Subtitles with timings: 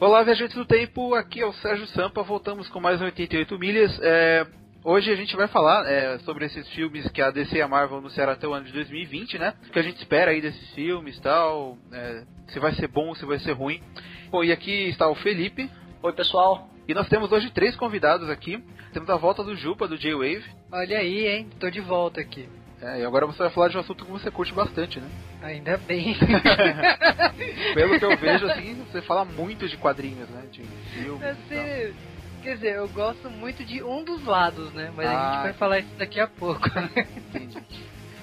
[0.00, 3.98] Olá, viajantes do tempo, aqui é o Sérgio Sampa, voltamos com mais um 88 milhas.
[4.00, 4.46] É,
[4.84, 7.98] hoje a gente vai falar é, sobre esses filmes que a DC e a Marvel
[7.98, 9.54] anunciaram até o ano de 2020, né?
[9.66, 13.08] O que a gente espera aí desses filmes e tal, é, se vai ser bom
[13.08, 13.82] ou se vai ser ruim.
[14.30, 15.68] Bom, e aqui está o Felipe.
[16.00, 16.70] Oi, pessoal.
[16.86, 18.62] E nós temos hoje três convidados aqui.
[18.92, 20.44] Temos a volta do Jupa, do J-Wave.
[20.70, 21.50] Olha aí, hein?
[21.58, 22.48] Tô de volta aqui.
[22.80, 25.08] É, e agora você vai falar de um assunto que você curte bastante, né?
[25.42, 26.16] Ainda bem.
[27.74, 30.42] Pelo que eu vejo, assim, você fala muito de quadrinhos, né?
[30.50, 31.22] De filmes.
[31.22, 31.94] Assim,
[32.42, 34.92] quer dizer, eu gosto muito de um dos lados, né?
[34.96, 35.10] Mas Ah.
[35.10, 36.60] a gente vai falar isso daqui a pouco.
[37.16, 37.58] Entendi.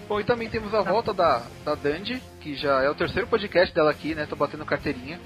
[0.08, 3.74] Bom, e também temos a volta da, da Dandy, que já é o terceiro podcast
[3.76, 4.26] dela aqui, né?
[4.26, 5.20] Tô batendo carteirinha.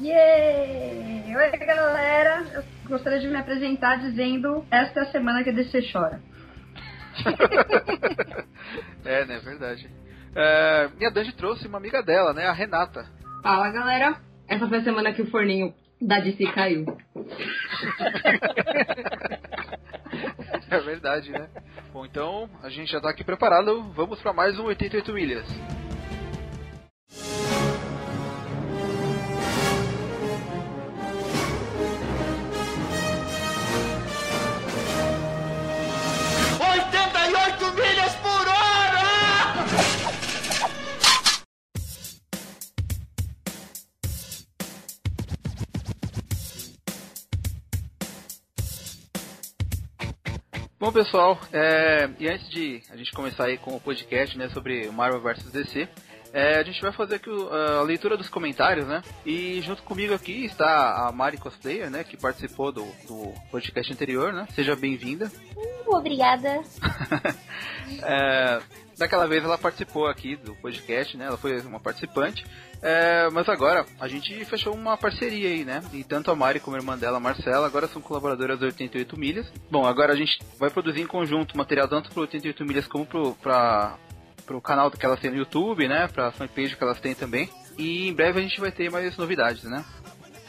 [0.00, 1.34] Yay!
[1.34, 2.44] Oi, galera!
[2.54, 6.20] Eu gostaria de me apresentar dizendo esta é a semana que a DC chora.
[9.04, 9.38] é, né?
[9.38, 9.90] Verdade.
[10.34, 12.46] É, e a trouxe uma amiga dela, né?
[12.46, 13.06] A Renata.
[13.42, 16.86] Fala galera, essa foi a semana que o forninho da DC caiu.
[20.70, 21.48] É verdade, né?
[21.92, 23.90] Bom, então a gente já tá aqui preparado.
[23.94, 25.48] Vamos para mais um 88 milhas.
[37.66, 38.78] Milhas por hora!
[50.80, 54.90] Bom, pessoal, é, e antes de a gente começar aí com o podcast, né, sobre
[54.90, 55.88] Marvel vs DC,
[56.38, 59.02] é, a gente vai fazer aqui a leitura dos comentários, né?
[59.26, 64.32] E junto comigo aqui está a Mari Cosplayer, né, que participou do, do podcast anterior,
[64.32, 64.46] né?
[64.54, 65.30] Seja bem-vinda.
[65.86, 66.62] Obrigada.
[68.02, 68.60] É,
[68.98, 71.24] daquela vez ela participou aqui do podcast, né?
[71.24, 72.44] Ela foi uma participante.
[72.82, 75.82] É, mas agora a gente fechou uma parceria aí, né?
[75.94, 79.18] E tanto a Mari como a irmã dela, a Marcela, agora são colaboradoras do 88
[79.18, 79.50] Milhas.
[79.70, 83.34] Bom, agora a gente vai produzir em conjunto material tanto pro 88 Milhas como pro,
[83.36, 83.96] pra,
[84.48, 86.08] pro canal que elas têm no YouTube, né?
[86.08, 87.50] Pra fanpage que elas têm também.
[87.76, 89.84] E em breve a gente vai ter mais novidades, né?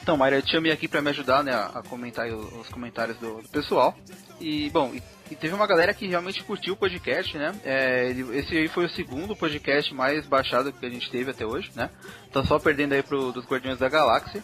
[0.01, 3.17] Então, Mayra, eu te chamei aqui pra me ajudar, né, a comentar os, os comentários
[3.17, 3.95] do, do pessoal.
[4.39, 7.53] E, bom, e, e teve uma galera que realmente curtiu o podcast, né?
[7.63, 11.69] É, esse aí foi o segundo podcast mais baixado que a gente teve até hoje,
[11.75, 11.91] né?
[12.31, 14.41] Tá só perdendo aí pro dos Guardiões da Galáxia.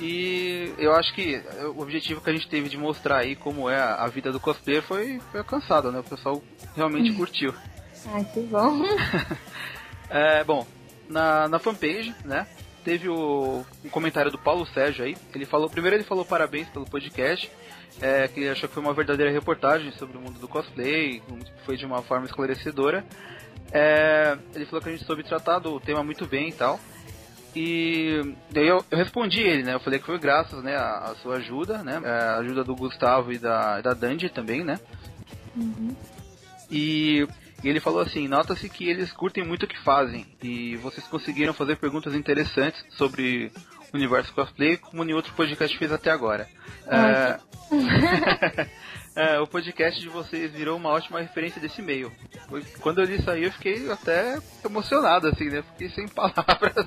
[0.00, 1.42] E eu acho que
[1.76, 4.40] o objetivo que a gente teve de mostrar aí como é a, a vida do
[4.40, 6.00] cosplayer foi, foi alcançado, né?
[6.00, 6.42] O pessoal
[6.74, 7.52] realmente curtiu.
[8.06, 8.82] Ai, que bom.
[10.10, 10.66] É, bom,
[11.06, 12.46] na, na fanpage, né?
[12.82, 15.14] Teve o, um comentário do Paulo Sérgio aí.
[15.34, 17.50] Ele falou, primeiro ele falou parabéns pelo podcast,
[18.00, 21.22] é, que ele achou que foi uma verdadeira reportagem sobre o mundo do cosplay,
[21.66, 23.04] foi de uma forma esclarecedora.
[23.70, 26.80] É, ele falou que a gente soube tratar do tema muito bem e tal.
[27.54, 29.74] E daí eu, eu respondi ele, né?
[29.74, 32.00] Eu falei que foi graças né, à, à sua ajuda, né?
[32.04, 34.78] é, A ajuda do Gustavo e da, da Dandy também, né?
[36.70, 37.26] E,
[37.62, 41.52] e ele falou assim: nota-se que eles curtem muito o que fazem e vocês conseguiram
[41.52, 43.50] fazer perguntas interessantes sobre
[43.92, 46.48] o universo cosplay, como nenhum outro podcast fez até agora.
[46.86, 47.38] É,
[49.16, 52.12] é, o podcast de vocês virou uma ótima referência desse meio.
[52.80, 55.62] Quando eu li isso aí, eu fiquei até emocionado, assim, né?
[55.72, 56.86] Fiquei sem palavras.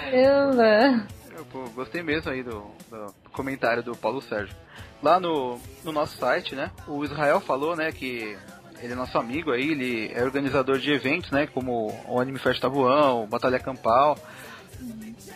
[0.00, 1.06] Caramba.
[1.36, 4.56] Eu pô, gostei mesmo aí do, do comentário do Paulo Sérgio.
[5.02, 6.70] Lá no, no nosso site, né?
[6.88, 8.38] O Israel falou, né, que
[8.86, 11.46] ele é nosso amigo aí, ele é organizador de eventos, né?
[11.46, 14.16] Como o Anime Fest Tabuão, o Batalha Campal.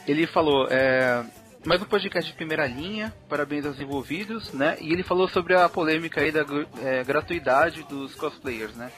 [0.06, 1.24] Ele falou, é,
[1.64, 4.76] mais um podcast de primeira linha, parabéns aos envolvidos, né?
[4.80, 6.44] E ele falou sobre a polêmica aí da
[6.82, 8.90] é, gratuidade dos cosplayers, né?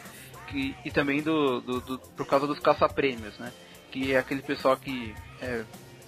[0.49, 3.51] Que, e também do, do, do- por causa dos caça-prêmios, né?
[3.91, 5.63] Que é aquele pessoal que é,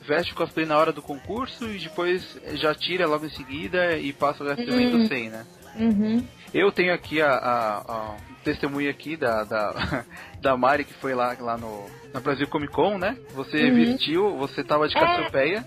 [0.07, 4.13] veste o cosplay na hora do concurso e depois já tira logo em seguida e
[4.13, 5.07] passa o Uhum.
[5.09, 5.47] sem, né?
[5.77, 6.25] Uhum.
[6.53, 10.05] Eu tenho aqui a, a, a testemunho aqui da, da,
[10.41, 13.17] da Mari que foi lá, lá no na Brasil Comic Con, né?
[13.31, 13.75] Você Uhum.
[13.75, 15.01] vestiu, você tava de É.
[15.01, 15.65] Cassiopeia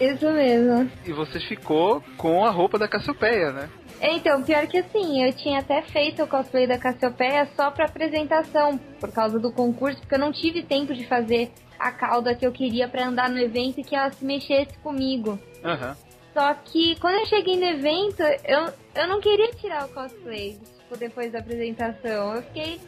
[0.00, 0.90] Isso mesmo.
[1.04, 3.68] e você ficou com a roupa da Cassiopeia, né?
[4.00, 8.76] Então, pior que assim, eu tinha até feito o cosplay da Cassiopeia só pra apresentação,
[8.98, 12.50] por causa do concurso, porque eu não tive tempo de fazer a cauda que eu
[12.52, 15.38] queria pra andar no evento e que ela se mexesse comigo.
[15.64, 15.96] Aham.
[16.32, 20.58] Só que quando eu cheguei no evento, eu, eu não queria tirar o cosplay,
[20.96, 22.34] depois da apresentação.
[22.34, 22.80] Eu fiquei.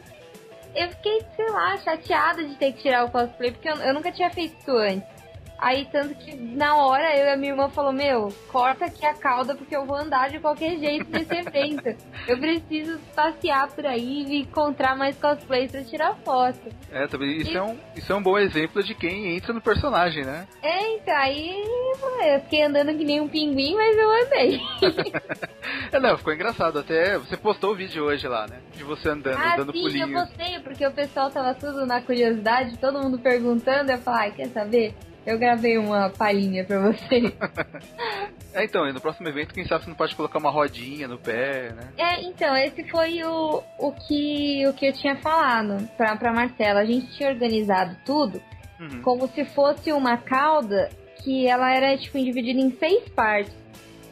[0.75, 4.11] Eu fiquei, sei lá, chateada de ter que tirar o cosplay, porque eu, eu nunca
[4.11, 5.14] tinha feito isso antes.
[5.57, 9.13] Aí tanto que na hora eu e a minha irmã falou, meu, corta aqui a
[9.13, 11.95] cauda porque eu vou andar de qualquer jeito nesse evento.
[12.27, 16.59] Eu preciso passear por aí e encontrar mais cosplays pra tirar foto.
[16.91, 19.61] É, também isso, E- é um, isso é um bom exemplo de quem entra no
[19.61, 20.45] personagem, né?
[20.61, 21.63] É, então, aí
[22.33, 24.61] eu fiquei andando que nem um pinguim, mas eu andei.
[25.91, 26.79] É, não, ficou engraçado.
[26.79, 28.57] Até você postou o vídeo hoje lá, né?
[28.75, 30.09] De você andando, ah, dando sim, pulinhos.
[30.11, 34.31] eu postei, porque o pessoal tava tudo na curiosidade, todo mundo perguntando, eu falei, ah,
[34.31, 34.95] quer saber?
[35.25, 37.33] Eu gravei uma palhinha pra você.
[38.53, 41.17] É, então, e no próximo evento, quem sabe você não pode colocar uma rodinha no
[41.17, 41.89] pé, né?
[41.97, 46.79] É, então, esse foi o, o, que, o que eu tinha falado pra, pra Marcela.
[46.79, 48.41] A gente tinha organizado tudo
[48.79, 49.01] Uhum.
[49.01, 50.89] como se fosse uma cauda
[51.21, 53.53] que ela era, tipo, dividida em seis partes.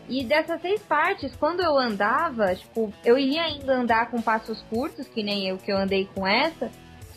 [0.09, 5.07] E dessas seis partes, quando eu andava, tipo, eu iria ainda andar com passos curtos,
[5.07, 6.69] que nem eu que eu andei com essa.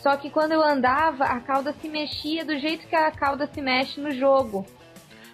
[0.06, 3.61] Só que quando eu andava, a cauda se mexia do jeito que a cauda se
[3.61, 4.64] mexe no jogo.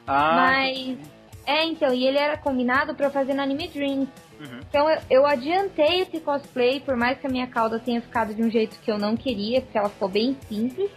[0.06, 0.96] Ah, Mas.
[1.44, 4.08] É, então, e ele era combinado pra fazer no Anime Dreams.
[4.40, 4.60] Uhum.
[4.66, 8.42] Então eu, eu adiantei esse cosplay, por mais que a minha cauda tenha ficado de
[8.42, 10.90] um jeito que eu não queria, porque ela ficou bem simples.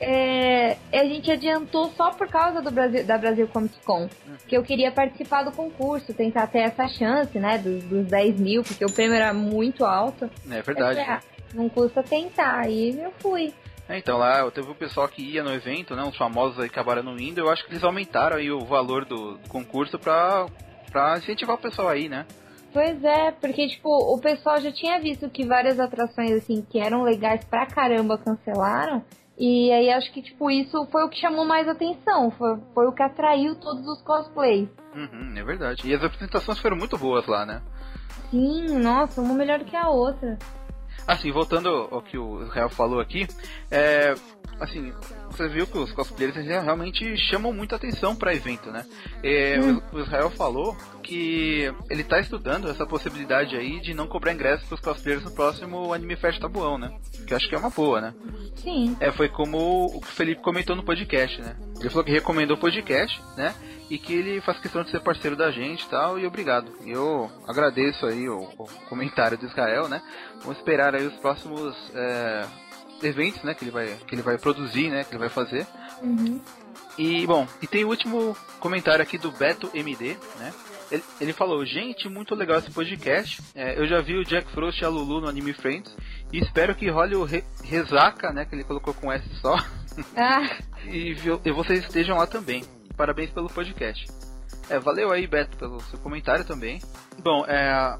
[0.00, 4.08] É, a gente adiantou só por causa do Brasil, da Brasil Comic Con.
[4.48, 7.58] Que eu queria participar do concurso, tentar ter essa chance, né?
[7.58, 10.28] Dos, dos 10 mil, porque o prêmio era muito alto.
[10.50, 10.98] é verdade.
[11.54, 12.60] Não custa tentar.
[12.60, 13.52] Aí eu fui.
[13.88, 16.02] É, então lá teve o pessoal que ia no evento, né?
[16.04, 17.40] Os famosos aí acabaram não indo.
[17.40, 20.46] Eu acho que eles aumentaram aí o valor do, do concurso pra,
[20.92, 22.24] pra incentivar o pessoal aí, né?
[22.72, 27.02] Pois é, porque, tipo, o pessoal já tinha visto que várias atrações, assim, que eram
[27.02, 29.04] legais pra caramba, cancelaram.
[29.36, 32.30] E aí acho que, tipo, isso foi o que chamou mais atenção.
[32.30, 34.68] Foi, foi o que atraiu todos os cosplays.
[34.94, 35.88] Uhum, é verdade.
[35.88, 37.62] E as apresentações foram muito boas lá, né?
[38.30, 40.38] Sim, nossa, uma melhor que a outra.
[41.12, 43.26] Assim, voltando ao que o Israel falou aqui,
[43.68, 44.14] é,
[44.60, 44.92] assim,
[45.28, 48.86] você viu que os cosplayers realmente chamam muita atenção para evento, né?
[49.22, 49.80] É, Hum.
[49.92, 54.78] o- Israel falou que ele tá estudando essa possibilidade aí de não cobrar ingresso pros
[54.80, 56.96] cosplayers no próximo Anime Fest Tabuão, né?
[57.26, 58.14] Que eu acho que é uma boa, né?
[58.54, 58.96] Sim.
[59.00, 61.56] É, foi como o Felipe comentou no podcast, né?
[61.80, 63.52] Ele falou que recomendou o podcast, né?
[63.90, 66.72] E que ele faz questão de ser parceiro da gente e tal, e obrigado.
[66.86, 70.00] Eu agradeço aí o, o comentário do Israel, né?
[70.42, 72.46] Vamos esperar aí os próximos é,
[73.02, 73.52] eventos, né?
[73.52, 75.02] Que ele, vai, que ele vai produzir, né?
[75.02, 75.66] Que ele vai fazer.
[76.02, 76.40] Uhum.
[76.96, 80.52] E, bom, e tem o último comentário aqui do Beto MD, né?
[80.90, 83.42] Ele, ele falou, gente, muito legal esse podcast.
[83.54, 85.94] É, eu já vi o Jack Frost e a Lulu no Anime Friends.
[86.32, 88.44] E espero que role o Re Resaca, né?
[88.44, 89.56] Que ele colocou com S só.
[90.16, 92.62] Ah, e, e vocês estejam lá também.
[93.00, 94.06] Parabéns pelo podcast.
[94.68, 96.82] É, valeu aí, Beto, pelo seu comentário também.
[97.24, 97.96] Bom, é,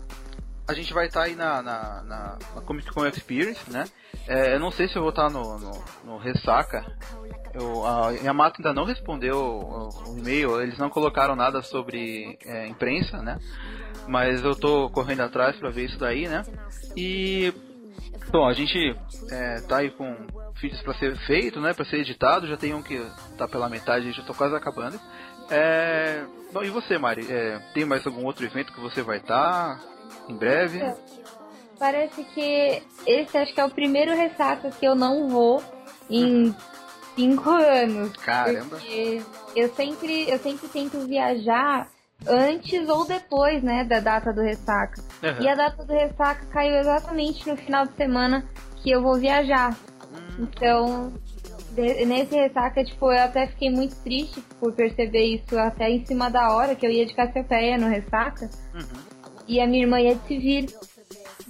[0.68, 3.86] a gente vai estar aí na, na, na, na Comic Con Experience, né?
[4.28, 6.84] É, eu não sei se eu vou estar no, no, no Ressaca.
[7.54, 12.66] Eu, a Yamato ainda não respondeu o, o e-mail, eles não colocaram nada sobre é,
[12.66, 13.38] imprensa, né?
[14.06, 16.42] Mas eu tô correndo atrás pra ver isso daí, né?
[16.94, 17.54] E
[18.30, 18.94] Bom, a gente
[19.30, 20.14] é, tá aí com
[20.60, 21.72] vídeos pra ser feito, né?
[21.72, 22.46] Pra ser editado.
[22.46, 23.00] Já tem um que
[23.36, 25.00] tá pela metade, já tô quase acabando.
[25.50, 26.24] É...
[26.52, 27.26] Bom, e você, Mari?
[27.30, 29.80] É, tem mais algum outro evento que você vai estar
[30.28, 30.80] em breve?
[30.80, 30.94] É.
[31.78, 35.62] parece que esse acho que é o primeiro ressaca que eu não vou
[36.08, 36.54] em
[37.14, 38.12] cinco anos.
[38.18, 38.78] Caramba.
[39.54, 41.88] Eu sempre, eu sempre tento viajar
[42.26, 45.02] antes ou depois, né, da data do ressaca.
[45.22, 45.40] Aham.
[45.40, 48.44] E a data do ressaca caiu exatamente no final de semana
[48.82, 49.76] que eu vou viajar.
[50.40, 51.12] Então,
[51.76, 56.52] nesse ressaca, tipo, eu até fiquei muito triste por perceber isso até em cima da
[56.54, 58.80] hora, que eu ia de Cassiopeia no ressaca, uhum.
[59.46, 60.66] e a minha irmã ia de civil.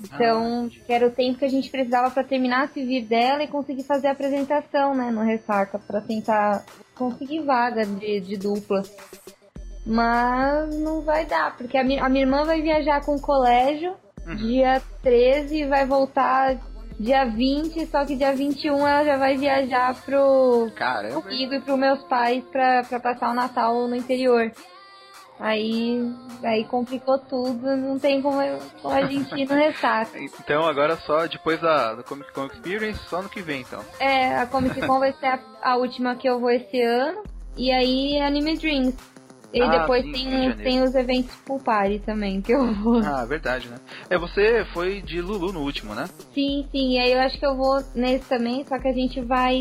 [0.03, 3.49] Então, que era o tempo que a gente precisava pra terminar a civil dela e
[3.49, 8.83] conseguir fazer a apresentação, né, no ressaca, pra tentar conseguir vaga de, de dupla.
[9.87, 13.95] Mas não vai dar, porque a, mi- a minha irmã vai viajar com o colégio
[14.27, 14.37] Uhum.
[14.37, 16.55] dia 13 e vai voltar
[17.01, 21.23] dia 20, só que dia 21 ela já vai viajar pro Caramba.
[21.23, 24.53] comigo e pros meus pais pra, pra passar o Natal no interior.
[25.39, 25.99] Aí,
[26.45, 30.11] aí complicou tudo, não tem como, eu- como a gente ir no ressaca.
[30.45, 33.83] Então agora só depois da, da Comic Con Experience, só no que vem então.
[33.99, 37.23] É, a Comic Con vai ser a, a última que eu vou esse ano.
[37.57, 38.95] E aí Anime Dreams.
[39.53, 43.01] E Ah, depois sim, tem, de tem os eventos Pool Party também, que eu vou.
[43.05, 43.79] Ah, verdade, né?
[44.09, 46.07] É, você foi de Lulu no último, né?
[46.33, 46.93] Sim, sim.
[46.93, 49.57] E aí eu acho que eu vou nesse também, só que a gente vai.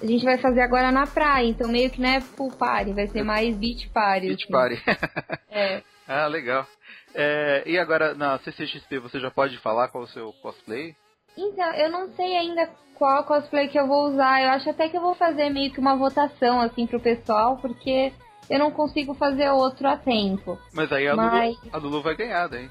[0.00, 3.08] A gente vai fazer agora na praia, então meio que não é pool party, vai
[3.08, 4.28] ser mais beach party.
[4.28, 4.52] Beach assim.
[4.52, 4.82] Party.
[5.50, 5.82] É.
[6.06, 6.66] ah, legal.
[7.14, 10.94] É, e agora na CCXP você já pode falar qual é o seu cosplay?
[11.36, 14.42] Então, eu não sei ainda qual cosplay que eu vou usar.
[14.42, 18.12] Eu acho até que eu vou fazer meio que uma votação, assim, pro pessoal, porque
[18.48, 20.58] eu não consigo fazer outro a tempo.
[20.72, 22.68] Mas aí a, Mas- Lulu, a Lulu vai ganhar daí.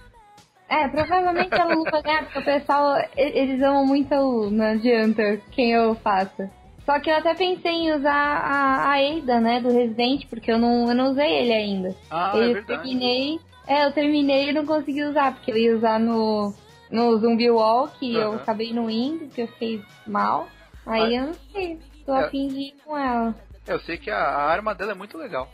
[0.70, 3.08] É, provavelmente a Lulu vai ganhar, porque o pessoal, e-
[3.40, 6.52] eles amam muito a Lulu, não adianta quem eu faça.
[6.86, 10.58] Só que eu até pensei em usar a, a Ada, né, do Resident, porque eu
[10.58, 11.96] não, eu não usei ele ainda.
[12.10, 12.66] Ah, é eu verdade.
[12.82, 16.54] terminei, é, eu terminei e não consegui usar, porque eu ia usar no,
[16.90, 18.36] no Zumbi Wall, que eu Aham.
[18.38, 20.48] acabei não indo, porque eu fiquei mal.
[20.86, 22.24] Aí eu não sei, tô É.
[22.26, 23.36] afim de ir com ela.
[23.68, 25.50] Eu sei que a, a arma dela é muito legal.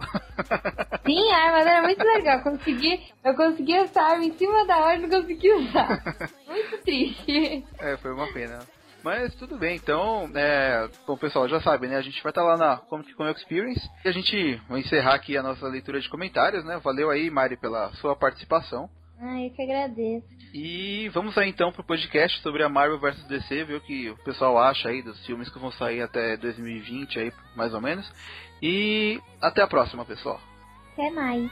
[1.05, 2.41] Sim, a arma dela é muito legal.
[2.43, 6.03] Consegui, eu consegui essa arma em cima da hora e não consegui usar.
[6.47, 7.65] Muito triste.
[7.79, 8.59] É, foi uma pena.
[9.03, 11.97] Mas tudo bem, então, é, bom pessoal, já sabe, né?
[11.97, 15.35] A gente vai estar lá na Comic Con Experience e a gente vai encerrar aqui
[15.35, 16.79] a nossa leitura de comentários, né?
[16.81, 18.89] Valeu aí, Mari, pela sua participação.
[19.25, 20.27] Ai, eu que agradeço.
[20.53, 24.17] E vamos aí então pro podcast sobre a Marvel vs DC, ver o que o
[24.17, 28.05] pessoal acha aí dos filmes que vão sair até 2020 aí, mais ou menos.
[28.61, 30.41] E até a próxima, pessoal.
[30.91, 31.49] Até mais.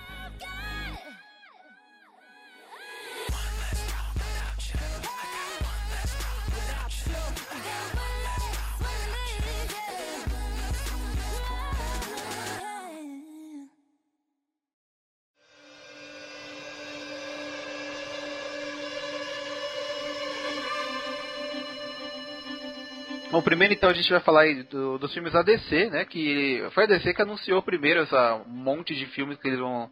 [23.31, 26.03] Bom, primeiro então a gente vai falar aí do- dos filmes da DC, né?
[26.03, 29.89] Que foi a DC que anunciou primeiro essa monte de filmes que eles vão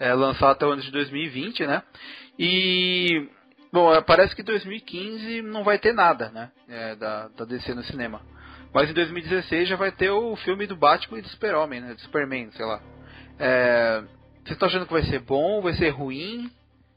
[0.00, 1.82] é, lançar até o ano de 2020, né?
[2.38, 3.28] E
[3.70, 6.50] bom, é, parece que 2015 não vai ter nada, né?
[6.68, 8.22] é, da, da DC no cinema.
[8.72, 11.94] Mas em 2016 já vai ter o filme do Batman e do Super-Homem, né?
[11.94, 12.80] Do Superman, sei lá.
[13.38, 14.02] É,
[14.44, 16.50] vocês achando que vai ser bom, vai ser ruim?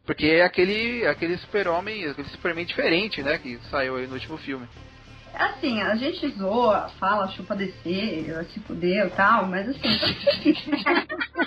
[0.06, 3.38] Porque é aquele, aquele Super-Homem, aquele Superman diferente, né?
[3.38, 4.68] Que saiu aí no último filme.
[5.42, 9.82] Assim, a gente zoa, fala, chupa descer, se fudeu e tal, mas assim.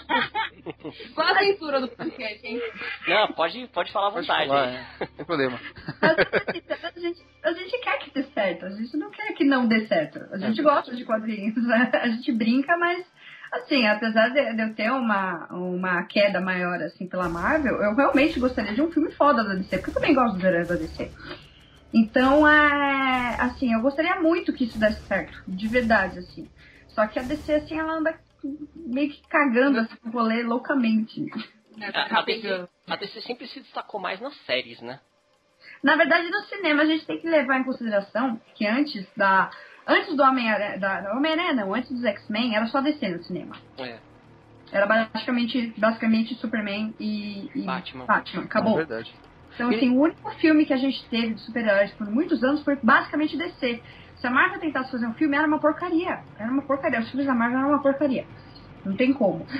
[1.14, 2.60] Qual a censura do podcast, hein?
[3.06, 4.48] Não, pode, pode falar à Pode vontade.
[4.48, 4.86] falar, é.
[5.00, 5.60] Não tem problema.
[6.00, 9.44] Mas, assim, a, gente, a gente quer que dê certo, a gente não quer que
[9.44, 10.20] não dê certo.
[10.32, 10.62] A gente É.
[10.62, 11.90] gosta de quadrinhos, né?
[11.92, 13.04] a gente brinca, mas
[13.52, 18.40] assim, apesar de, de eu ter uma, uma queda maior assim pela Marvel, eu realmente
[18.40, 21.10] gostaria de um filme foda da DC, porque eu também gosto dos heróis da DC.
[21.94, 26.50] Então, é, assim, eu gostaria muito que isso desse certo, de verdade, assim.
[26.88, 28.18] Só que a DC, assim, ela anda
[28.74, 31.24] meio que cagando assim, o rolê loucamente.
[31.94, 34.98] A, a DC, a DC sempre se destacou mais nas séries, né?
[35.82, 39.50] Na verdade, no cinema a gente tem que levar em consideração que antes da.
[39.86, 40.78] Antes do Homem-Aranha.
[40.78, 43.56] Da, Homem-Aranha não, antes dos X-Men, era só DC no cinema.
[43.78, 43.98] É.
[44.72, 48.06] Era basicamente, basicamente Superman e, e Batman.
[48.06, 48.42] Batman.
[48.42, 48.76] É Acabou.
[48.76, 49.14] verdade.
[49.54, 52.76] Então, assim, o único filme que a gente teve de super-heróis por muitos anos foi
[52.82, 53.82] basicamente DC.
[54.16, 56.20] Se a Marvel tentasse fazer um filme, era uma porcaria.
[56.38, 57.00] Era uma porcaria.
[57.00, 58.26] Os filmes da Marvel eram uma porcaria.
[58.84, 59.46] Não tem como.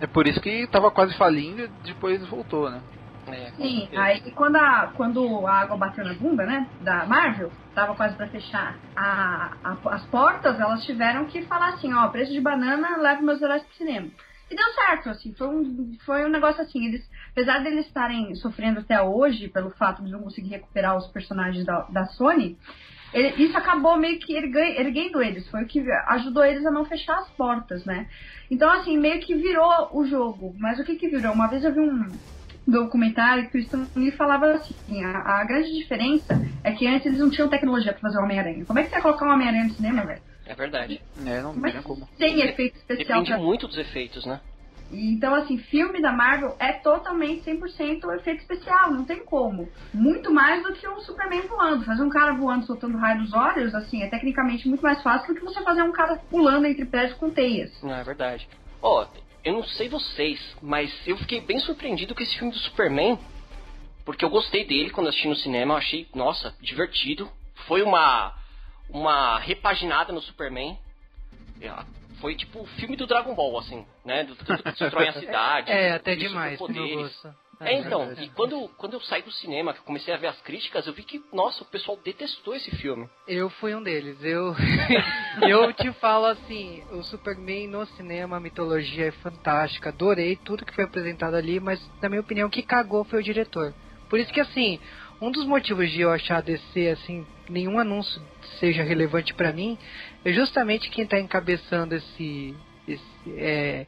[0.00, 2.82] É por isso que tava quase falindo e depois voltou, né?
[3.28, 7.94] É, Sim, aí quando a, quando a água bateu na bunda, né, da Marvel, tava
[7.94, 12.40] quase pra fechar a, a- as portas, elas tiveram que falar assim, ó, preço de
[12.40, 14.08] banana, leve meus heróis pro cinema.
[14.50, 17.02] E deu certo, assim, foi um, foi um negócio assim, eles,
[17.34, 21.66] apesar de eles estarem sofrendo até hoje pelo fato de não conseguir recuperar os personagens
[21.66, 22.56] da, da Sony,
[23.12, 26.84] ele- isso acabou meio que ergue- erguendo eles, foi o que ajudou eles a não
[26.84, 28.06] fechar as portas, né?
[28.50, 30.54] Então, assim, meio que virou o jogo.
[30.58, 31.32] Mas o que que virou?
[31.32, 32.16] Uma vez eu vi um
[32.66, 37.18] documentário que o Stan Lee falava assim, a, a grande diferença é que antes eles
[37.18, 38.64] não tinham tecnologia pra fazer o Homem-Aranha.
[38.64, 40.22] Como é que você ia colocar um Homem-Aranha no cinema, velho?
[40.46, 41.00] É verdade.
[41.26, 42.06] É, não é que como.
[42.18, 43.38] tem efeito especial Depende pra...
[43.38, 44.40] muito dos efeitos, né?
[44.94, 49.68] Então, assim, filme da Marvel é totalmente 100% efeito especial, não tem como.
[49.92, 51.84] Muito mais do que um Superman voando.
[51.84, 55.38] Fazer um cara voando soltando raio dos olhos, assim, é tecnicamente muito mais fácil do
[55.38, 57.70] que você fazer um cara pulando entre prédios com teias.
[57.82, 58.48] Não, é verdade.
[58.80, 59.06] Ó,
[59.44, 63.18] eu não sei vocês, mas eu fiquei bem surpreendido com esse filme do Superman.
[64.04, 67.30] Porque eu gostei dele quando assisti no cinema, eu achei, nossa, divertido.
[67.66, 68.34] Foi uma
[68.88, 70.78] uma repaginada no Superman.
[72.24, 74.24] É, Foi tipo o filme do Dragon Ball, assim, né?
[74.24, 75.70] Do que destrói a cidade.
[75.70, 77.02] É, até demais, superpoderes.
[77.02, 77.44] gosto.
[77.60, 78.24] É, então, verdade.
[78.24, 80.92] e quando, quando eu saí do cinema, que eu comecei a ver as críticas, eu
[80.92, 83.08] vi que, nossa, o pessoal detestou esse filme.
[83.28, 84.22] Eu fui um deles.
[84.22, 84.54] Eu,
[85.48, 90.74] eu te falo assim, o Superman no cinema, a mitologia é fantástica, adorei tudo que
[90.74, 93.72] foi apresentado ali, mas na minha opinião, o que cagou foi o diretor.
[94.08, 94.78] Por isso que assim,
[95.20, 98.20] um dos motivos de eu achar a DC assim, nenhum anúncio
[98.58, 99.78] seja relevante pra mim,
[100.24, 102.54] é justamente quem tá encabeçando esse,
[102.86, 103.04] esse
[103.36, 103.86] é,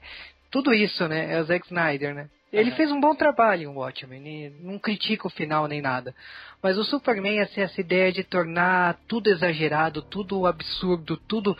[0.50, 1.35] tudo isso, né?
[1.35, 2.28] É o Zack Snyder, né?
[2.52, 2.76] Ele Aham.
[2.76, 6.14] fez um bom trabalho em Watchmen, e não critica o final nem nada.
[6.62, 11.56] Mas o Superman, assim, essa ideia de tornar tudo exagerado, tudo absurdo, tudo.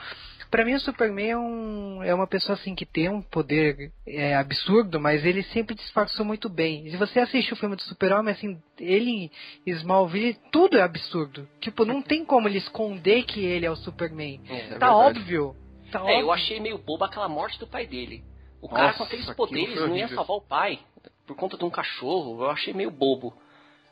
[0.50, 4.35] Pra mim, o Superman é, um, é uma pessoa assim que tem um poder é,
[4.37, 6.88] absurdo, mas ele sempre disfarçou muito bem.
[6.91, 9.31] Se você assiste o filme do Super-Homem, assim, ele
[9.67, 11.49] em Smallville, tudo é absurdo.
[11.61, 14.41] Tipo, não tem como ele esconder que ele é o Superman.
[14.49, 14.93] É, tá verdade.
[14.95, 15.57] óbvio.
[15.91, 16.21] Tá É, óbvio.
[16.21, 18.25] eu achei meio boba aquela morte do pai dele.
[18.61, 20.79] O cara Nossa, com aqueles poderes não ia salvar o pai
[21.26, 22.43] por conta de um cachorro.
[22.43, 23.35] Eu achei meio bobo.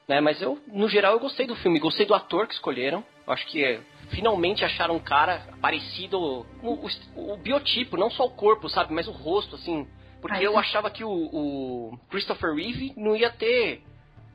[0.08, 0.20] Né?
[0.20, 1.78] Mas eu, no geral, eu gostei do filme.
[1.78, 3.04] Gostei do ator que escolheram.
[3.26, 6.18] Eu acho que é, finalmente acharam um cara parecido.
[6.20, 6.46] O,
[7.16, 8.92] o- o biotipo, não só o corpo, sabe?
[8.92, 9.86] Mas o rosto, assim.
[10.20, 13.82] Porque Ai, eu achava que o, o Christopher Reeve não ia ter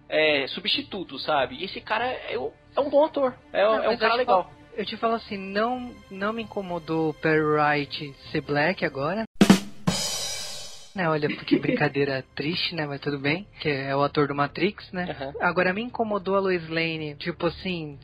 [0.07, 1.55] é, substituto, sabe?
[1.55, 3.35] E esse cara é, é um bom ator.
[3.53, 4.43] É, Não, é um cara legal.
[4.43, 9.23] falo- Eu te falo assim, não, não me incomodou o Perry Wright ser black agora.
[10.95, 12.85] Né, olha, porque brincadeira triste, né?
[12.85, 13.47] Mas tudo bem.
[13.59, 15.05] Que é o ator do Matrix, né?
[15.11, 15.33] Aham.
[15.41, 17.97] Agora me incomodou a Lois Lane, tipo assim.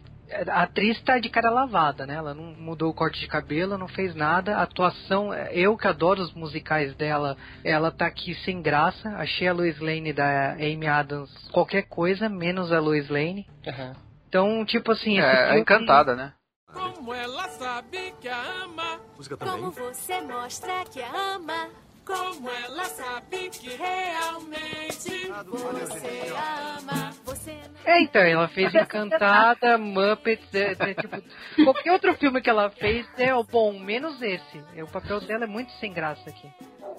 [0.48, 2.16] A atriz tá de cara lavada, né?
[2.16, 4.58] Ela não mudou o corte de cabelo, não fez nada.
[4.58, 9.10] A atuação, eu que adoro os musicais dela, ela tá aqui sem graça.
[9.18, 13.48] Achei a Lois Lane da Amy Adams qualquer coisa, menos a Lois Lane.
[13.68, 13.96] Aham.
[14.28, 16.34] Então, tipo assim, É, é encantada, né?
[16.74, 19.00] Como ela sabe que a ama.
[19.16, 21.70] Música Como você mostra que a ama,
[22.06, 27.92] Como ela sabe que realmente você a ama, você não...
[27.92, 31.18] É, então, ela fez Encantada, Muppets, é, é, tipo,
[31.64, 34.64] qualquer outro filme que ela fez é o bom, menos esse.
[34.76, 36.48] É, O papel dela é muito sem graça aqui.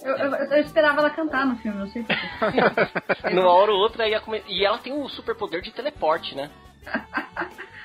[0.02, 3.30] Eu, eu, eu esperava ela cantar no filme, não sei porquê.
[3.32, 4.42] Numa hora ou outra ia come...
[4.48, 6.50] E ela tem o superpoder de teleporte, né?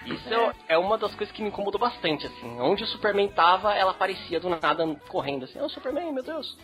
[0.06, 0.54] Isso é.
[0.70, 2.60] é uma das coisas que me incomodou bastante, assim.
[2.60, 5.60] Onde o Superman tava, ela aparecia do nada correndo assim.
[5.62, 6.58] Ô, Superman, meu Deus.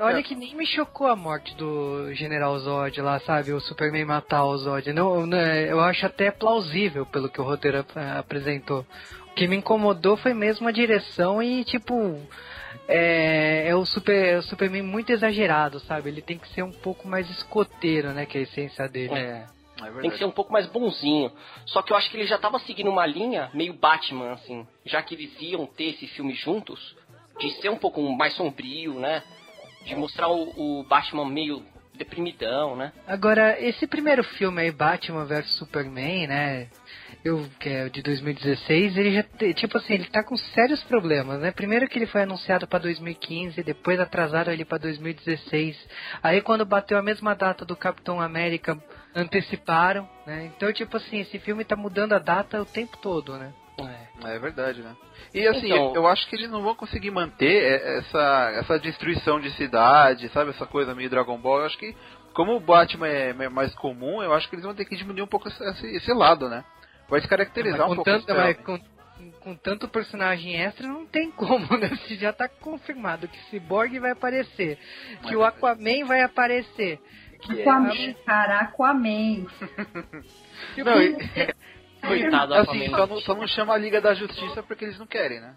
[0.00, 3.52] Olha que nem me chocou a morte do General Zod lá, sabe?
[3.52, 4.92] O Superman matar o Zod.
[4.92, 8.86] Não, não, eu acho até plausível pelo que o roteiro ap- apresentou.
[9.30, 12.20] O que me incomodou foi mesmo a direção e, tipo,
[12.88, 16.08] é, é o, super, é o Superman muito exagerado, sabe?
[16.08, 18.26] Ele tem que ser um pouco mais escoteiro, né?
[18.26, 19.14] Que é a essência dele.
[19.14, 19.46] É.
[19.80, 21.30] É Tem que ser um pouco mais bonzinho.
[21.64, 24.66] Só que eu acho que ele já tava seguindo uma linha meio Batman, assim.
[24.84, 26.96] Já que eles iam ter esse filme juntos,
[27.38, 29.22] de ser um pouco mais sombrio, né?
[29.88, 31.64] De mostrar o, o Batman meio
[31.96, 32.92] deprimidão, né?
[33.06, 36.68] Agora, esse primeiro filme aí, Batman vs Superman, né?
[37.24, 39.24] Eu, que é de 2016, ele já,
[39.54, 41.50] tipo assim, ele tá com sérios problemas, né?
[41.50, 45.76] Primeiro que ele foi anunciado pra 2015, depois atrasaram ele pra 2016.
[46.22, 48.78] Aí quando bateu a mesma data do Capitão América,
[49.14, 50.50] anteciparam, né?
[50.54, 53.52] Então, tipo assim, esse filme tá mudando a data o tempo todo, né?
[54.24, 54.96] É verdade, né?
[55.32, 59.38] E assim, Então- eu acho que eles não vão conseguir manter é, essa, essa destruição
[59.40, 60.50] de cidade, sabe?
[60.50, 61.60] Essa coisa meio Dragon Ball.
[61.60, 61.94] Eu acho que,
[62.34, 65.26] como o Batman é mais comum, eu acho que eles vão ter que diminuir um
[65.28, 65.62] pouco esse,
[65.96, 66.64] esse- lado, né?
[67.08, 68.78] Vai descaracterizar Mas um com, pouco tanto, o mas com,
[69.40, 71.90] com tanto personagem extra, não tem como, né?
[72.06, 74.78] Se Já tá confirmado que Cyborg vai aparecer,
[75.22, 77.00] que o Aquaman vai aparecer.
[77.40, 79.46] Que Aquaman, cara, Aquaman.
[80.84, 81.16] Não, e-
[82.00, 82.96] Coitado do assim, Aquaman.
[82.96, 85.54] só não, só não chama a Liga da Justiça porque eles não querem, né?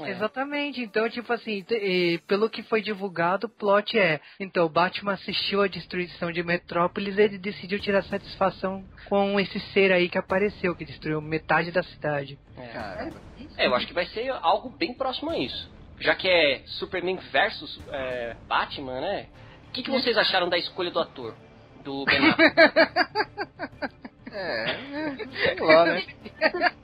[0.00, 0.10] É.
[0.10, 5.12] Exatamente, então, tipo assim, e pelo que foi divulgado, o plot é: então, o Batman
[5.12, 10.18] assistiu a destruição de Metrópolis e ele decidiu tirar satisfação com esse ser aí que
[10.18, 12.36] apareceu, que destruiu metade da cidade.
[12.72, 13.12] Cara,
[13.56, 15.70] É, eu acho que vai ser algo bem próximo a isso.
[16.00, 19.26] Já que é Superman versus é, Batman, né?
[19.68, 21.36] O que, que vocês acharam da escolha do ator?
[21.84, 22.54] Do Ben Affleck?
[24.34, 25.16] é, é,
[25.54, 26.02] sei lá, né?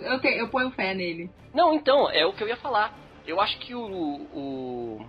[0.00, 1.30] Eu, eu ponho fé nele.
[1.54, 2.94] Não, então, é o que eu ia falar.
[3.26, 3.80] Eu acho que o.
[3.82, 5.06] O,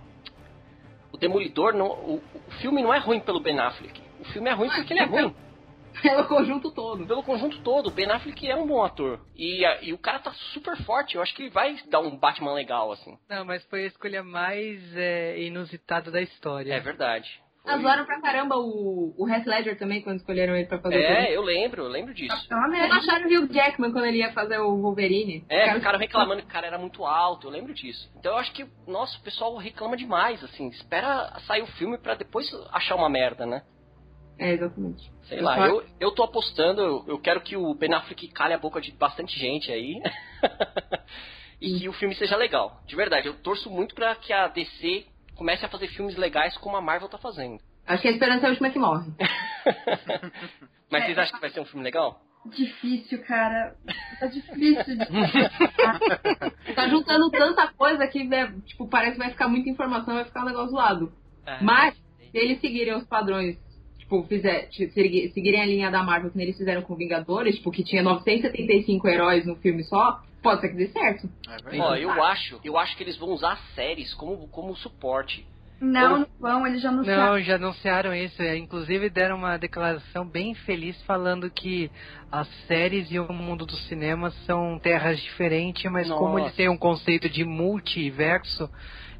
[1.12, 4.00] o Demolidor, não, o, o filme não é ruim pelo Ben Affleck.
[4.20, 5.34] O filme é ruim porque ele é ruim.
[6.00, 7.06] Pelo conjunto todo.
[7.06, 9.20] Pelo conjunto todo, o Ben Affleck é um bom ator.
[9.36, 11.16] E, e o cara tá super forte.
[11.16, 13.18] Eu acho que ele vai dar um Batman legal, assim.
[13.28, 16.72] Não, mas foi a escolha mais é, inusitada da história.
[16.72, 17.41] É verdade.
[17.64, 21.36] Zoaram pra caramba o, o Heath Ledger também quando escolheram ele pra fazer o É,
[21.36, 22.34] eu lembro, eu lembro disso.
[22.50, 22.96] É merda.
[22.96, 25.44] acharam o Hugh Jackman quando ele ia fazer o Wolverine.
[25.48, 28.10] É, Cara, ficaram reclamando que o cara era muito alto, eu lembro disso.
[28.16, 30.68] Então eu acho que, nossa, o pessoal reclama demais, assim.
[30.70, 33.62] Espera sair o filme pra depois achar uma merda, né?
[34.38, 35.08] É, exatamente.
[35.28, 38.26] Sei Eu lá, só- eu, eu tô apostando, eu, eu quero que o Ben Affleck
[38.28, 40.02] calhe a boca de bastante gente aí.
[41.60, 42.80] e que o filme seja legal.
[42.86, 46.76] De verdade, eu torço muito pra que a DC comece a fazer filmes legais como
[46.76, 47.58] a Marvel tá fazendo.
[47.86, 49.10] Acho que a esperança é a última que morre.
[50.90, 51.06] Mas É.
[51.06, 52.20] vocês acham que vai ser um filme legal?
[52.46, 53.74] Difícil, cara.
[54.18, 55.06] Tá difícil de.
[56.74, 60.42] Tá juntando tanta coisa que, né, tipo, parece que vai ficar muita informação, vai ficar
[60.42, 61.12] um negócio zoado.
[61.46, 61.62] É.
[61.62, 63.56] Mas, se eles seguirem os padrões
[63.98, 67.84] tipo, fizer, segui- seguirem a linha da Marvel que eles fizeram com Vingadores, tipo, que
[67.84, 71.28] tinha 975 heróis no filme só, pode ser que dê certo.
[71.72, 75.46] É Ó, eu acho, eu acho que eles vão usar as séries como, como suporte.
[75.80, 77.32] Não, não vão, eles já anunciaram.
[77.32, 78.40] Não, já anunciaram isso.
[78.40, 81.90] é, Inclusive deram uma declaração bem feliz falando que
[82.30, 86.56] as séries e o mundo do cinema são terras diferentes, mas como eles Nossa.
[86.56, 88.70] têm um conceito de multiverso,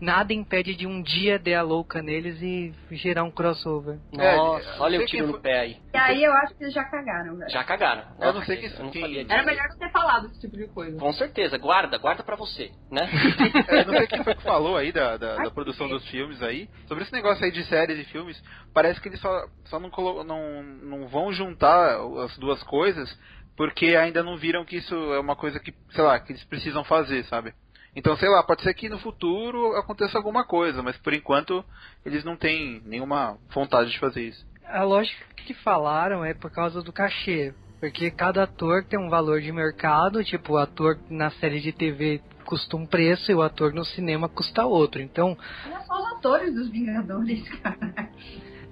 [0.03, 3.99] nada impede de um dia der a louca neles e gerar um crossover.
[4.19, 5.77] É, Nossa, eu olha sei o tiro no pé aí.
[5.95, 7.51] E aí eu acho que eles já cagaram, velho.
[7.51, 8.03] Já cagaram.
[8.19, 9.33] Eu não Nossa, sei eu não quem- sabia disso.
[9.33, 10.99] Era melhor não ter falado esse tipo de coisa.
[10.99, 13.09] Com certeza, guarda, guarda pra você, né?
[13.69, 16.69] É, não sei quem foi que falou aí da, da, da produção dos filmes aí.
[16.89, 18.43] Sobre esse negócio aí de séries e filmes,
[18.75, 23.09] parece que eles só, só não, colo- não, não vão juntar as duas coisas
[23.57, 26.83] porque ainda não viram que isso é uma coisa que, sei lá, que eles precisam
[26.85, 27.53] fazer, sabe?
[27.95, 31.65] Então, sei lá, pode ser que no futuro aconteça alguma coisa, mas por enquanto
[32.05, 34.47] eles não têm nenhuma vontade de fazer isso.
[34.67, 37.53] A lógica que falaram é por causa do cachê.
[37.81, 42.23] Porque cada ator tem um valor de mercado, tipo, o ator na série de TV
[42.45, 45.03] custa um preço e o ator no cinema custa outro.
[45.03, 48.09] Então, Olha só os atores dos Vingadores, cara.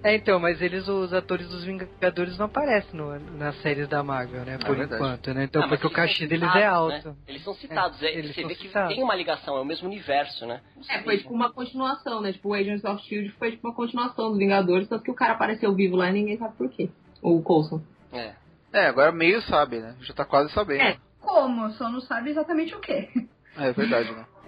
[0.03, 4.45] É então, mas eles, os atores dos Vingadores não aparecem no, nas séries da Marvel,
[4.45, 4.59] né?
[4.59, 4.95] Por verdade.
[5.03, 5.45] enquanto, né?
[5.45, 7.09] Então, Ah, porque o cachê deles é alto.
[7.09, 7.15] né?
[7.29, 8.95] Eles são citados, É, é, eles você são vê que citados.
[8.95, 10.61] tem uma ligação, é o mesmo universo, né?
[10.89, 12.33] É, foi tipo uma continuação, né?
[12.33, 13.33] Tipo, o Agents of S.H.I.E.L.D.
[13.39, 16.39] foi tipo uma continuação dos Vingadores, tanto que o cara apareceu vivo lá e ninguém
[16.39, 16.89] sabe por quê.
[17.23, 17.81] O Coulson.
[18.13, 18.33] É.
[18.73, 19.97] É, agora meio sabe, né?
[20.01, 20.81] Já tá quase sabendo.
[20.83, 20.97] É.
[21.21, 21.69] Como?
[21.73, 23.09] Só não sabe exatamente o quê.
[23.59, 24.25] É, verdade, né?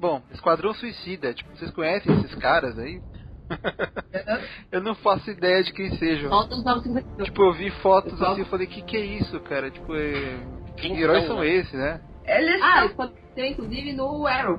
[0.00, 3.02] Bom, Esquadrão Suicida, tipo, vocês conhecem esses caras aí?
[4.72, 6.30] eu não faço ideia de quem sejam.
[6.30, 7.28] Falta os 952.
[7.28, 9.70] Tipo, eu vi fotos assim e falei, que que é isso, cara?
[9.70, 10.38] Tipo, é...
[10.78, 12.00] que heróis são, são esses, né?
[12.24, 14.58] Eles Ah, pode ser inclusive no Arrow.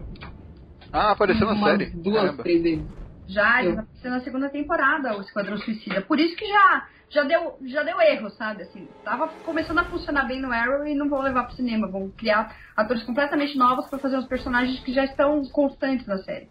[0.94, 1.86] Ah, apareceu na série.
[1.92, 2.86] Duas, três vezes.
[3.28, 6.02] já, eles apareceram na segunda temporada, o Esquadrão Suicida.
[6.02, 8.64] Por isso que já, já, deu, já deu erro, sabe?
[8.64, 11.88] Assim, tava começando a funcionar bem no Arrow e não vão levar pro cinema.
[11.88, 16.50] Vão criar atores completamente novos pra fazer os personagens que já estão constantes na série.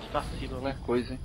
[0.00, 0.74] Que vacilo, né?
[0.84, 1.20] Coisa, hein?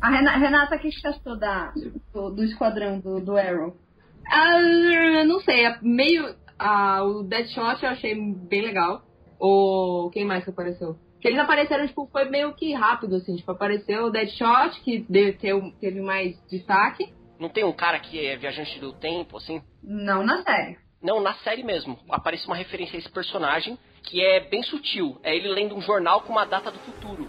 [0.00, 1.72] A Rena- Renata, o que você achou da,
[2.12, 3.76] do, do Esquadrão, do, do Arrow?
[4.30, 6.34] Ah, não sei, é meio.
[6.58, 9.02] Ah, o Deadshot eu achei bem legal.
[9.40, 10.10] O.
[10.12, 10.96] Quem mais que apareceu?
[11.20, 13.34] Que eles apareceram, tipo, foi meio que rápido, assim.
[13.36, 15.00] Tipo, apareceu o Deadshot, que
[15.38, 15.38] ter,
[15.80, 17.12] teve mais destaque.
[17.38, 19.62] Não tem um cara que é viajante do tempo, assim?
[19.82, 20.78] Não na série.
[21.02, 21.98] Não, na série mesmo.
[22.08, 25.20] Aparece uma referência a esse personagem que é bem sutil.
[25.22, 27.28] É ele lendo um jornal com uma data do futuro.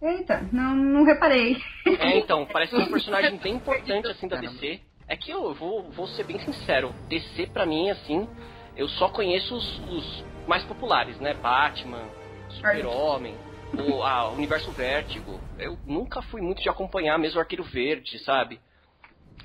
[0.00, 1.56] Eita, não, não reparei.
[1.86, 4.80] É, então, parece que é um personagem bem importante, assim, da DC.
[5.08, 6.94] É que eu vou, vou ser bem sincero.
[7.08, 8.28] DC, pra mim, assim,
[8.76, 11.34] eu só conheço os, os mais populares, né?
[11.34, 12.08] Batman,
[12.50, 13.34] Super-Homem,
[13.74, 15.40] o a, Universo Vértigo.
[15.58, 18.60] Eu nunca fui muito de acompanhar mesmo o Arqueiro Verde, sabe?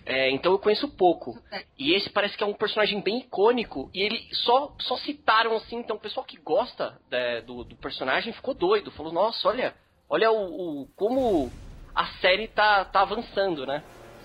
[0.06, 1.38] É, então eu conheço pouco.
[1.78, 3.90] E esse parece que é um personagem bem icônico.
[3.94, 5.78] E ele só, só citaram assim.
[5.78, 8.92] Então o pessoal que gosta é, do, do personagem ficou doido.
[8.92, 9.74] Falou, nossa, olha,
[10.10, 11.52] olha o, o- como
[11.96, 13.84] a série tá, tá avançando, né?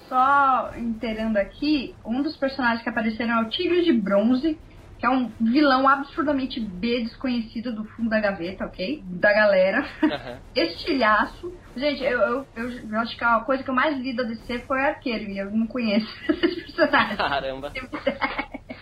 [0.08, 4.58] Só inteirando aqui, um dos personagens que apareceram é o Tigre de Bronze,
[4.98, 9.02] que é um vilão absurdamente B desconhecido do fundo da gaveta, ok?
[9.04, 9.86] Da galera.
[10.02, 10.40] Aham.
[10.56, 11.52] Estilhaço.
[11.78, 14.80] Gente, eu, eu, eu acho que a coisa que eu mais li da DC foi
[14.80, 17.16] Arqueiro, e eu não conheço esses personagens.
[17.16, 17.72] Caramba.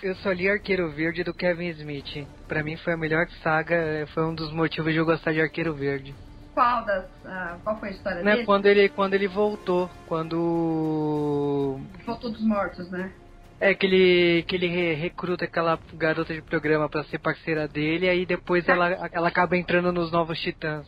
[0.03, 2.27] Eu só li Arqueiro Verde do Kevin Smith.
[2.49, 5.75] Pra mim foi a melhor saga, foi um dos motivos de eu gostar de Arqueiro
[5.75, 6.15] Verde.
[6.55, 7.05] Qual das.
[7.27, 8.47] ah, qual foi a história Né, dele?
[8.47, 13.13] quando ele quando ele voltou, quando Voltou dos mortos, né?
[13.61, 18.09] é que ele que ele re- recruta aquela garota de programa pra ser parceira dele,
[18.09, 20.87] aí depois ela ela acaba entrando nos novos Titãs.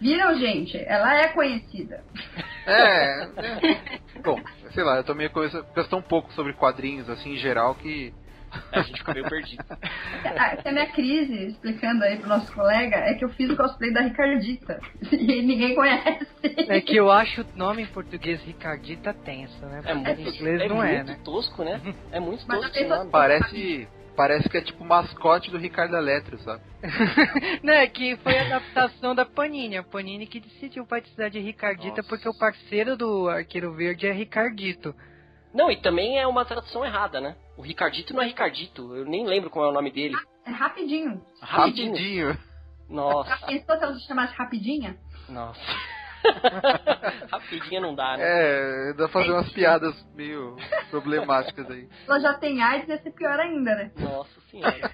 [0.00, 0.76] Viram, gente?
[0.76, 2.02] Ela é conhecida.
[2.66, 4.00] É, é.
[4.24, 4.40] Bom,
[4.72, 5.64] sei lá, eu tô meio coisa.
[5.92, 8.12] Um pouco sobre quadrinhos, assim, em geral, que.
[8.72, 9.64] A gente ficou meio perdido.
[9.70, 13.92] A, a minha crise, explicando aí pro nosso colega, é que eu fiz o cosplay
[13.92, 14.80] da Ricardita.
[15.12, 16.26] E ninguém conhece.
[16.68, 19.82] É que eu acho o nome em português Ricardita tenso, né?
[19.84, 21.18] É muito, em inglês é não é, muito né?
[21.24, 21.80] tosco, né?
[22.10, 23.10] É muito Mas tosco já esse pensou- nome.
[23.12, 23.88] Parece.
[24.20, 26.62] Parece que é tipo o mascote do Ricardo Eletro, sabe?
[27.64, 29.78] Não, é que foi a adaptação da Panini.
[29.78, 32.08] A Panini que decidiu batizar de Ricardita Nossa.
[32.10, 34.94] porque o parceiro do Arqueiro Verde é Ricardito.
[35.54, 37.34] Não, e também é uma tradução errada, né?
[37.56, 40.14] O Ricardito não é Ricardito, eu nem lembro qual é o nome dele.
[40.44, 41.24] É rapidinho.
[41.40, 41.92] Rapidinho.
[41.92, 42.38] Rapidinho.
[42.90, 44.98] Nossa, Já pensou se ela se chamasse Rapidinha?
[45.30, 45.58] nossa.
[47.30, 48.22] Rapidinho não dá, né?
[48.24, 50.56] É, dá pra fazer umas piadas meio
[50.90, 51.88] problemáticas aí.
[52.06, 53.90] Ela já tem AIDS, ia ser pior ainda, né?
[53.98, 54.92] Nossa senhora.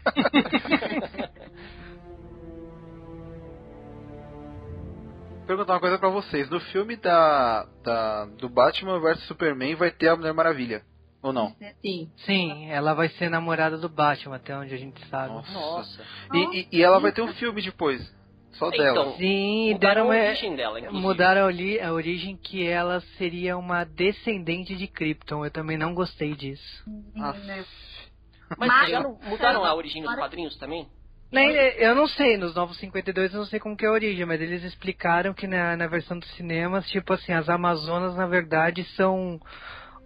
[5.46, 6.50] perguntar uma coisa pra vocês.
[6.50, 10.82] No filme da, da, do Batman vs Superman vai ter a Mulher Maravilha.
[11.22, 11.56] Ou não?
[11.80, 12.10] Sim.
[12.18, 15.34] Sim, ela vai ser namorada do Batman, até onde a gente sabe.
[15.52, 16.04] Nossa.
[16.32, 18.14] E, e, e ela vai ter um filme depois.
[18.58, 19.16] Só Então, dela.
[19.16, 21.02] Sim, Mudaram deram a uma, origem dela, inclusive.
[21.06, 25.44] mudaram a, origem que ela seria uma descendente de Krypton.
[25.44, 26.84] Eu também não gostei disso.
[27.16, 27.34] Ah,
[28.58, 30.86] Mas, Mas- já não mudaram a origem dos quadrinhos também?
[31.32, 34.24] Nem, eu não sei, nos Novos 52 eu não sei como que é a origem,
[34.24, 38.84] mas eles explicaram que na, na versão dos cinemas, tipo assim, as Amazonas na verdade
[38.94, 39.40] são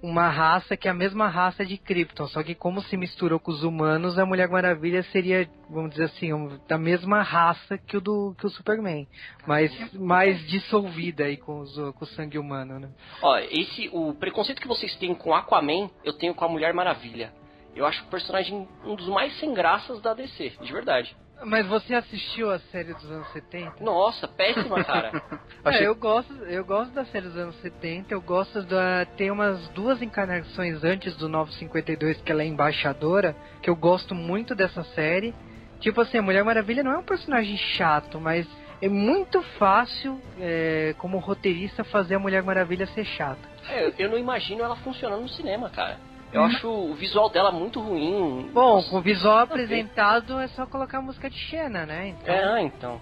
[0.02, 3.50] uma raça que é a mesma raça de Krypton, só que como se misturou com
[3.50, 8.00] os humanos, a Mulher Maravilha seria, vamos dizer assim, um- da mesma raça que o
[8.00, 9.06] do que o Superman,
[9.46, 12.88] mas mais dissolvida aí com, os, com o sangue humano, né?
[13.22, 17.32] Ó, esse, o preconceito que vocês têm com Aquaman, eu tenho com a Mulher Maravilha.
[17.76, 21.14] Eu acho o personagem um dos mais sem graças da DC, de verdade.
[21.44, 23.82] Mas você assistiu a série dos anos 70?
[23.82, 25.10] Nossa, péssima, cara.
[25.64, 29.04] Achei- É, eu gosto, eu gosto da série dos anos 70, eu gosto da.
[29.16, 34.54] Tem umas duas encarnações antes do 952 que ela é embaixadora, que eu gosto muito
[34.54, 35.34] dessa série.
[35.80, 38.46] Tipo assim, a Mulher Maravilha não é um personagem chato, mas
[38.82, 43.40] é muito fácil, é, como roteirista, fazer a Mulher Maravilha ser chata.
[43.68, 45.98] É, eu- eu não imagino ela funcionando no cinema, cara.
[46.32, 48.50] Eu acho o visual dela muito ruim.
[48.52, 52.08] Bom, com o visual apresentado é só colocar a música de Xena, né?
[52.08, 53.00] Então, É, então.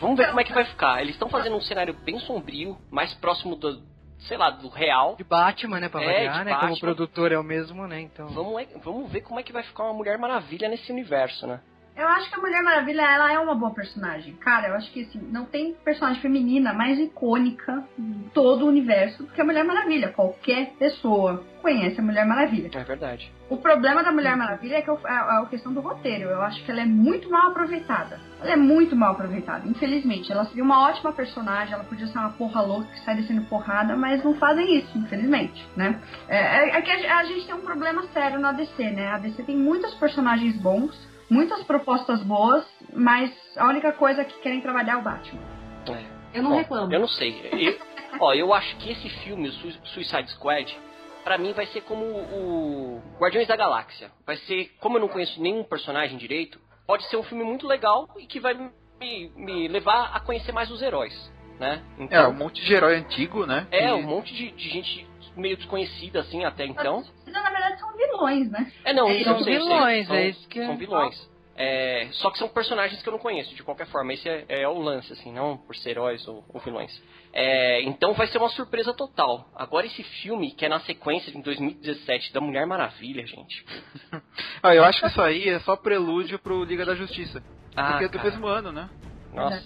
[0.00, 1.00] Vamos ver como é que vai ficar.
[1.02, 3.82] Eles estão fazendo um cenário bem sombrio, mais próximo do,
[4.20, 5.16] sei lá, do real.
[5.16, 6.50] De Batman, né, pra É, variar, né?
[6.52, 6.76] Como Batman.
[6.76, 8.00] o produtor é o mesmo, né?
[8.00, 8.28] Então.
[8.28, 11.60] Vamos, é- vamos ver como é que vai ficar uma Mulher Maravilha nesse universo, né?
[11.96, 14.34] Eu acho que a Mulher Maravilha, ela é uma boa personagem.
[14.34, 19.22] Cara, eu acho que assim, não tem personagem feminina mais icônica em todo o universo
[19.22, 20.12] do que a Mulher Maravilha.
[20.12, 22.70] Qualquer pessoa conhece a Mulher Maravilha.
[22.74, 23.32] É verdade.
[23.48, 26.28] O problema da Mulher Maravilha é que é a, a questão do roteiro.
[26.28, 28.20] Eu acho que ela é muito mal aproveitada.
[28.42, 30.30] Ela é muito mal aproveitada, infelizmente.
[30.30, 33.96] Ela seria uma ótima personagem, ela podia ser uma porra louca que sai descendo porrada,
[33.96, 35.98] mas não fazem isso, infelizmente, né?
[36.28, 39.08] É, é- é que a, a gente tem um problema sério na DC, né?
[39.12, 40.94] A DC tem muitos personagens bons,
[41.30, 45.40] muitas propostas boas, mas a única coisa que querem trabalhar é o Batman.
[45.88, 46.16] É.
[46.38, 46.92] Eu não Bom, reclamo.
[46.92, 47.40] Eu não sei.
[47.52, 47.78] Eu-
[48.20, 50.76] ó, eu acho que esse filme, o Sui- Suicide Squad,
[51.24, 54.10] pra mim vai ser como o Guardiões da Galáxia.
[54.26, 58.08] Vai ser, como eu não conheço nenhum personagem direito, pode ser um filme muito legal
[58.18, 61.12] e que vai me, me levar a conhecer mais os heróis,
[61.58, 61.82] né?
[61.98, 63.66] É, Então, um monte de herói antigo, né?
[63.70, 67.04] é, que- um monte de, de gente meio desconhecida assim até então.
[67.42, 68.72] Na verdade, são vilões, né?
[68.84, 69.58] É, não, É, são sei, sei.
[69.58, 71.36] vilões, são, é isso que é- São vilões.
[71.58, 74.12] É, só que são personagens que eu não conheço, de qualquer forma.
[74.12, 76.92] Esse é, é o lance, assim, não por ser heróis ou, ou vilões.
[77.32, 79.48] É, então vai ser uma surpresa total.
[79.54, 83.64] Agora esse filme, que é na sequência em 2017 da Mulher Maravilha, gente.
[84.62, 87.42] Ah, eu acho que isso aí é só prelúdio pro Liga da Justiça.
[87.76, 88.90] Ah, porque é do mesmo ano, né?
[89.32, 89.62] Nossa.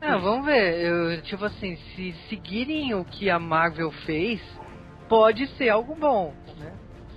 [0.00, 0.80] É, vamos ver.
[0.80, 4.40] Eu, tipo assim, se seguirem o que a Marvel fez,
[5.08, 6.72] pode ser algo bom, né?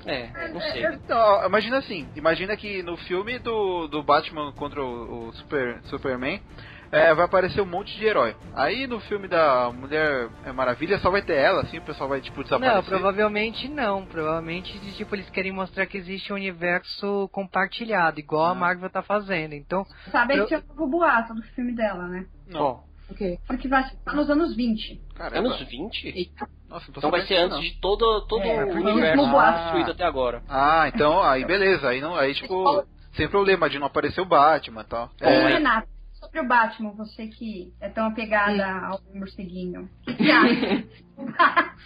[0.08, 0.86] É, não sei.
[0.86, 5.82] Então, ó, imagina assim, imagina que no filme do, do Batman contra o, o Super,
[5.84, 6.42] Superman
[6.90, 8.34] é, vai aparecer um monte de herói.
[8.56, 12.38] Aí no filme da Mulher Maravilha só vai ter ela, assim, o pessoal vai tipo
[12.38, 12.86] Não, desaparecer.
[12.90, 14.06] provavelmente não.
[14.06, 18.56] Provavelmente, de, tipo, eles querem mostrar que existe um universo compartilhado, igual a Ah.
[18.56, 19.54] Marvel tá fazendo.
[19.54, 22.26] Então, Sabe Eu- que tinha um novo boato do filme dela, né?
[22.48, 23.40] Não, Ok.
[23.48, 25.02] Porque vai ser nos anos 20.
[25.16, 25.40] caramba.
[25.40, 26.32] Anos 20?
[26.70, 27.62] Nossa, não tô Então vai ser antes não.
[27.62, 30.44] de todo, todo É, o foi universo construído até agora.
[30.50, 34.82] Ah, então, aí beleza, aí não, aí tipo, sem problema de não aparecer o Batman
[34.82, 35.10] e tal.
[35.22, 35.88] Ô, É, Renato,
[36.20, 40.84] sobre o Batman, você que é tão apegada ao morceguinho, o que, que acha?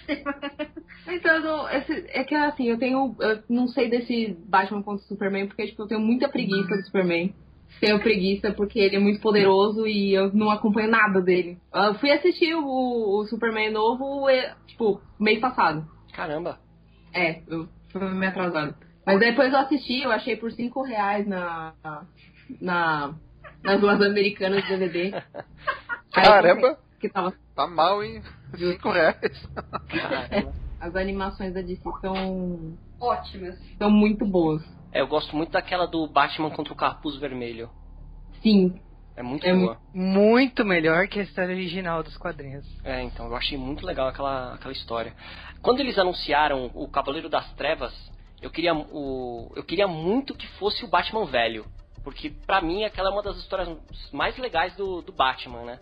[1.07, 3.15] Então, eu não- esse- é que assim, eu tenho.
[3.19, 6.83] Eu não sei desse Batman contra o Superman, porque tipo, eu tenho muita preguiça do
[6.85, 7.33] Superman.
[7.79, 11.57] Tenho preguiça porque ele é muito poderoso e eu não acompanho nada dele.
[11.73, 15.87] Eu fui assistir o, o Superman novo, é, tipo, mês passado.
[16.13, 16.59] Caramba.
[17.13, 18.75] É, eu fui meio atrasado.
[19.05, 21.73] Mas depois eu assisti, eu achei por 5 reais na,
[22.61, 23.15] na,
[23.63, 25.11] nas lojas americanas do DVD.
[26.13, 28.21] Caramba, Que tava, tá mal, hein?
[28.55, 29.49] 5 reais.
[29.89, 30.53] Caramba.
[30.79, 33.55] as animações da DC são, Ótimas.
[33.77, 34.63] são muito boas.
[34.91, 37.69] É, eu gosto muito daquela do Batman contra o Capuz Vermelho.
[38.41, 38.79] Sim,
[39.15, 39.77] É muito É boa.
[39.93, 42.65] muito melhor que a história original dos quadrinhos.
[42.83, 45.13] É, então, eu achei muito legal aquela, aquela história.
[45.61, 47.93] Quando eles anunciaram o Cavaleiro das Trevas,
[48.41, 51.65] eu queria, o, eu queria muito que fosse o Batman velho.
[52.03, 53.69] Porque pra mim aquela é uma das histórias
[54.11, 55.79] mais legais do, do Batman, né?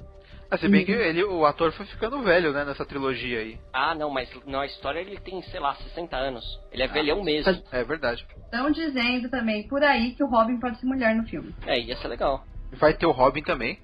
[0.51, 3.59] Ah, se bem que ele, o ator foi ficando velho, né, nessa trilogia aí.
[3.71, 6.43] Ah, não, mas na história ele tem, sei lá, 60 anos.
[6.71, 7.61] Ele é velhão mesmo.
[7.71, 8.25] É verdade.
[8.45, 11.53] Estão dizendo também por aí que o Robin pode ser mulher no filme.
[11.67, 12.43] É, ia ser legal.
[12.73, 13.79] Vai ter o Robin também.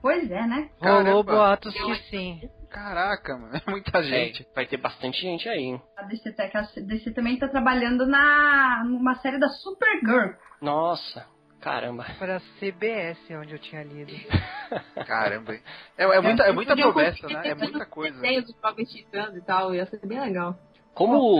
[0.00, 0.68] Pois é, né?
[0.80, 2.40] Rolou boatos que sim.
[2.68, 4.42] Caraca, mano, é muita gente.
[4.42, 5.82] É, vai ter bastante gente aí, hein?
[5.96, 10.32] A DC, a DC também tá trabalhando na numa série da Supergirl.
[10.60, 11.26] Nossa,
[11.62, 12.04] caramba.
[12.18, 14.12] Pra CBS, onde eu tinha lido.
[15.06, 15.54] Caramba.
[15.96, 17.48] É, é muita, é muita promessa, né?
[17.48, 18.20] É muita coisa.
[18.20, 20.58] Desenhos dos jovens titãs e tal, ia ser bem legal.
[20.94, 21.38] Como,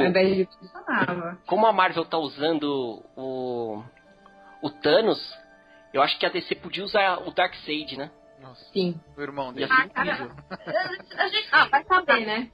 [1.47, 3.83] como a Marvel tá usando o,
[4.63, 5.21] o Thanos,
[5.93, 8.11] eu acho que a DC podia usar o Darkseid, né?
[8.41, 8.99] Nossa, Sim.
[9.17, 9.67] o irmão dele.
[9.67, 10.31] ser Ah, cara.
[11.19, 12.51] A gente Ah, vai saber, né?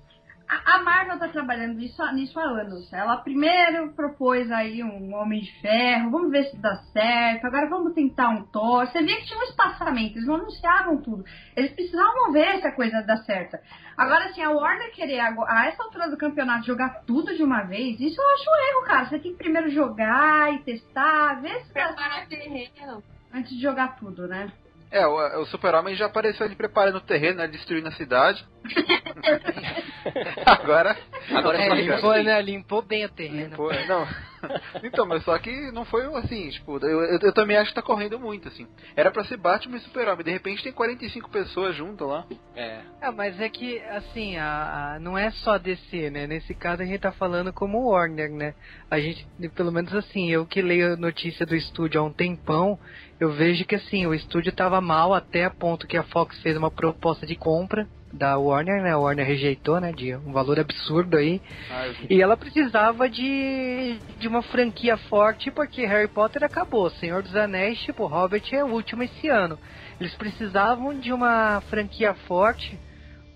[0.48, 2.90] A Marvel tá trabalhando isso, nisso há anos.
[2.90, 7.46] Ela primeiro propôs aí um Homem de Ferro, vamos ver se dá certo.
[7.46, 8.87] Agora vamos tentar um Thor.
[8.87, 11.22] Você via que tinha um espaçamento, eles não anunciavam tudo.
[11.54, 13.61] Eles precisavam ver se a coisa dá certa.
[13.96, 18.00] Agora, assim, a Warner querer, a essa altura do campeonato, jogar tudo de uma vez,
[18.00, 19.04] isso eu acho um erro, cara.
[19.06, 23.02] Você tem que primeiro jogar e testar, ver se dá Preparar certo terreno.
[23.34, 24.50] antes de jogar tudo, né?
[24.90, 27.46] É, o, o Super-Homem já apareceu ali preparando o terreno, né?
[27.46, 28.44] Destruindo a cidade.
[30.46, 30.96] Agora.
[31.31, 32.40] Agora É, limpou, né?
[32.40, 33.51] Limpou bem o terreno.
[33.51, 34.07] Limpou, não.
[34.83, 37.83] Então, mas só que não foi assim, tipo, eu, eu, eu também acho que tá
[37.83, 38.66] correndo muito, assim.
[38.96, 42.24] Era pra ser Batman e Super-Homem, de repente tem 45 pessoas junto lá.
[42.55, 42.81] É.
[43.01, 46.27] Ah, mas é que, assim, a, a- não é só DC, né?
[46.27, 48.55] Nesse caso a gente tá falando como Warner, né?
[48.90, 52.79] A gente, pelo menos assim, eu que leio a notícia do estúdio há um tempão,
[53.20, 56.57] eu vejo que, assim, o estúdio tava mal até a ponto que a Fox fez
[56.57, 58.92] uma proposta de compra da Warner, né?
[58.92, 59.92] A Warner rejeitou, né?
[59.92, 61.40] De um valor absurdo aí.
[61.71, 61.88] Ah.
[62.09, 66.88] E ela precisava de, de uma franquia forte, porque Harry Potter acabou.
[66.90, 69.59] Senhor dos Anéis, tipo, Hobbit é o último esse ano.
[70.01, 72.79] Eles precisavam de uma franquia forte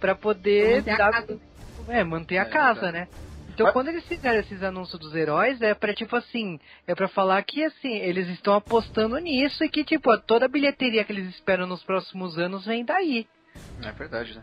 [0.00, 1.40] pra poder Manter a dar- casa.
[1.88, 2.98] é, manter a É, casa, verdade.
[2.98, 3.08] né?
[3.54, 7.06] Então Mas- quando eles fizeram esses anúncios dos heróis, é pra tipo assim, é pra
[7.06, 11.28] falar que assim, eles estão apostando nisso e que tipo, toda a bilheteria que eles
[11.28, 13.26] esperam nos próximos anos vem daí.
[13.84, 14.42] É verdade, né?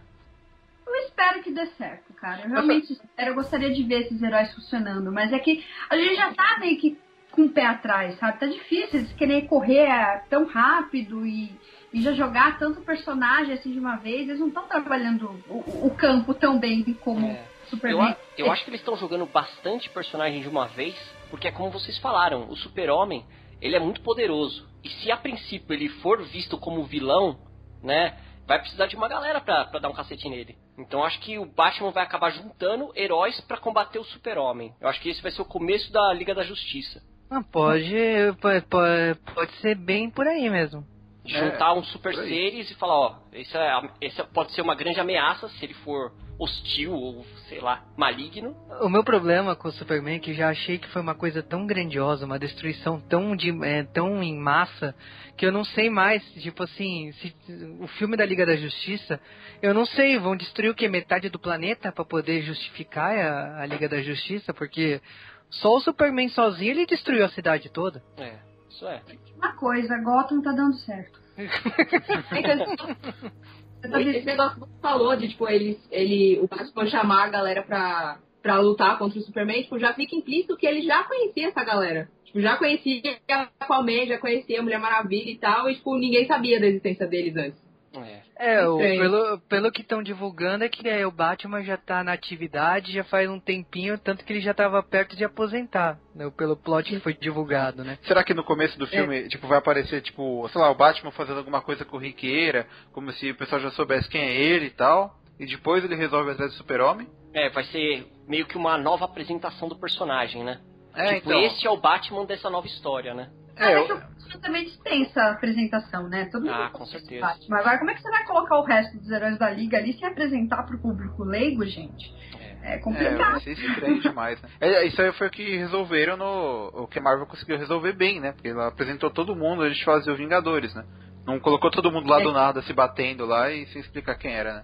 [0.89, 2.41] Eu espero que dê certo, cara.
[2.43, 3.31] Eu realmente espero.
[3.31, 5.11] Eu gostaria de ver esses heróis funcionando.
[5.11, 6.97] Mas é que a gente já tá meio que
[7.31, 8.39] com o pé atrás, sabe?
[8.39, 11.51] Tá difícil eles querem correr é, tão rápido e,
[11.93, 14.27] e já jogar tanto personagem assim de uma vez.
[14.27, 17.39] Eles não estão trabalhando o, o campo tão bem como É.
[17.71, 18.01] Eu, Superman.
[18.09, 20.95] a- eu acho que eles estão jogando bastante personagem de uma vez,
[21.29, 23.23] porque é como vocês falaram, o super-homem,
[23.61, 24.67] ele é muito poderoso.
[24.83, 27.37] E se a princípio ele for visto como vilão,
[27.83, 28.17] né,
[28.49, 30.57] vai precisar de uma galera pra, pra dar um cacete nele.
[30.75, 34.73] Então acho que o Batman vai acabar juntando heróis pra combater o super-homem.
[34.81, 36.99] Eu acho que esse vai ser o começo da Liga da Justiça.
[37.29, 37.93] Ah, pode,
[38.41, 40.83] pode, pode, pode ser bem por aí mesmo.
[41.23, 44.73] De É, juntar uns super seres e falar, ó, esse, é, esse pode ser uma
[44.73, 48.55] grande ameaça se ele for hostil ou, sei lá, maligno.
[48.81, 51.67] O meu problema com o Superman é que já achei que foi uma coisa tão
[51.67, 54.95] grandiosa, uma destruição tão, de, é, tão em massa,
[55.35, 57.35] que eu não sei mais, tipo assim, se,
[57.81, 59.19] o filme da Liga da Justiça,
[59.61, 60.87] eu não sei, vão destruir o que?
[60.87, 64.53] Metade do planeta pra poder justificar a, a Liga da Justiça?
[64.53, 65.01] Porque
[65.49, 68.01] só o Superman sozinho ele destruiu a cidade toda.
[68.17, 68.37] É,
[68.69, 69.01] isso é.
[69.35, 71.19] Uma coisa, Gotham tá dando certo.
[73.83, 77.63] Então, esse negócio que você falou de, tipo, ele, ele, o Batman chamar a galera
[77.63, 81.63] pra, pra lutar contra o Superman, tipo, já fica implícito que ele já conhecia essa
[81.63, 82.09] galera.
[82.25, 86.27] Tipo, já conhecia a Aquaman, já conhecia a Mulher Maravilha e tal, e, tipo, ninguém
[86.27, 87.68] sabia da existência deles antes.
[87.95, 88.19] É.
[88.57, 92.13] É, o- pelo, pelo que estão divulgando é que é, o Batman já tá na
[92.13, 96.55] atividade já faz um tempinho, tanto que ele já tava perto de aposentar, né, pelo
[96.55, 97.97] plot que foi divulgado, né?
[98.03, 101.37] Será que no começo do filme, tipo, vai aparecer, tipo, sei lá, o Batman fazendo
[101.39, 105.45] alguma coisa corriqueira, como se o pessoal já soubesse quem é ele e tal, e
[105.45, 107.07] depois ele resolve atrás do super-homem?
[107.33, 110.59] É, vai ser meio que uma nova apresentação do personagem, né?
[110.95, 111.41] É, tipo, então.
[111.41, 113.29] esse é o Batman dessa nova história, né?
[113.55, 114.01] É, Mas eu-
[114.37, 116.25] é também dispensa a apresentação, né?
[116.31, 117.25] Todo mundo Ah, com o certeza.
[117.25, 117.57] Batman.
[117.59, 120.07] Agora, como é que você vai colocar o resto dos heróis da Liga ali sem
[120.07, 122.13] apresentar pro público leigo, gente?
[122.61, 123.31] É É, complicado.
[123.31, 124.49] vai ser estranho demais, né?
[124.59, 126.71] É, isso aí foi o que resolveram no.
[126.83, 128.31] O que a Marvel conseguiu resolver bem, né?
[128.33, 130.83] Porque ela apresentou todo mundo antes de fazer o Vingadores, né?
[131.25, 134.53] Não colocou todo mundo lá do nada se batendo lá e sem explicar quem era,
[134.53, 134.63] né?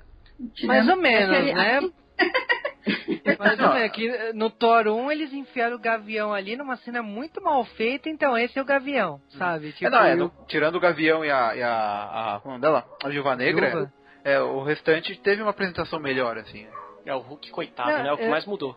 [0.65, 1.79] Mais ou menos, aquele- né?
[2.85, 3.91] Menos.
[3.91, 8.09] Que eh, no Thor 1 eles enfiaram o Gavião ali numa cena muito mal feita,
[8.09, 9.71] então esse é o Gavião, sabe?
[9.73, 11.55] Tipo, é, não, é, e no- tirando o Gavião e a.
[11.55, 12.85] E a, a como é dela?
[13.03, 13.93] A Viúva Negra, Viúva.
[14.23, 16.67] é, o restante teve uma apresentação melhor, assim.
[17.05, 18.09] É o Hulk coitado, Não, né?
[18.09, 18.75] É o que é- mais mudou.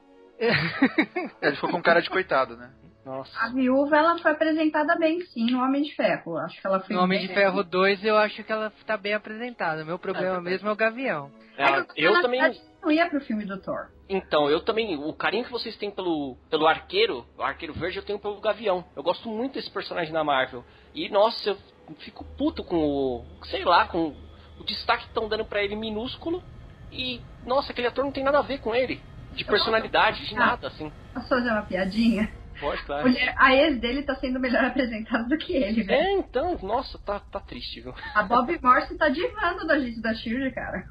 [1.42, 2.70] Ele ficou com cara de coitado, né?
[3.04, 3.32] Nossa.
[3.42, 6.36] A viúva, ela foi apresentada bem, sim, no Homem de Ferro.
[6.36, 9.14] Acho que ela foi No Homem de Ferro 2 eu acho que ela tá bem
[9.14, 9.82] apresentada.
[9.84, 10.50] Meu problema verdade.
[10.50, 11.30] mesmo é o Gavião.
[11.56, 12.40] É, É que eu na também.
[12.40, 13.88] verdade, não ia pro filme do Thor.
[14.08, 14.96] Então, eu também.
[14.96, 18.84] O carinho que vocês têm pelo, pelo arqueiro, o arqueiro verde, eu tenho pelo Gavião.
[18.96, 20.64] Eu gosto muito desse personagem da Marvel.
[20.94, 21.58] E, nossa, eu
[21.98, 23.24] fico puto com o.
[23.44, 24.14] Sei lá, com,
[24.58, 26.42] o destaque que estão dando pra ele minúsculo
[26.90, 29.00] e, nossa, aquele ator não tem nada a ver com ele.
[29.32, 30.90] De personalidade, de nada, assim.
[31.14, 32.32] Posso fazer uma piadinha?
[32.58, 33.06] Pode, claro.
[33.08, 36.00] Mulher- A ex dele tá sendo melhor apresentada do que ele, velho.
[36.00, 37.94] É, então, nossa, tá, tá triste, viu?
[38.14, 40.84] A Bob Morse tá divando da gente da Shield, cara.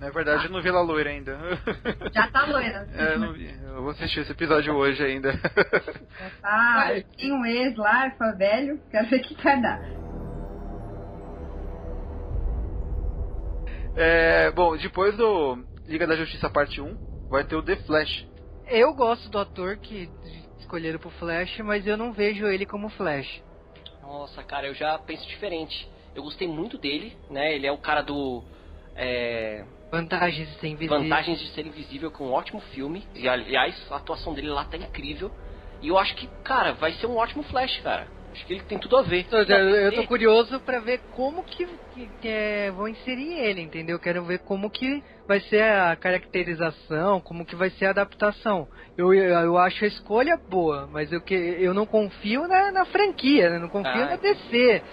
[0.00, 1.38] Na verdade, eu não vi ela loira ainda.
[2.10, 2.88] Já tá loira.
[2.94, 3.54] É, eu não vi.
[3.62, 5.38] Eu vou assistir esse episódio hoje ainda.
[6.42, 6.88] Ah,
[7.18, 9.80] tem um ex lá, foi velho, quero ver o que vai dar.
[13.94, 16.96] É, bom, depois do Liga da Justiça parte 1,
[17.28, 18.26] vai ter o The Flash.
[18.68, 20.08] Eu gosto do ator que
[20.58, 23.42] escolheram pro Flash, mas eu não vejo ele como Flash.
[24.00, 25.86] Nossa, cara, eu já penso diferente.
[26.14, 27.54] Eu gostei muito dele, né?
[27.54, 28.42] Ele é o cara do.
[28.96, 31.02] É, Vantagens de ser invisível.
[31.02, 33.08] Vantagens de Ser Invisível, que é um ótimo filme.
[33.14, 35.32] E aliás, a atuação dele lá tá incrível.
[35.82, 38.08] E eu acho que, cara, vai ser um ótimo Flash, cara.
[38.32, 39.26] Acho que ele tem tudo a ver.
[39.32, 43.98] Eu, eu- tô curioso pra ver como que, que- que é, vão inserir ele, entendeu?
[43.98, 48.68] Quero ver como que vai ser a caracterização, como que vai ser a adaptação.
[48.96, 52.84] Eu, eu, eu acho a escolha boa, mas eu, que, eu não confio na, na
[52.86, 53.58] franquia, né?
[53.58, 54.84] Não confio Ah, na DC.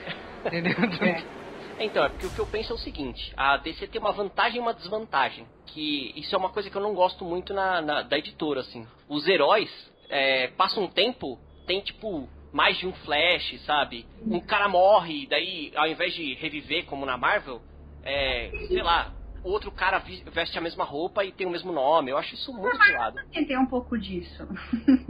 [0.48, 0.74] Entendeu?
[1.80, 4.58] Então, é porque o que eu penso é o seguinte: a DC tem uma vantagem
[4.58, 5.48] e uma desvantagem.
[5.68, 8.88] Que isso é uma coisa que eu não gosto muito na, na- da editora, assim.
[9.08, 9.70] Os heróis
[10.10, 14.06] é, passam um tempo, tem tipo mais de um flash, sabe?
[14.22, 17.62] Um cara morre, daí ao invés de reviver como na Marvel,
[18.04, 19.14] é, sei lá,
[19.48, 22.12] outro cara veste a mesma roupa e tem o mesmo nome.
[22.12, 23.18] Eu acho isso muito zoado.
[23.32, 24.48] Tem um pouco disso.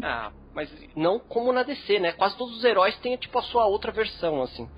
[0.04, 2.12] Ah, mas não como na DC, né?
[2.12, 4.70] Quase todos os heróis têm tipo a sua outra versão, assim.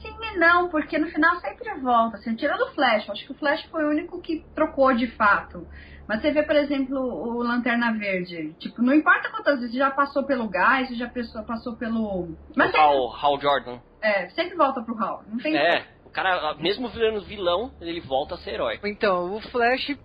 [0.00, 2.16] Sim e não, porque no final sempre volta.
[2.16, 5.66] Assim, tirando o Flash, acho que o Flash foi o único que trocou de fato.
[6.06, 8.52] Mas você vê, por exemplo, o Lanterna Verde.
[8.58, 11.08] Tipo, não importa quantas vezes já passou pelo gás, já
[11.46, 12.36] passou, pelo.
[12.56, 13.78] Mas o sempre, Hal, Hal Jordan.
[14.02, 15.22] é, sempre volta pro Hal.
[15.28, 18.80] Não tem É, o cara, mesmo virando vilão, ele volta a ser herói.
[18.84, 19.96] Então, o Flash,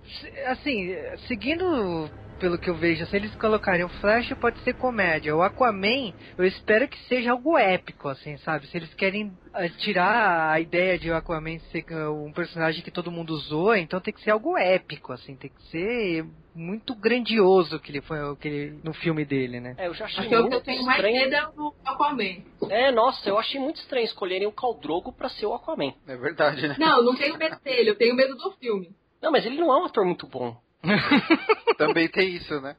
[0.45, 0.95] assim,
[1.27, 5.35] seguindo pelo que eu vejo, se eles colocarem o Flash, pode ser comédia.
[5.35, 8.67] O Aquaman, eu espero que seja algo épico, assim, sabe?
[8.67, 12.91] Se eles querem eh, tirar a ideia de o Aquaman ser eh, um personagem que
[12.91, 17.79] todo mundo usou, então tem que ser algo épico, assim, tem que ser muito grandioso
[17.79, 19.75] que ele foi que ele- no filme dele, né?
[19.77, 21.15] É, eu já achei Acho que o que muito eu tenho mais estranho.
[21.29, 22.43] medo é o Aquaman.
[22.69, 25.93] É, nossa, eu achei muito estranho escolherem o Caldrogo pra ser o Aquaman.
[26.07, 26.75] É verdade, né?
[26.79, 28.89] Não, não tenho medo dele, eu tenho medo do filme.
[29.21, 30.55] Não, mas ele não é um ator muito bom.
[31.77, 32.75] Também tem isso, né?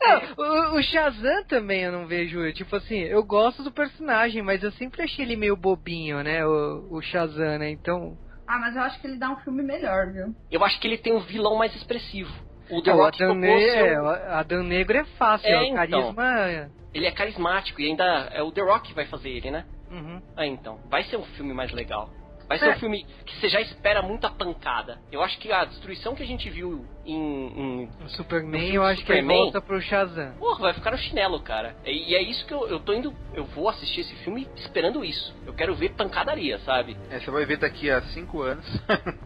[0.00, 4.62] Não, o, o Shazam também eu não vejo, tipo assim, eu gosto do personagem, mas
[4.62, 8.18] eu sempre achei ele meio bobinho, né, o, o Shazam, né, então...
[8.46, 10.34] Ah, mas eu acho que ele dá um filme melhor, viu?
[10.50, 12.30] Eu acho que ele tem um vilão mais expressivo.
[12.68, 15.52] O The É, o Rock tocou Ne seu- é, o Adão Negro é fácil, É,
[15.52, 15.76] é, o então.
[15.76, 16.70] carisma...
[16.92, 19.64] Ele é carismático e ainda é o The Rock que vai fazer ele, né?
[19.90, 20.22] Uhum.
[20.36, 20.78] Ah, então.
[20.88, 22.08] Vai ser um filme mais legal.
[22.48, 22.70] Vai ser É.
[22.74, 24.98] um filme que você já espera muita pancada.
[25.10, 27.14] Eu acho que a destruição que a gente viu em.
[27.14, 30.32] em O Superman, eu acho que ele Superman- volta pro Shazam.
[30.38, 31.74] Porra, vai ficar no chinelo, cara.
[31.86, 33.14] E, e é isso que eu, eu tô indo.
[33.32, 35.34] Eu vou assistir esse filme esperando isso.
[35.46, 36.96] Eu quero ver pancadaria, sabe?
[37.10, 38.66] É, você vai ver daqui a 5 anos.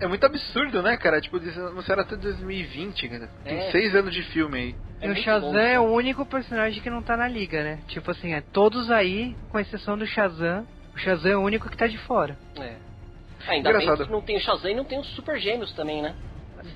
[0.00, 1.20] é muito absurdo, né, cara?
[1.20, 3.28] Tipo, eles anunciaram até 2020, cara.
[3.44, 3.70] Tem É.
[3.70, 4.74] 6 anos de filme aí.
[5.00, 5.58] É e o Shazam bom.
[5.58, 7.80] é o único personagem que não tá na liga, né?
[7.88, 10.66] Tipo assim, é todos aí, com exceção do Shazam.
[10.94, 12.36] O Shazam é o único que tá de fora.
[12.56, 12.76] É.
[13.48, 13.98] Ainda Engraçado.
[13.98, 16.14] bem que não tem o Shazam e não tem os Super Gêmeos também, né?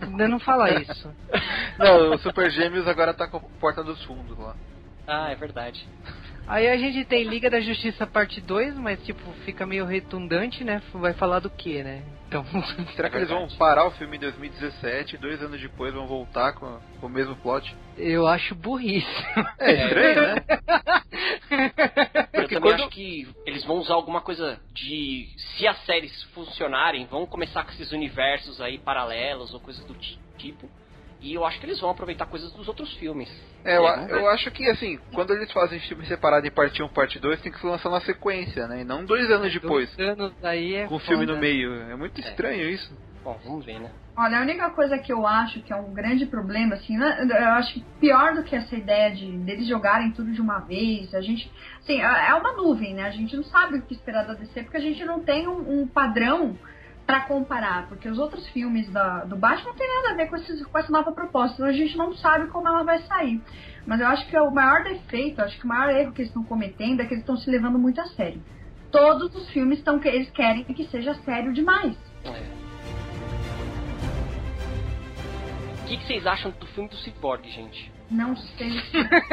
[0.03, 1.15] Ainda não fala isso.
[1.79, 4.57] Não, o Super Gêmeos agora tá com a porta dos fundos lá.
[5.07, 5.87] Ah, é verdade.
[6.49, 10.81] Aí a gente tem Liga da Justiça parte 2, mas tipo, fica meio redundante, né?
[10.95, 12.03] Vai falar do que, né?
[12.29, 12.45] Então,
[12.95, 16.53] Será que eles vão parar o filme em 2017 e dois anos depois vão voltar
[16.53, 17.75] com, com o mesmo plot?
[17.99, 19.07] eu acho burrice.
[19.59, 20.45] É estranho, né?
[22.33, 25.27] Eu também quando- acho que eles vão usar alguma coisa de.
[25.57, 30.19] Se as séries funcionarem, vão começar com esses universos aí paralelos ou coisas do ti-
[30.37, 30.69] tipo.
[31.27, 33.29] E eu acho que eles vão aproveitar coisas dos outros filmes.
[33.65, 34.13] É, eu, vamos ver.
[34.13, 37.51] eu acho que assim, quando eles fazem filme separado em parte 1 parte 2, tem
[37.51, 38.83] que se lançar na sequência, né?
[38.83, 39.95] E não dois anos depois.
[39.97, 41.75] Dois anos aí é Com o filme no meio.
[41.75, 42.97] É muito estranho isso.
[43.25, 43.91] Bom, vamos ver, né?
[44.17, 47.49] Olha, a única coisa que eu acho que é um grande problema, assim, né, eu
[47.55, 51.21] acho que pior do que essa ideia de deles jogarem tudo de uma vez, a
[51.21, 51.51] gente,
[51.81, 53.03] assim, é é uma nuvem, né?
[53.03, 55.83] A gente não sabe o que esperar da DC porque a gente não tem um,
[55.83, 56.57] um padrão
[57.07, 60.37] pra comparar, porque os outros filmes da, do Batman não tem nada a ver com,
[60.37, 63.41] esses, com essa nova proposta, então a gente não sabe como ela vai sair.
[63.87, 66.31] Mas eu acho que é o maior defeito, acho que o maior erro que eles
[66.31, 68.43] estão cometendo é que eles estão se levando muito a sério.
[68.91, 71.97] Todos os filmes estão que eles querem que seja sério demais.
[75.83, 77.93] O que, que vocês acham do filme do Cyborg, gente?
[78.11, 78.71] Não sei.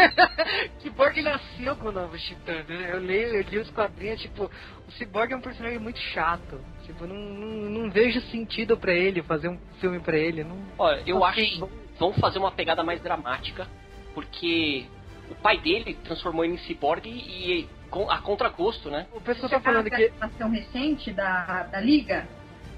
[0.79, 2.89] Cyborg nasceu com o novo Titã, né?
[2.91, 4.51] Eu leio, eu li os quadrinhos, tipo,
[4.87, 6.59] o Cyborg é um personagem muito chato.
[6.85, 10.43] Tipo, não, não, não vejo sentido pra ele fazer um filme pra ele.
[10.43, 10.57] Não...
[10.77, 11.27] Olha, eu Ok.
[11.43, 11.69] acho que
[11.99, 13.67] vão fazer uma pegada mais dramática,
[14.13, 14.85] porque
[15.29, 17.67] o pai dele transformou ele em ciborgue e
[18.09, 19.07] a contragosto, né?
[19.13, 20.05] O pessoal tá falando a que.
[20.05, 22.27] animação recente da, da Liga,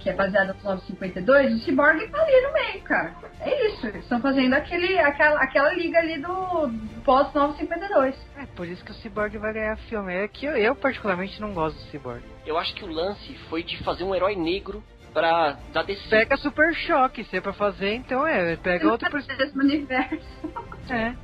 [0.06, 3.16] que é baseada no 952, o Cyborg tá ali no meio, cara.
[3.40, 8.14] É isso, eles estão fazendo aquele, aquela, aquela liga ali do, do pós-952.
[8.38, 10.14] É por isso que o Cyborg vai ganhar filme.
[10.14, 12.22] É que eu, eu particularmente não gosto do Cyborg.
[12.46, 16.08] Eu acho que o lance foi de fazer um herói negro pra da DC.
[16.08, 18.58] Pega Super Choque, se é pra fazer, então é.
[18.58, 19.44] Pega outro personagem.
[19.44, 20.26] mesmo universo.
[20.88, 21.16] É.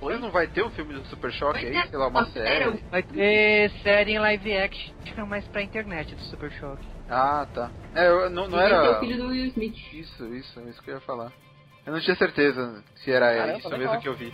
[0.00, 1.88] Mas não vai ter um filme do Super Choque aí?
[1.90, 2.82] Sei lá, uma série?
[2.90, 6.99] Vai ter série em live action, mas pra internet do Super Choque.
[7.10, 7.70] Ah, tá.
[7.94, 8.96] É, eu, não, não Ele é era...
[8.96, 9.76] o filho do Will Smith.
[9.92, 11.32] Isso, isso, isso que eu ia falar.
[11.84, 14.32] Eu não tinha certeza se era Caramba, isso mesmo que eu vi.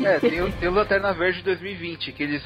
[0.00, 2.44] É, tem, o- tem o Lanterna Verde 2020, que eles...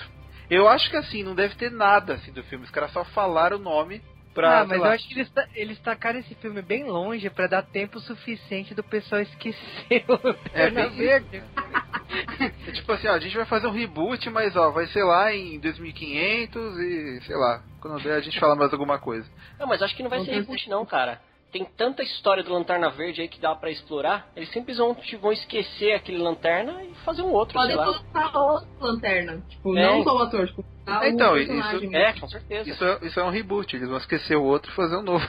[0.49, 2.64] Eu acho que assim, não deve ter nada assim do filme.
[2.64, 4.03] Os caras só falaram o nome
[4.35, 4.61] pra...
[4.61, 4.89] ah, mas lá.
[4.89, 8.83] eu acho que eles, eles tacaram esse filme bem longe pra dar tempo suficiente do
[8.83, 11.43] pessoal esquecer o É, bem Verde.
[12.68, 15.35] É tipo assim, ó, a gente vai fazer um reboot, mas ó, vai ser lá
[15.35, 17.62] em 2500 e sei lá.
[17.80, 19.26] Quando der a gente fala mais alguma coisa.
[19.59, 21.20] Não, mas acho que não vai Não ser reboot não, cara.
[21.51, 24.26] Tem tanta história do Lanterna Verde aí que dá pra explorar.
[24.37, 27.85] Eles simplesmente vão esquecer aquele Lanterna e fazer um outro, Podem sei lá.
[27.87, 29.43] colocar outro lanterna.
[29.49, 29.83] Tipo, É.
[29.87, 31.97] não só o ator, tipo, colocar Então, isso-.
[31.97, 32.70] É, com certeza.
[32.70, 35.28] Isso é, isso é um reboot, eles vão esquecer o outro e fazer um novo.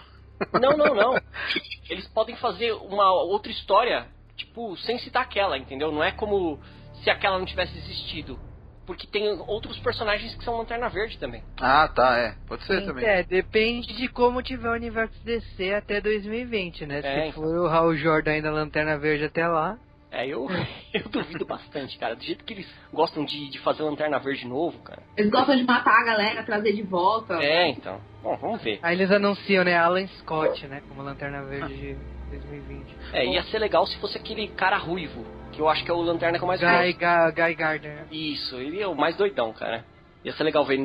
[0.53, 1.13] Não, não, não.
[1.89, 5.91] Eles podem fazer uma outra história, tipo, sem citar aquela, entendeu?
[5.91, 6.59] Não é como
[7.03, 8.37] se aquela não tivesse existido.
[8.85, 11.41] Porque tem outros personagens que são Lanterna Verde também.
[11.57, 12.35] Ah, tá, é.
[12.45, 13.05] Pode ser também.
[13.05, 16.99] É, depende de como tiver o universo DC até 2020, né?
[16.99, 17.43] É, Se então.
[17.43, 19.77] for o Hal Jordan ainda Lanterna Verde até lá.
[20.13, 20.47] É, eu,
[20.93, 22.15] eu duvido bastante, cara.
[22.15, 25.01] Do jeito que eles gostam de, de fazer Lanterna Verde novo, cara.
[25.17, 27.33] Eles gostam de matar a galera, trazer de volta.
[27.43, 27.99] É, então.
[28.21, 28.79] Bom, vamos ver.
[28.83, 31.97] Aí eles anunciam, né, Alan Scott, né, como Lanterna Verde de
[32.29, 32.95] 2020.
[33.11, 36.01] É, ia ser legal se fosse aquele cara ruivo, que eu acho que é o
[36.01, 36.99] Lanterna que eu mais Guy, gosto.
[36.99, 38.05] Ga, Guy Gardner.
[38.11, 39.83] Isso, ele é o mais doidão, cara.
[40.23, 40.77] Ia ser legal ver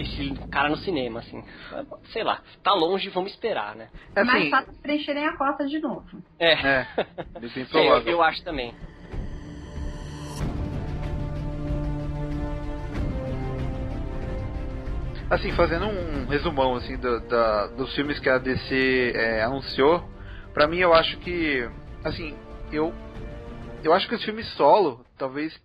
[0.00, 1.42] esse cara no cinema, assim.
[2.12, 3.88] Sei lá, tá longe, vamos esperar, né?
[4.14, 6.22] É mais assim, fácil preencherem a cota de novo.
[6.38, 6.86] É, é,
[7.74, 8.74] É, eu, eu acho também.
[15.28, 20.02] Assim, fazendo um resumão assim do- da- dos filmes que a DC é, anunciou,
[20.52, 21.68] pra mim eu acho que,
[22.04, 22.36] assim,
[22.72, 22.92] eu
[23.82, 25.58] eu acho que os filmes solo talvez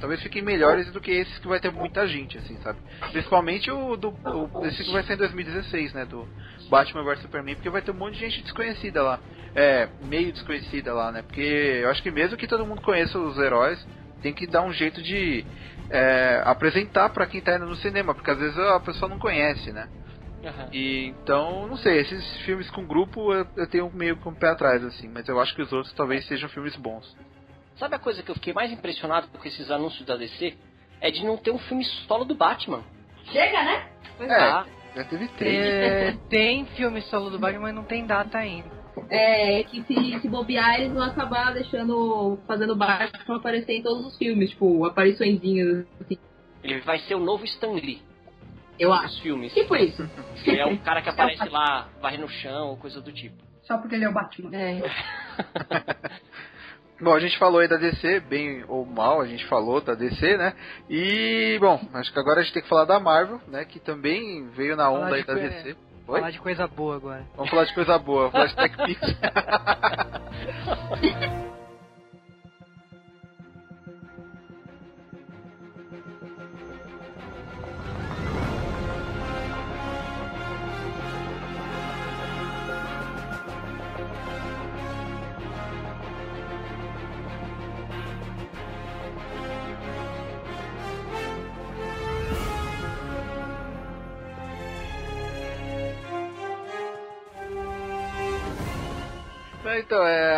[0.00, 2.78] talvez fiquem melhores do que esses que vai ter muita gente, assim, sabe?
[3.12, 6.26] Principalmente o do o, esse que vai ser em 2016, né, do
[6.68, 9.20] Batman vs Superman, porque vai ter um monte de gente desconhecida lá,
[9.54, 11.22] é meio desconhecida lá, né?
[11.22, 13.86] Porque eu acho que mesmo que todo mundo conheça os heróis,
[14.22, 15.44] tem que dar um jeito de
[15.90, 19.72] é, apresentar pra quem tá indo no cinema, porque às vezes a pessoa não conhece,
[19.72, 19.88] né?
[20.44, 20.68] Aham.
[20.72, 24.48] E então, não sei, esses filmes com grupo eu, eu tenho meio com o pé
[24.48, 27.14] atrás, assim, mas eu acho que os outros talvez sejam filmes bons.
[27.80, 30.54] Sabe a coisa que eu fiquei mais impressionado com esses anúncios da DC?
[31.00, 32.84] É de não ter um filme solo do Batman.
[33.32, 33.88] Chega, né?
[34.18, 34.34] Pois É.
[34.34, 35.66] Ah, Já teve três.
[35.66, 38.68] É, tem filme solo do Batman, mas não tem data ainda.
[39.08, 42.38] É que se, se bobear, eles vão acabar deixando.
[42.46, 46.18] fazendo Batman aparecer em todos os filmes, tipo, apariçõezinhas, assim,
[46.62, 48.02] ele vai ser o novo Stan Lee
[48.80, 49.20] eu acho.
[49.22, 49.52] filmes.
[49.52, 50.08] Tipo isso.
[50.46, 53.36] Ele é um cara que aparece lá, varre no chão, coisa do tipo.
[53.62, 54.50] Só porque ele é o Batman.
[54.56, 54.80] É.
[57.00, 60.36] Bom, a gente falou aí da DC, bem ou mal, a gente falou da DC,
[60.36, 60.52] né?
[60.88, 63.64] E, bom, acho que agora a gente tem que falar da Marvel, né?
[63.64, 65.76] Que também veio na onda aí da coi- DC.
[66.06, 66.18] Oi?
[66.20, 67.24] Falar de coisa boa agora.
[67.36, 69.00] Vamos falar de coisa boa, falar de Tech Pix.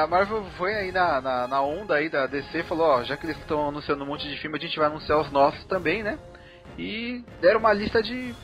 [0.02, 3.16] A Marvel foi aí na, na, na onda aí da DC e falou, ó, já
[3.16, 6.02] que eles estão anunciando um monte de filme, a gente vai anunciar os nossos também,
[6.02, 6.18] né?
[6.78, 8.34] E deram uma lista de,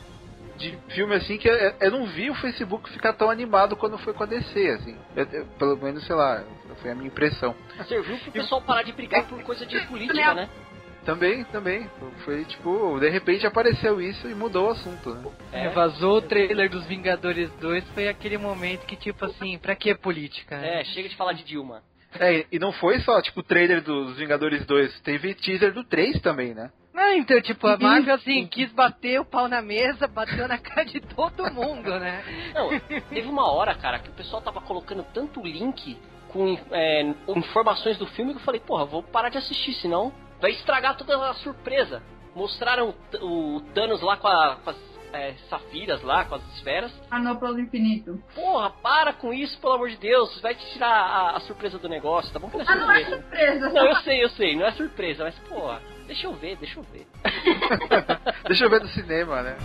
[0.56, 4.12] de filme assim que eu, eu não vi o Facebook ficar tão animado quando foi
[4.12, 4.96] com a DC, assim.
[5.16, 6.42] Eu- eu- pelo menos, sei lá,
[6.82, 7.54] foi a minha impressão.
[7.86, 10.48] Serviu pro pessoal parar de brigar por coisa de política, né?
[11.08, 11.90] Também, também.
[12.22, 15.30] Foi tipo, de repente apareceu isso e mudou o assunto, né?
[15.52, 19.94] É, vazou o trailer dos Vingadores 2, foi aquele momento que, tipo assim, pra que
[19.94, 20.58] política?
[20.58, 20.82] Né?
[20.82, 21.82] É, chega de falar de Dilma.
[22.20, 26.20] É, e não foi só, tipo, o trailer dos Vingadores 2, teve teaser do 3
[26.20, 26.70] também, né?
[26.92, 30.84] Não, então, tipo, a Marvel, assim, quis bater o pau na mesa, bateu na cara
[30.84, 32.22] de todo mundo, né?
[32.52, 32.68] Não,
[33.08, 35.96] teve uma hora, cara, que o pessoal tava colocando tanto link
[36.28, 40.50] com é, informações do filme que eu falei, porra, vou parar de assistir, senão vai
[40.52, 42.02] estragar toda a surpresa.
[42.34, 44.76] Mostraram o, o Thanos lá com, a, com as
[45.12, 46.92] é, safiras lá, com as esferas.
[47.10, 48.22] Manopla do infinito.
[48.34, 50.40] Porra, para com isso, pelo amor de Deus.
[50.40, 52.48] Vai te tirar a, a surpresa do negócio, tá bom?
[52.50, 53.20] Que não é Ah, não é surpresa.
[53.22, 53.70] surpresa.
[53.72, 56.82] Não, eu sei, eu sei, não é surpresa, mas porra, deixa eu ver, deixa eu
[56.84, 57.06] ver.
[58.46, 59.56] Deixa eu ver no cinema, né?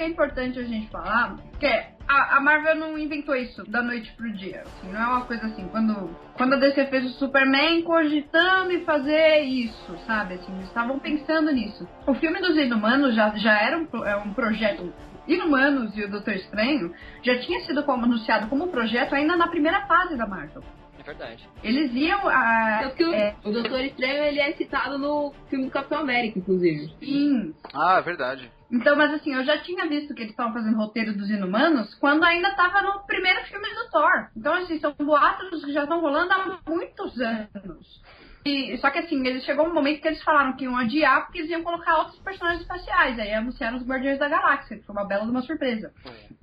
[0.00, 4.10] Que é importante a gente falar que a, a Marvel não inventou isso da noite
[4.16, 4.62] pro dia.
[4.62, 8.82] assim, não é uma coisa assim, quando, quando a DC fez o Superman cogitando em
[8.82, 10.34] fazer isso, sabe?
[10.34, 11.86] Assim, eles estavam pensando nisso.
[12.06, 14.90] O filme dos Inumanos já, já era um, é um projeto.
[15.28, 19.86] Inumanos e o Doutor Estranho já tinha sido como, anunciado como projeto ainda na primeira
[19.86, 20.62] fase da Marvel.
[20.98, 21.46] É verdade.
[21.62, 22.26] Eles iam.
[22.26, 26.00] A, Tanto que o, é, o Doutor Estranho ele é citado no filme do Capitão
[26.00, 26.90] América, inclusive.
[26.98, 28.50] sim, Ah, é verdade.
[28.70, 32.24] Então, mas assim, eu já tinha visto que eles estavam fazendo roteiro dos Inumanos quando
[32.24, 34.28] ainda tava no primeiro filme do Thor.
[34.36, 38.00] Então, assim, são boatos que já estão rolando há muitos anos.
[38.44, 41.40] E, só que assim, eles chegou um momento que eles falaram que iam adiar porque
[41.40, 43.18] eles iam colocar outros personagens espaciais.
[43.18, 45.92] Aí anunciaram os Guardiões da Galáxia, que foi uma bela de uma surpresa.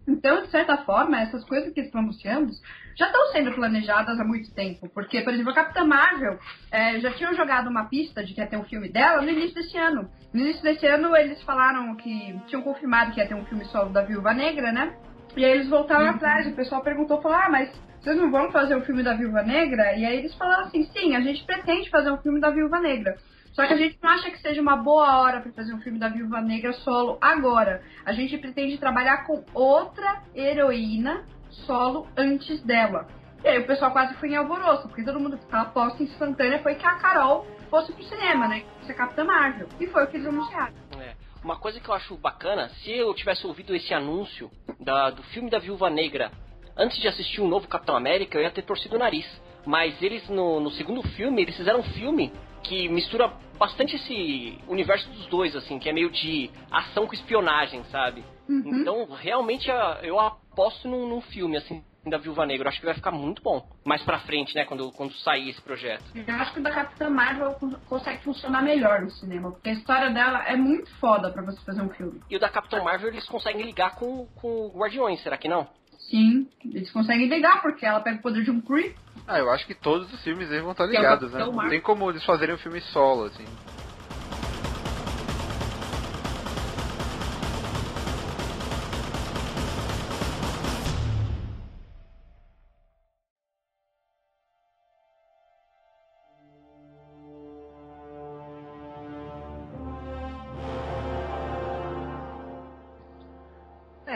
[0.08, 2.52] Então, de certa forma, essas coisas que eles estão anunciando
[2.98, 4.90] já estão sendo planejadas há muito tempo.
[4.90, 6.40] Porque, por exemplo, a Capitã Marvel
[6.72, 9.54] é, já tinham jogado uma pista de que ia ter um filme dela no início
[9.54, 10.10] desse ano.
[10.34, 13.92] No início desse ano, eles falaram que tinham confirmado que ia ter um filme solo
[13.92, 14.98] da Viúva Negra, né?
[15.36, 16.48] E aí eles voltaram atrás.
[16.48, 17.70] O pessoal perguntou, falou, ah, mas
[18.02, 19.96] vocês não vão fazer o filme da Viúva Negra?
[19.96, 23.16] E aí eles falaram assim, sim, a gente pretende fazer um filme da Viúva Negra.
[23.54, 26.00] Só que a gente não acha que seja uma boa hora para fazer um filme
[26.00, 27.82] da Viúva Negra solo agora.
[28.06, 33.08] A gente pretende trabalhar com outra heroína solo antes dela.
[33.44, 36.76] E aí o pessoal quase foi em alvoroço, porque todo mundo a aposta instantânea foi
[36.76, 38.62] que a Carol fosse pro cinema, né?
[38.62, 39.68] Que fosse a Capitã Marvel.
[39.80, 40.74] E foi o que eles anunciaram.
[41.00, 41.14] É.
[41.44, 45.50] Uma coisa que eu acho bacana, se eu tivesse ouvido esse anúncio da- do filme
[45.50, 46.32] da Viúva Negra
[46.76, 49.26] antes de assistir o novo Capitão América, eu ia ter torcido o nariz.
[49.66, 52.34] Mas eles, no, no segundo filme, eles fizeram um filme
[52.64, 57.84] que mistura bastante esse universo dos dois, assim, que é meio de ação com espionagem,
[57.86, 58.24] sabe?
[58.48, 58.62] Uhum.
[58.82, 62.66] Então, realmente, a- eu aposto num, num filme, assim, da Viúva Negra.
[62.66, 63.68] Eu acho que vai ficar muito bom.
[63.86, 66.04] Mais pra frente, né, quando, quando sair esse projeto.
[66.16, 69.74] Eu acho que o da Capitã Marvel con- consegue funcionar melhor no cinema, porque a
[69.74, 72.22] história dela é muito foda pra você fazer um filme.
[72.30, 75.68] E o da Capitão Marvel, eles conseguem ligar com, com o Guardiões, será que não?
[76.10, 78.96] Sim, eles conseguem ligar, porque ela pega o poder de um Kree.
[79.28, 81.40] Ah, eu acho que todos os filmes eles vão estar é ligados, né?
[81.40, 83.46] Não tem como eles fazerem um filme solo, assim.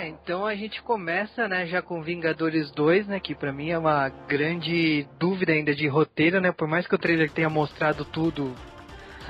[0.02, 3.78] É, então a gente começa, né, já com Vingadores 2, né, que pra mim é
[3.78, 8.52] uma grande dúvida ainda de roteiro, né, por mais que o trailer tenha mostrado tudo,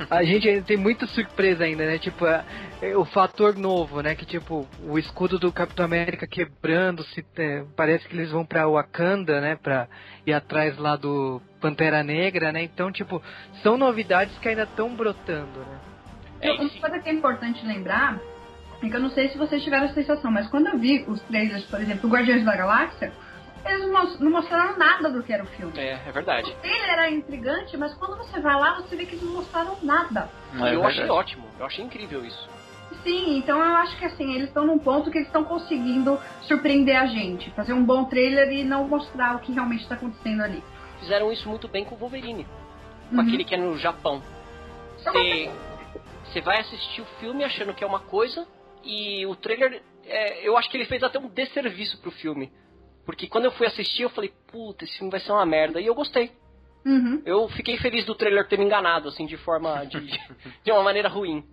[0.10, 2.46] a gente ainda tem muita surpresa ainda, né, tipo, é,
[2.84, 7.66] é o fator novo, né, que tipo, o escudo do Capitão América quebrando, se, é,
[7.76, 9.90] parece que eles vão pra Wakanda, né, pra
[10.26, 13.22] ir atrás lá do Pantera Negra, né, então, tipo,
[13.62, 15.80] são novidades que ainda estão brotando, né.
[16.40, 18.31] É, Uma coisa que é importante lembrar
[18.88, 21.22] é que eu não sei se vocês tiveram a sensação, mas quando eu vi os
[21.24, 23.12] trailers, por exemplo, do Guardiões da Galáxia,
[23.66, 25.74] eles não mos- não mostraram nada do que era o filme.
[25.78, 26.50] É, é verdade.
[26.50, 29.78] O trailer era intrigante, mas quando você vai lá, você vê que eles não mostraram
[29.84, 30.30] nada.
[30.60, 32.50] É eu achei ótimo, eu achei incrível isso.
[33.04, 36.96] Sim, então eu acho que assim, eles estão num ponto que eles estão conseguindo surpreender
[36.98, 40.62] a gente, fazer um bom trailer e não mostrar o que realmente está acontecendo ali.
[41.00, 42.46] Fizeram isso muito bem com o Wolverine,
[43.10, 43.22] com Uhum.
[43.22, 44.22] aquele que é no Japão.
[46.26, 48.46] Você vai assistir o filme achando que é uma coisa
[48.84, 52.52] e o trailer, é, eu acho que ele fez até um desserviço pro filme.
[53.06, 55.82] Porque quando eu fui assistir, eu falei, puta, esse filme vai ser uma merda.
[55.82, 56.32] E eu gostei.
[56.86, 57.22] Uhum.
[57.26, 59.86] Eu fiquei feliz do trailer ter me enganado, assim, de forma.
[59.86, 60.00] de,
[60.64, 61.44] de uma maneira ruim.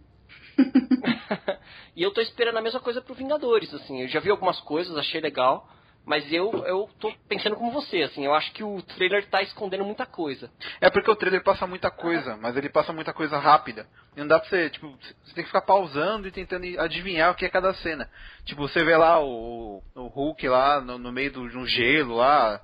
[1.97, 4.03] e eu tô esperando a mesma coisa pro Vingadores, assim.
[4.03, 5.69] Eu já vi algumas coisas, achei legal.
[6.09, 9.85] Mas eu, eu tô pensando como você, assim, eu acho que o trailer tá escondendo
[9.85, 10.51] muita coisa.
[10.81, 13.87] É porque o trailer passa muita coisa, mas ele passa muita coisa rápida.
[14.17, 17.35] E não dá pra você, tipo, você tem que ficar pausando e tentando adivinhar o
[17.35, 18.09] que é cada cena.
[18.47, 22.17] Tipo, você vê lá o, o Hulk lá no, no meio do, de um gelo
[22.17, 22.59] lá,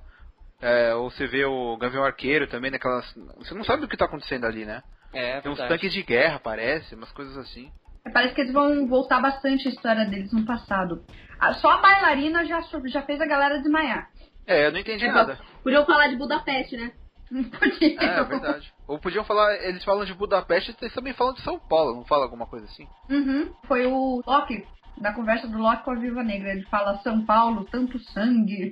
[0.59, 3.05] é, ou você vê o Gavião Arqueiro também naquelas.
[3.37, 4.81] Você não sabe o que tá acontecendo ali, né?
[5.13, 7.71] É, Tem uns tanques de guerra, parece, umas coisas assim.
[8.11, 11.03] Parece que eles vão voltar bastante a história deles no passado.
[11.39, 14.09] Ah, Só a bailarina já, já fez a galera desmaiar.
[14.47, 15.39] É, eu não entendi É, nada.
[15.63, 16.91] Podiam falar de Budapeste, né?
[17.31, 17.99] Não podia.
[17.99, 18.71] É, é verdade.
[18.87, 22.23] Ou podiam falar, eles falam de Budapeste, eles também falam de São Paulo, não fala
[22.23, 22.87] alguma coisa assim?
[23.09, 23.51] Uhum.
[23.67, 24.63] Foi o Loki,
[24.97, 26.51] da conversa do Loki com a Viva Negra.
[26.51, 28.71] Ele fala São Paulo, tanto sangue.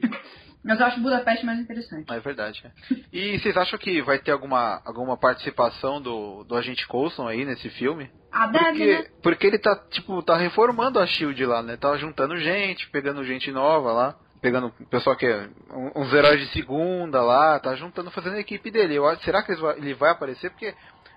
[0.64, 2.12] Mas eu acho Budapeste mais interessante.
[2.12, 2.64] É verdade.
[2.66, 2.96] é.
[3.12, 7.70] E vocês acham que vai ter alguma, alguma participação do, do agente Coulson aí nesse
[7.72, 8.10] filme?
[8.32, 9.06] Ah, deve, Porque, né?
[9.22, 11.76] porque ele tá, tipo, tá reformando a Shield lá, né?
[11.78, 14.16] Tá juntando gente, pegando gente nova lá.
[14.42, 18.40] Pegando o pessoal que é um- uns heróis de segunda lá, tá juntando, fazendo a
[18.40, 18.96] equipe dele.
[18.96, 20.50] Eu acho, será que ele vai aparecer?
[20.50, 20.74] Porque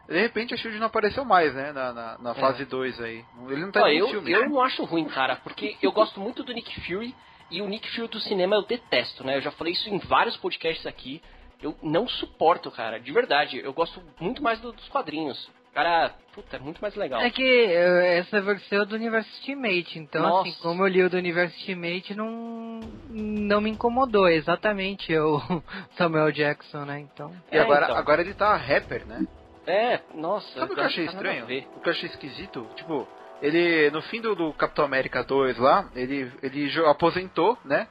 [0.08, 1.72] de repente a Shield não apareceu mais, né?
[1.72, 3.24] Na, na, na fase 2 aí.
[3.48, 4.32] Ele não tá Ó, em nenhum eu, filme.
[4.32, 7.14] eu não acho ruim, cara, porque eu gosto muito do Nick Fury
[7.50, 9.36] e o Nick Fury do cinema eu detesto, né?
[9.36, 11.22] Eu já falei isso em vários podcasts aqui.
[11.62, 13.58] Eu não suporto, cara, de verdade.
[13.62, 15.48] Eu gosto muito mais do- dos quadrinhos.
[15.72, 17.20] Cara, puta, é muito mais legal.
[17.20, 20.48] É que eh, essa versão é do Universo Ultimate, então Nossa.
[20.48, 22.80] assim, como eu li o do Universo Ultimate, não,
[23.10, 25.38] não me incomodou, exatamente o
[25.98, 27.34] Samuel Jackson, né, então...
[27.52, 27.96] E É, agora, então.
[27.96, 29.26] agora ele tá rapper, né?
[29.66, 30.48] É, nossa.
[30.60, 31.46] Sabe o que eu achei a estranho?
[31.46, 31.68] ver.
[31.76, 32.66] O que eu achei esquisito?
[32.76, 33.06] Tipo,
[33.42, 37.88] ele, no fim do, do Capitão América 2 lá, ele, ele aposentou, né?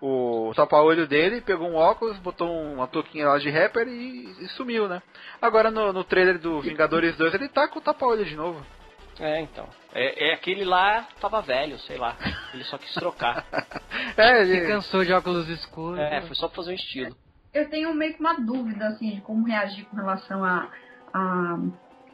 [0.00, 4.88] O tapa-olho dele, pegou um óculos, botou uma touquinha lá de rapper e, e sumiu,
[4.88, 5.02] né?
[5.42, 8.64] Agora no, no trailer do Vingadores 2 ele tá com o tapa-olho de novo.
[9.18, 9.68] É, então.
[9.92, 12.16] É, é aquele lá tava velho, sei lá.
[12.54, 13.44] Ele só quis trocar.
[14.16, 15.98] É, Se ele, cansou de óculos escuros.
[15.98, 17.16] é, foi só pra fazer um estilo.
[17.52, 20.68] Eu tenho meio que uma dúvida, assim, de como reagir com relação a,
[21.12, 21.58] a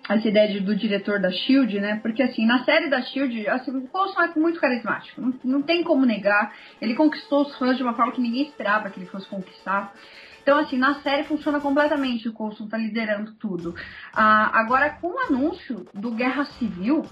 [0.09, 1.99] essa ideia de- do diretor da SHIELD, né?
[2.03, 5.21] Porque, assim, na série da SHIELD, assim, o Coulson é muito carismático.
[5.21, 6.53] Não, não tem como negar.
[6.81, 9.95] Ele conquistou os fãs de uma forma que ninguém esperava que ele fosse conquistar.
[10.43, 12.29] Então, assim, na série funciona completamente.
[12.29, 13.75] O Coulson tá liderando tudo.
[14.15, 17.07] Ah, agora, com o anúncio do Guerra Civil,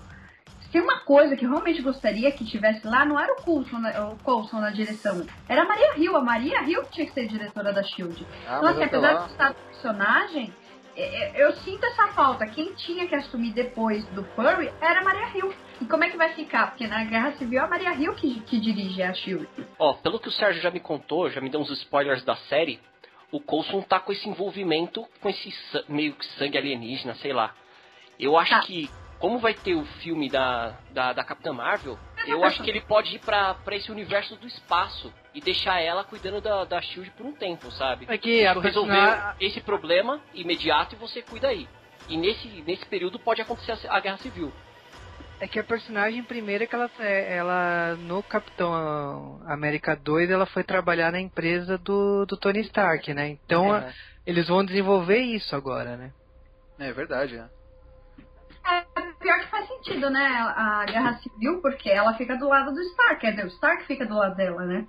[0.70, 4.08] se uma coisa que eu realmente gostaria que tivesse lá, não era o Coulson, na-
[4.08, 6.14] o Coulson na direção, era a Maria Hill.
[6.14, 8.26] A Maria Hill que tinha que ser diretora da SHIELD.
[8.46, 10.52] Ah, então, assim, apesar lá- de gostar do personagem,
[11.34, 12.46] eu sinto essa falta.
[12.46, 15.52] Quem tinha que assumir depois do Furry era a Maria Hill.
[15.80, 16.68] E como é que vai ficar?
[16.70, 19.48] Porque na Guerra Civil é a Maria Hill que, que dirige a SHIELD.
[19.78, 22.78] Ó, pelo que o Sérgio já me contou, já me deu uns spoilers da série,
[23.30, 25.52] o Coulson tá com esse envolvimento com esse
[25.88, 27.54] meio que sangue alienígena, sei lá.
[28.20, 28.60] Eu acho Tá.
[28.60, 28.88] que,
[29.18, 33.16] como vai ter o filme da, da, da Capitã Marvel, eu acho que ele pode
[33.16, 37.26] ir pra, pra esse universo do espaço e deixar ela cuidando da, da Shield por
[37.26, 38.06] um tempo, sabe?
[38.08, 41.66] É que a Tipo, resolver personagem- esse problema imediato e você cuida aí.
[42.08, 44.52] E nesse, nesse período pode acontecer a, a guerra civil.
[45.40, 50.62] É que a personagem primeira que ela, é, ela no Capitão América 2 ela foi
[50.62, 53.28] trabalhar na empresa do, do Tony Stark, né?
[53.28, 53.92] Então É.
[54.24, 56.12] eles vão desenvolver isso agora, né?
[56.78, 57.48] É verdade, né?
[59.22, 60.26] É, pior que faz sentido, né?
[60.56, 63.20] A Guerra Civil, porque ela fica do lado do Stark.
[63.20, 64.86] Quer dizer, o Stark fica do lado dela, né?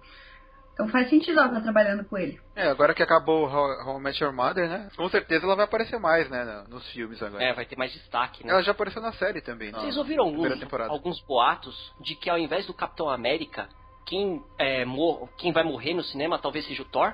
[0.74, 2.42] Então faz sentido ela estar trabalhando com ele.
[2.56, 4.90] É, agora que acabou o How, How I Met Your Mother, né?
[4.98, 6.44] Com certeza ela vai aparecer mais, né?
[6.68, 7.44] no- Nos filmes agora.
[7.44, 8.52] É, vai ter mais destaque, né?
[8.52, 9.72] Ela já apareceu na série também.
[9.72, 10.90] na Vocês ouviram alguns, temporada.
[10.92, 13.70] alguns boatos de que ao invés do Capitão América,
[14.04, 17.14] quem, é, mor quem vai morrer no cinema talvez seja o Thor?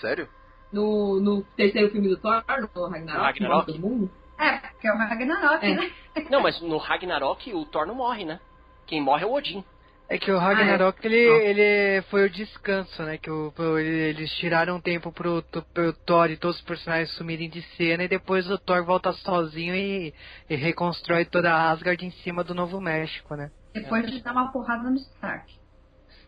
[0.00, 0.28] Sério?
[0.72, 3.66] No, no terceiro filme do Thor, no Ragnarok, Ragnarok?
[3.72, 4.10] todo mundo.
[4.40, 5.74] É, porque é o Ragnarok, É.
[5.74, 5.90] né?
[6.30, 8.40] Não, mas no Ragnarok o Thor não morre, né?
[8.86, 9.64] Quem morre é o Odin.
[10.08, 13.16] É que o Ragnarok ele, ele foi o descanso, né?
[13.16, 15.40] Que o, eles tiraram um tempo pro,
[15.72, 19.72] pro Thor e todos os personagens sumirem de cena e depois o Thor volta sozinho
[19.72, 20.12] e,
[20.48, 23.52] e reconstrói toda a Asgard em cima do Novo México, né?
[23.72, 25.59] Depois de dar uma porrada no Stark.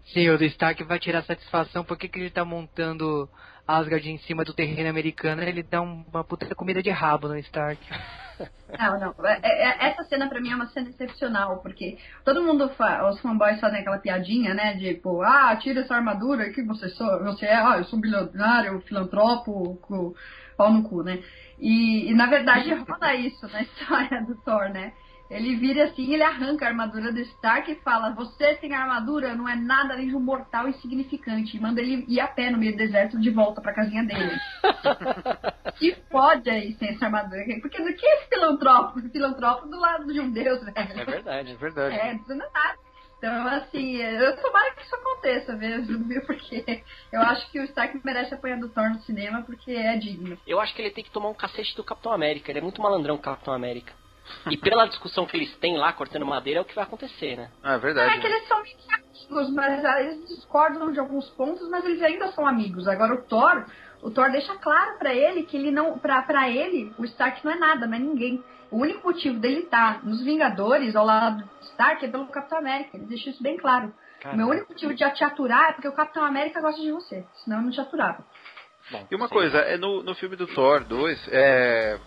[0.07, 3.29] Sim, o Stark vai tirar satisfação porque que ele tá montando
[3.67, 7.39] Asgard em cima do terreno americano, ele dá um- uma puta comida de rabo no
[7.39, 7.81] Stark.
[8.79, 9.15] Não, não.
[9.27, 13.21] É- é- essa cena pra mim é uma cena excepcional, porque todo mundo, fa- os
[13.21, 14.73] fanboys fazem aquela piadinha, né?
[14.75, 17.55] De, tipo, ah, tira essa armadura, que você, você é?
[17.55, 20.15] Ah, eu sou um bilionário, filantropo, com
[20.57, 21.23] pau no cu, né?
[21.59, 24.93] E, e, na verdade rola isso na história do Thor, né?
[25.33, 29.49] Ele vira assim, ele arranca a armadura do Stark e fala: Você sem armadura não
[29.49, 31.57] é nada além de um mortal insignificante.
[31.57, 34.31] E manda ele ir a pé no meio do deserto de volta pra casinha dele.
[35.79, 37.43] que pode aí sem essa armadura?
[37.63, 39.01] Porque do que é esse filantropo?
[39.11, 41.07] Filantropo do lado de um deus, É velho.
[41.07, 41.53] verdade.
[41.53, 41.95] É verdade.
[41.97, 42.79] É, não precisa nada.
[43.17, 46.21] Então, assim, eu tomara que isso aconteça mesmo, viu?
[46.27, 50.37] Porque eu acho que o Stark merece apoiar do Thor no cinema porque é digno.
[50.47, 52.51] Eu acho que ele tem que tomar um cacete do Capitão América.
[52.51, 53.93] Ele é muito malandrão o Capitão América.
[54.51, 57.51] E pela discussão que eles têm lá, cortando madeira, é o que vai acontecer, né?
[57.63, 58.17] Ah, é verdade.
[58.17, 61.85] É que eles são meio que amigos, mas ah, eles discordam de alguns pontos, mas
[61.85, 62.87] eles ainda são amigos.
[62.89, 63.65] Agora o Thor,
[64.03, 67.53] o Thor deixa claro pra ele que ele não, pra, pra ele, o Stark não
[67.53, 68.43] é nada, não é ninguém.
[68.71, 72.97] O único motivo dele estar nos Vingadores, ao lado do Stark, é pelo Capitão América.
[72.97, 73.93] Ele deixou isso bem claro.
[74.25, 77.25] O meu único motivo de te aturar é porque o Capitão América gosta de você.
[77.45, 78.25] Senão eu não te aturava.
[78.91, 81.99] Bom, E uma coisa, é no, no filme do Thor 2, é,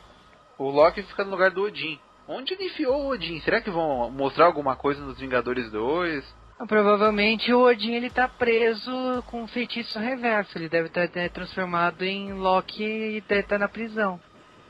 [0.58, 2.00] o Loki fica no lugar do Odin.
[2.28, 3.40] Onde ele enfiou o Odin?
[3.42, 6.36] Será que vão mostrar alguma coisa nos Vingadores 2?
[6.60, 8.90] Ah, Provavelmente o Odin ele tá preso
[9.28, 10.58] com um feitiço reverso.
[10.58, 14.20] Ele deve estar né, transformado em Loki e deve estar na prisão.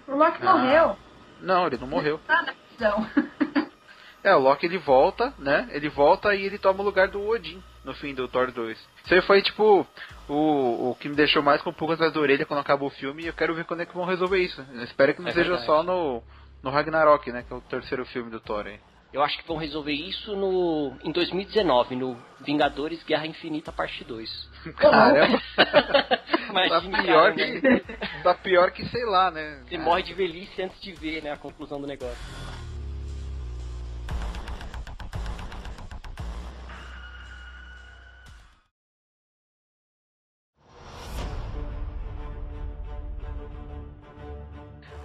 [0.07, 0.53] O Loki Ah.
[0.53, 0.97] morreu.
[1.41, 2.19] Não, ele não morreu.
[2.27, 3.07] Tá na prisão.
[4.23, 5.69] É, o Loki ele volta, né?
[5.71, 8.75] Ele volta e ele toma o lugar do Odin no fim do Thor 2.
[9.05, 9.85] Isso aí foi tipo
[10.27, 12.91] o, o que me deixou mais com um pouco atrás da orelha quando acabou o
[12.91, 14.65] filme e eu quero ver quando é que vão resolver isso.
[14.73, 15.65] Eu espero que não É seja verdade.
[15.67, 16.23] só no,
[16.63, 17.43] no Ragnarok, né?
[17.43, 18.79] Que é o terceiro filme do Thor aí.
[19.15, 24.49] Eu acho que vão resolver isso no em 2019, no Vingadores Guerra Infinita Parte 2.
[24.75, 28.23] Caramba, tá Imagina, pior cara, que.
[28.23, 29.63] Tá pior que sei lá, né?
[29.67, 32.17] Você morre de velhice antes de ver né, a conclusão do negócio.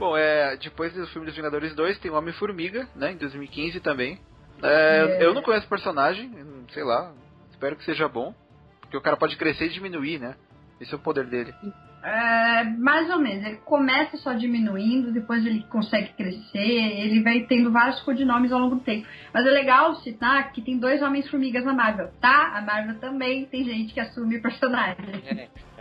[0.01, 4.19] Bom, é, depois do filme dos Vingadores 2 tem o Homem-Formiga, né, em 2015 também.
[4.63, 5.25] É, eu- É.
[5.27, 6.33] Eu não conheço o personagem,
[6.73, 7.13] sei lá,
[7.51, 8.35] espero que seja bom.
[8.81, 10.35] Porque o cara pode crescer e diminuir, né?
[10.81, 11.55] Esse é o poder dele.
[12.03, 13.45] É, mais ou menos.
[13.45, 18.77] Ele começa só diminuindo, depois ele consegue crescer, ele vai tendo vários codinomes ao longo
[18.77, 19.07] do tempo.
[19.35, 22.57] Mas é legal citar que tem dois Homens-Formigas na Marvel, tá?
[22.57, 24.97] A Marvel também tem gente que assume o personagem.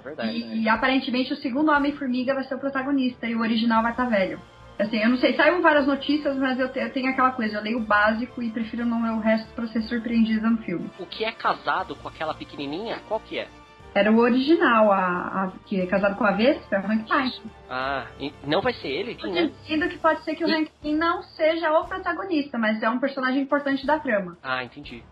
[0.10, 0.40] Verdade.
[0.46, 0.56] né?
[0.56, 4.06] E, e aparentemente o segundo Homem-Formiga vai ser o protagonista e o original vai estar
[4.06, 4.40] velho.
[4.78, 7.62] Assim, eu não sei, saíram várias notícias, mas eu, te- eu tenho aquela coisa, eu
[7.62, 10.90] leio o básico e prefiro não ler o resto pra ser surpreendida no filme.
[10.98, 13.48] O que é casado com aquela pequenininha, qual que é?
[13.94, 17.52] Era o original, a, a- que é casado com a Vespa, é o Hank Pym.
[17.70, 19.16] Ah, e- não vai ser ele?
[19.16, 19.52] Tô né?
[19.64, 22.90] dizendo que pode ser que o E- Hank Pym não seja o protagonista, mas é
[22.90, 24.38] um personagem importante da trama.
[24.42, 25.04] Ah, entendi.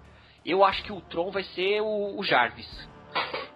[0.45, 2.87] Eu acho que o Tron vai ser o, o Jarvis.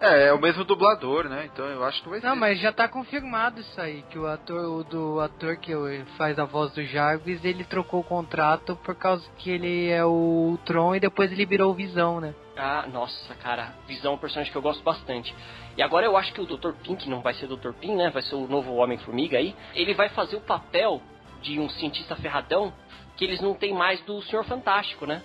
[0.00, 1.48] É, é o mesmo dublador, né?
[1.52, 2.26] Então eu acho que vai ser.
[2.26, 5.72] Não, mas já tá confirmado isso aí, que o ator, o do ator que
[6.16, 10.58] faz a voz do Jarvis, ele trocou o contrato por causa que ele é o
[10.64, 12.34] Tron e depois ele virou o Visão, né?
[12.56, 15.32] Ah, nossa, cara, Visão é um personagem que eu gosto bastante.
[15.76, 16.72] E agora eu acho que o Dr.
[16.82, 17.72] Pink não vai ser o Dr.
[17.72, 18.10] Pink, né?
[18.10, 19.54] Vai ser o novo Homem-Formiga aí.
[19.72, 21.00] Ele vai fazer o papel
[21.40, 22.72] de um cientista ferradão
[23.16, 25.22] que eles não têm mais do Senhor Fantástico, né?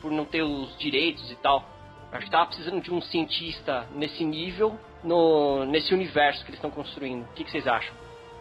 [0.00, 1.71] Por não ter os direitos e tal.
[2.12, 6.70] Acho que tava precisando de um cientista nesse nível, no, nesse universo que eles estão
[6.70, 7.22] construindo.
[7.22, 7.94] O que, que vocês acham?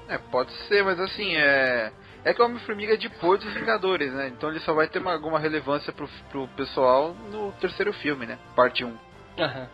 [0.10, 1.92] É, pode ser, mas assim, é.
[2.24, 4.28] É que o Homem-Formiga é depois dos Vingadores, né?
[4.28, 8.38] Então ele só vai ter uma- alguma relevância pro, pro pessoal no terceiro filme, né?
[8.56, 8.94] Parte 1.
[9.40, 9.68] Aham.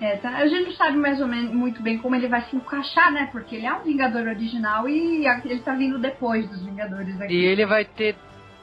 [0.00, 2.56] É, tá, a gente não sabe mais ou menos muito bem como ele vai se
[2.56, 3.28] encaixar, né?
[3.30, 7.32] Porque ele é um Vingador original e ele tá vindo depois dos Vingadores aqui.
[7.32, 8.16] E ele vai ter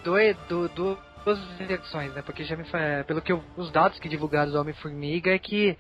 [0.04, 2.22] dois, do, do, duas versões, né?
[2.22, 5.78] Porque já me fa- pelo que eu- os dados que divulgaram do Homem-Formiga é que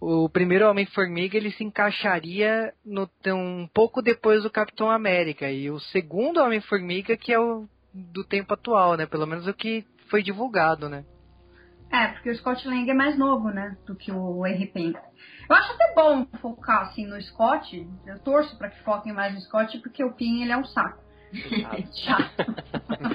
[0.00, 5.80] o primeiro Homem-Formiga ele se encaixaria no, um pouco depois do Capitão América e o
[5.80, 9.06] segundo Homem-Formiga que é o do tempo atual, né?
[9.06, 11.04] Pelo menos o que foi divulgado, né?
[11.90, 13.76] É, porque o Scott Lang é mais novo, né?
[13.86, 14.92] Do que o Henry Pym.
[15.48, 17.88] Eu acho até bom focar assim no Scott.
[18.04, 21.02] Eu torço pra que foquem mais no Scott, porque o Pym ele é um saco.
[22.04, 22.54] Chato.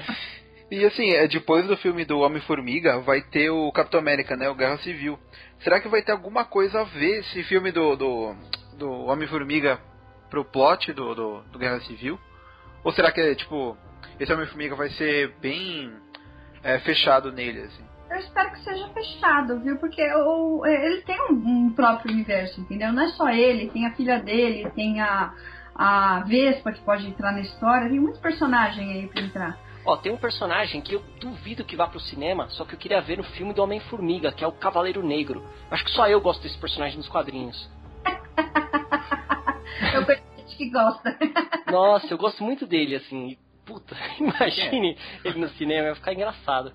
[0.72, 4.48] E assim, é, depois do filme do Homem-Formiga, vai ter o Capitão América, né?
[4.48, 5.18] O Guerra Civil.
[5.60, 8.34] Será que vai ter alguma coisa a ver esse filme do, do,
[8.78, 9.78] do Homem-Formiga
[10.30, 12.18] pro plot do, do, do Guerra Civil?
[12.82, 13.76] Ou será que, tipo,
[14.18, 15.92] esse Homem-Formiga vai ser bem
[16.62, 17.84] é, fechado nele, assim?
[18.10, 19.76] Eu espero que seja fechado, viu?
[19.76, 22.94] Porque o, ele tem um, um próprio universo, entendeu?
[22.94, 25.34] Não é só ele, tem a filha dele, tem a,
[25.74, 29.61] a Vespa que pode entrar na história, tem muitos personagens aí pra entrar.
[29.84, 33.00] Ó, tem um personagem que eu duvido que vá pro cinema, só que eu queria
[33.00, 35.44] ver no filme do Homem-Formiga, que é o Cavaleiro Negro.
[35.70, 37.70] Acho que só eu gosto desse personagem nos quadrinhos.
[39.92, 41.18] Eu conheço gente que gosta.
[41.66, 43.36] Nossa, eu gosto muito dele, assim.
[43.64, 46.72] Puta, imagine ele no cinema, ia ficar engraçado.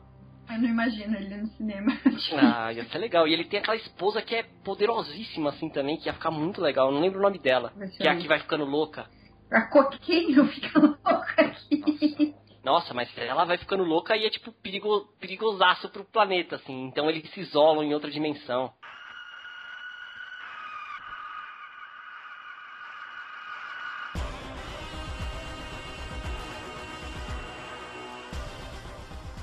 [0.49, 1.91] Eu não imagino ele no cinema.
[2.37, 3.27] Ah, ia ser legal.
[3.27, 6.87] E ele tem aquela esposa que é poderosíssima, assim, também, que ia ficar muito legal.
[6.87, 7.73] Eu não lembro o nome dela.
[7.97, 9.07] Que é a que vai ficando louca.
[9.51, 11.77] A coquinho fica louca aqui.
[11.79, 12.46] Nossa,
[12.93, 16.85] mas ela vai ficando louca e é tipo perigo, perigosaço pro planeta, assim.
[16.85, 18.73] Então eles se isolam em outra dimensão.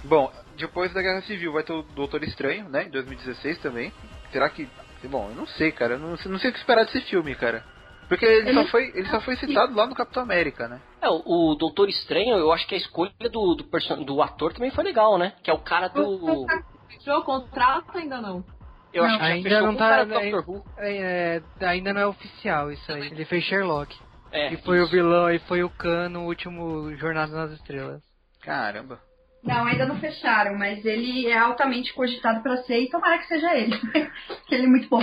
[0.05, 2.85] Bom, depois da Guerra Civil vai ter o Doutor Estranho, né?
[2.85, 3.91] Em 2016 também.
[4.31, 4.69] Será que.
[5.05, 5.95] Bom, eu não sei, cara.
[5.95, 7.65] Eu não, não sei o que esperar desse filme, cara.
[8.09, 10.81] Porque ele, Ele- só foi, ele só foi citado lá no Capitão América, né?
[11.01, 14.53] É, o, o Doutor Estranho, eu acho que a escolha do, do, person- do ator
[14.53, 15.33] também foi legal, né?
[15.43, 16.47] Que é o cara do.
[16.89, 18.45] Fechou o contrato ainda não?
[18.93, 20.65] Eu acho Não, que já ainda fechou não o tá- cara do ainda- Doctor Who.
[20.79, 23.07] É, é, ainda não é oficial isso aí.
[23.09, 23.97] Ele fez Sherlock.
[24.31, 24.93] É, e foi o isso.
[24.93, 28.03] vilão, e foi o Khan no último Jornada nas Estrelas.
[28.43, 29.01] Caramba.
[29.45, 33.55] Não, ainda não fecharam, mas ele é altamente cogitado pra ser e tomara que seja
[33.55, 33.79] ele.
[34.49, 35.03] que ele é muito bom.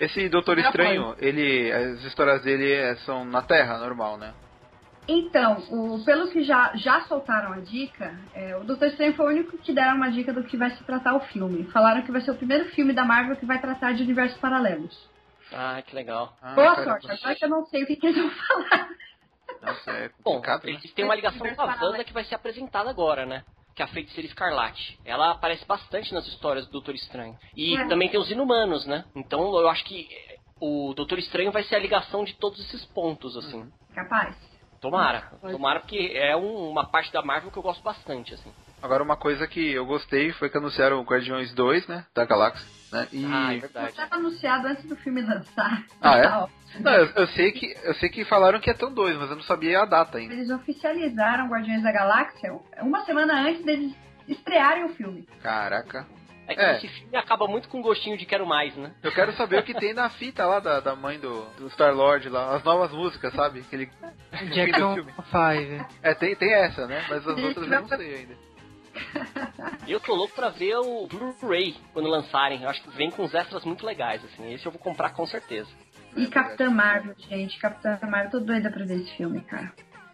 [0.00, 1.70] Esse Doutor Estranho, ele.
[1.72, 4.34] As histórias dele é- são na Terra, normal, né?
[5.06, 9.28] Então, o, pelo que já, já soltaram a dica, é, o Doutor Estranho foi o
[9.30, 11.64] único que deram uma dica do que vai se tratar o filme.
[11.72, 15.08] Falaram que vai ser o primeiro filme da Marvel que vai tratar de universos paralelos.
[15.52, 16.36] Ah, que legal.
[16.42, 17.00] Ah, Boa caramba.
[17.00, 18.88] sorte, agora que eu não sei o que, que eles vão falar.
[19.62, 20.64] Nossa, é Bom, complicado.
[20.64, 20.70] né?
[20.72, 23.42] eles têm uma ligação com a Wanda que vai ser apresentada agora, né?
[23.80, 25.00] Que é a Feiticeira Escarlate.
[25.06, 27.34] Ela aparece bastante nas histórias do Doutor Estranho.
[27.56, 27.88] E É.
[27.88, 29.06] também tem os Inumanos, né?
[29.16, 30.06] Então eu acho que
[30.60, 33.72] o Doutor Estranho vai ser a ligação de todos esses pontos, assim.
[33.94, 34.36] Capaz.
[34.82, 35.32] Tomara.
[35.50, 38.52] Tomara, porque é um- uma parte da Marvel que eu gosto bastante, assim.
[38.82, 42.04] Agora uma coisa que eu gostei foi que anunciaram o Guardiões 2, né?
[42.14, 42.66] Da Galáxia.
[42.92, 43.06] Né?
[43.12, 43.24] E...
[43.24, 43.88] Ah, é Já verdade.
[43.90, 45.84] estava anunciado antes do filme lançar.
[46.00, 46.22] Ah, é?
[46.70, 46.78] Tá.
[46.78, 49.34] Não, eu, eu sei que, eu sei que falaram que é tão dois, mas eu
[49.34, 50.32] não sabia a data ainda.
[50.32, 53.92] Eles oficializaram Guardiões da Galáxia uma semana antes deles
[54.28, 55.26] estrearem o filme.
[55.42, 56.06] Caraca.
[56.46, 56.76] É que É.
[56.76, 58.92] esse filme acaba muito com gostinho de quero mais, né?
[59.02, 62.28] Eu quero saber o que tem na fita lá da, da mãe do, do Star-Lord
[62.28, 63.60] lá, as novas músicas, sabe?
[63.60, 63.90] Aquele
[64.52, 65.12] Jackson filme.
[65.12, 65.88] 5.
[66.02, 67.04] É, tem, tem essa, né?
[67.08, 68.34] Mas as outras eu não sei ainda.
[69.86, 72.62] Eu tô louco pra ver o Blu-ray quando lançarem.
[72.62, 74.52] Eu acho que vem com uns extras muito legais, assim.
[74.52, 75.68] Esse eu vou comprar com certeza.
[76.16, 77.58] E Capitã Marvel, gente.
[77.58, 79.72] Capitã Marvel, tô doida pra ver esse filme, cara.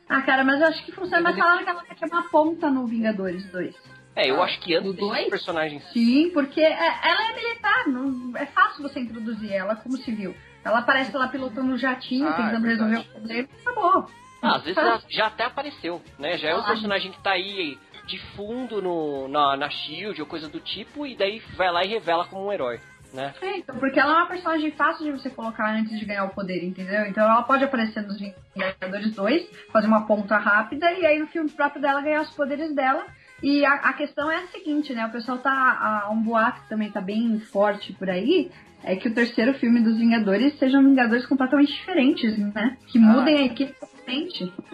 [0.08, 1.22] Ah, cara, mas eu acho que funciona.
[1.22, 3.74] Mas falaram que ela vai ter uma ponta no Vingadores 2.
[4.14, 5.28] É, eu acho que antes Do dois?
[5.28, 5.84] personagens.
[5.92, 7.88] Sim, porque é- ela é militar.
[7.88, 10.34] Não, é fácil você introduzir ela como civil.
[10.64, 14.06] Ela aparece lá pilotando um jatinho, Ah, tentando é resolver o problema e acabou.
[14.42, 16.38] Ah, às vezes ela já até apareceu, né?
[16.38, 16.66] Já é um Ah.
[16.66, 21.16] personagem que tá aí de fundo no, na, na Shield ou coisa do tipo, e
[21.16, 22.80] daí vai lá e revela como um herói,
[23.12, 23.34] né?
[23.42, 26.34] É, então, porque ela é uma personagem fácil de você colocar antes de ganhar o
[26.34, 27.04] poder, entendeu?
[27.06, 31.50] Então ela pode aparecer nos Vingadores 2, fazer uma ponta rápida e aí no filme
[31.50, 33.04] próprio dela ganhar os poderes dela.
[33.42, 35.04] E a, a questão é a seguinte, né?
[35.06, 35.50] O pessoal tá.
[35.50, 38.50] A, um boato que também tá bem forte por aí.
[38.82, 42.76] É que o terceiro filme dos Vingadores sejam Vingadores completamente diferentes, né?
[42.86, 43.74] Que mudem a equipe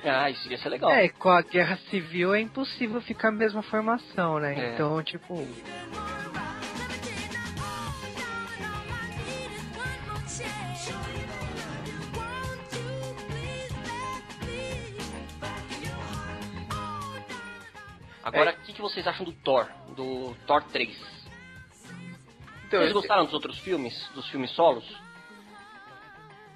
[0.05, 0.91] Ah, isso ia ser legal.
[0.91, 4.55] É, com a guerra civil é impossível ficar a mesma formação, né?
[4.59, 4.75] É.
[4.75, 5.47] Então, tipo.
[18.23, 18.55] Agora, É.
[18.55, 19.67] o que, que vocês acham do Thor?
[19.97, 20.97] Do Thor 3?
[22.67, 24.09] Então, vocês gostaram dos outros filmes?
[24.15, 24.85] Dos filmes solos?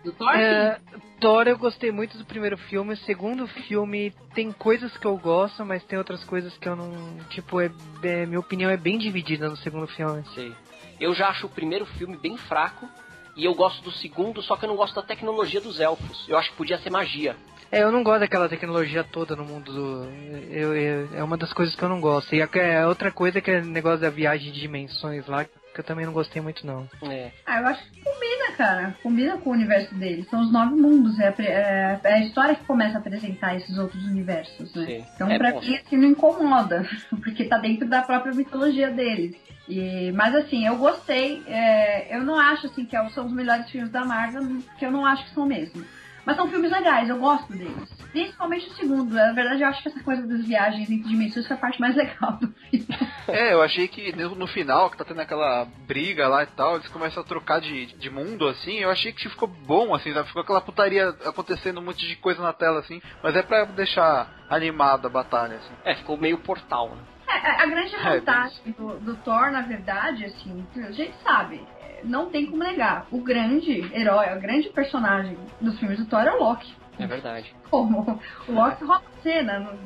[0.07, 0.31] Do Thor?
[0.37, 0.79] É,
[1.21, 2.95] Thor eu gostei muito do primeiro filme.
[2.95, 6.93] O segundo filme tem coisas que eu gosto, mas tem outras coisas que eu não.
[7.31, 7.71] Tipo, é,
[8.05, 10.23] é- minha opinião é bem dividida no segundo filme.
[10.33, 10.53] Sei.
[11.01, 12.89] Eu já acho o primeiro filme bem fraco.
[13.37, 16.27] E eu gosto do segundo, só que eu não gosto da tecnologia dos elfos.
[16.27, 17.37] Eu acho que podia ser magia.
[17.71, 20.05] É, eu não gosto daquela tecnologia toda no mundo do.
[20.51, 22.35] Eu, eu- é uma das coisas que eu não gosto.
[22.35, 25.45] E a, é outra coisa que é o negócio da viagem de dimensões lá,
[25.77, 26.89] que eu também não gostei muito, não.
[27.03, 27.31] É.
[27.45, 28.97] Ah, eu acho que combina, cara.
[29.03, 30.27] Combina com o universo deles.
[30.31, 31.19] São os nove mundos.
[31.21, 34.87] É a, é- é a história que começa a apresentar esses outros universos, né?
[34.87, 35.05] Sim.
[35.15, 35.61] Então, É pra bom.
[35.61, 36.89] mim, assim, não incomoda.
[37.23, 39.37] Porque tá dentro da própria mitologia deles.
[39.69, 41.43] E, mas, assim, eu gostei.
[41.47, 44.91] é, eu não acho, assim, que é- são os melhores filmes da Marvel, porque eu
[44.91, 45.85] não acho que são mesmo.
[46.27, 47.89] Mas são filmes legais, eu gosto deles.
[48.11, 49.15] Principalmente o segundo.
[49.15, 51.95] Na verdade, eu acho que essa coisa das viagens entre dimensões foi a parte mais
[51.97, 52.87] legal do filme.
[53.29, 56.77] É, eu achei que no, no final, que tá tendo aquela briga lá e tal,
[56.77, 60.27] eles começam a trocar de, de mundo, assim, eu achei que ficou bom, assim, sabe?
[60.27, 64.29] Ficou aquela putaria acontecendo, um monte de coisa na tela, assim, mas é pra deixar
[64.51, 65.75] animada a batalha, assim.
[65.85, 67.03] É, ficou meio portal, né?
[67.29, 71.61] É, a a grande É, vantagem do, do Thor, na verdade, assim, a gente sabe,
[71.76, 73.07] é, não tem como negar.
[73.11, 76.75] O grande herói, o grande personagem dos filmes do Thor é o Loki.
[76.99, 77.55] É verdade.
[77.71, 78.01] Como
[78.49, 79.59] o Loki rouba a cena.
[79.61, 79.79] no-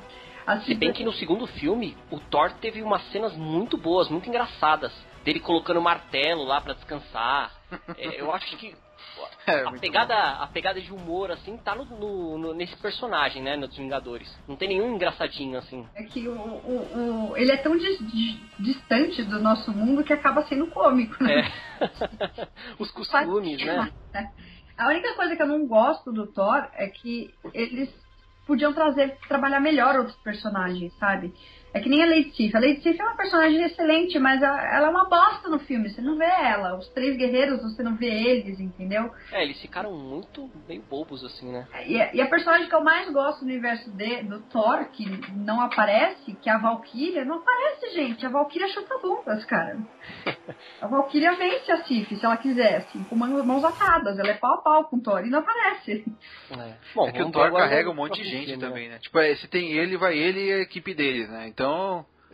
[0.47, 4.29] Assim, Se bem que no segundo filme, o Thor teve umas cenas muito boas, muito
[4.29, 4.93] engraçadas.
[5.25, 7.53] Dele colocando o martelo lá pra descansar.
[7.99, 8.75] É, eu acho que
[9.47, 13.57] É, a pegada, a pegada de humor, assim, tá no, no- no- nesse personagem, né,
[13.57, 14.29] nos Vingadores.
[14.47, 15.87] Não tem nenhum engraçadinho, assim.
[15.95, 20.13] É que o, o, o- ele é tão dis- dis- distante do nosso mundo que
[20.13, 21.41] acaba sendo cômico, né?
[21.41, 21.51] É.
[22.79, 23.91] Os costumes, né?
[24.77, 27.91] A única coisa que eu não gosto do Thor é que eles
[28.47, 31.33] podiam trazer, trabalhar melhor outros personagens, sabe?
[31.73, 32.55] É que nem a Lady Sif.
[32.57, 35.89] A Lady Sif é uma personagem excelente, mas a- ela é uma bosta no filme.
[35.89, 36.77] Você não vê ela.
[36.77, 39.11] Os três guerreiros, você não vê eles, entendeu?
[39.33, 41.67] É, eles ficaram muito meio bobos, assim, né?
[41.87, 45.05] E a, e a personagem que eu mais gosto no universo de, do Thor, que
[45.35, 48.27] não aparece, que é a Valkyria, não aparece, gente.
[48.27, 49.79] A Valkyria chuta bundas, cara.
[50.81, 54.19] A Valkyria vence a Sif, se ela quiser, assim, com mãos, atadas.
[54.19, 56.05] Ela é pau a pau com o Thor e não aparece.
[56.51, 58.67] É, Bom, É que o Thor carrega um monte de gente né?
[58.67, 58.99] também, né?
[58.99, 61.47] Tipo, é, se tem ele, vai ele e a equipe deles, né?
[61.49, 61.60] Então,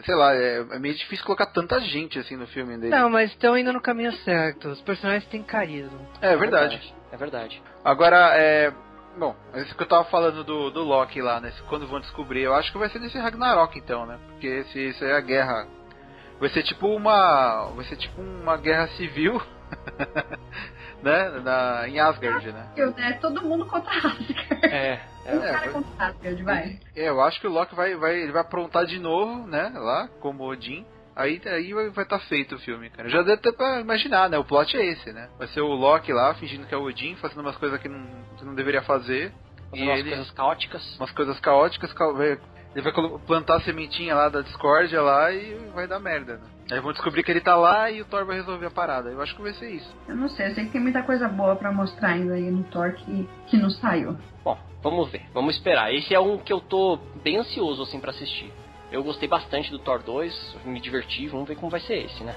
[0.05, 2.95] sei lá, é, é meio difícil colocar tanta gente assim no filme dele.
[2.95, 4.68] Não, mas estão indo no caminho certo.
[4.68, 5.99] Os personagens têm carisma.
[6.20, 6.95] é verdade.
[7.12, 7.62] É verdade.
[7.85, 8.72] Agora, é.
[9.18, 11.51] Bom, isso que eu tava falando do, do Loki lá, né?
[11.68, 14.18] Quando vão descobrir, eu acho que vai ser nesse Ragnarok então, né?
[14.29, 15.66] Porque se isso é a guerra.
[16.39, 17.70] Vai ser tipo uma.
[17.74, 19.41] Vai ser tipo uma guerra civil.
[21.03, 21.31] né?
[21.43, 22.68] Na, em Asgard, né?
[22.77, 24.35] Eu, né, todo mundo contra Asgard.
[24.64, 25.01] É,
[25.35, 25.70] Um é, cara
[26.45, 26.79] vai-.
[26.95, 29.72] É, eu acho que o Loki vai, vai, ele vai aprontar de novo, né?
[29.74, 30.87] Lá, como Odin.
[31.14, 33.09] Aí, aí vai estar feito o filme, cara.
[33.09, 34.37] Já deve até pra imaginar, né?
[34.37, 35.31] O plot é esse, né?
[35.39, 38.07] Vai ser o Loki lá, fingindo que é o Odin, fazendo umas coisas que não,
[38.37, 39.33] que não deveria fazer.
[39.70, 40.97] fazendo E umas ele- coisas caóticas.
[40.99, 41.95] Umas coisas caóticas.
[42.74, 42.93] Ele vai
[43.27, 46.56] plantar a sementinha lá da discórdia lá e vai dar merda, né?
[46.71, 49.09] Aí vão descobrir que ele tá lá e o Thor vai resolver a parada.
[49.11, 49.95] Eu acho que vai ser isso.
[50.09, 52.64] Eu não sei, eu sei que tem muita coisa boa pra mostrar ainda aí no
[52.64, 54.17] Thor que, que não saiu.
[54.43, 55.95] Bom, vamos ver, vamos esperar.
[55.95, 58.53] Esse é um que eu tô bem ansioso, assim, pra assistir.
[58.91, 62.35] Eu gostei bastante do Thor 2, me diverti, vamos ver como vai ser esse, né?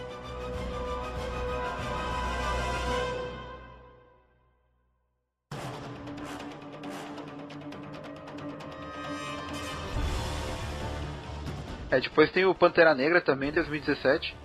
[11.91, 14.35] É, depois tem o Pantera Negra também, 2017.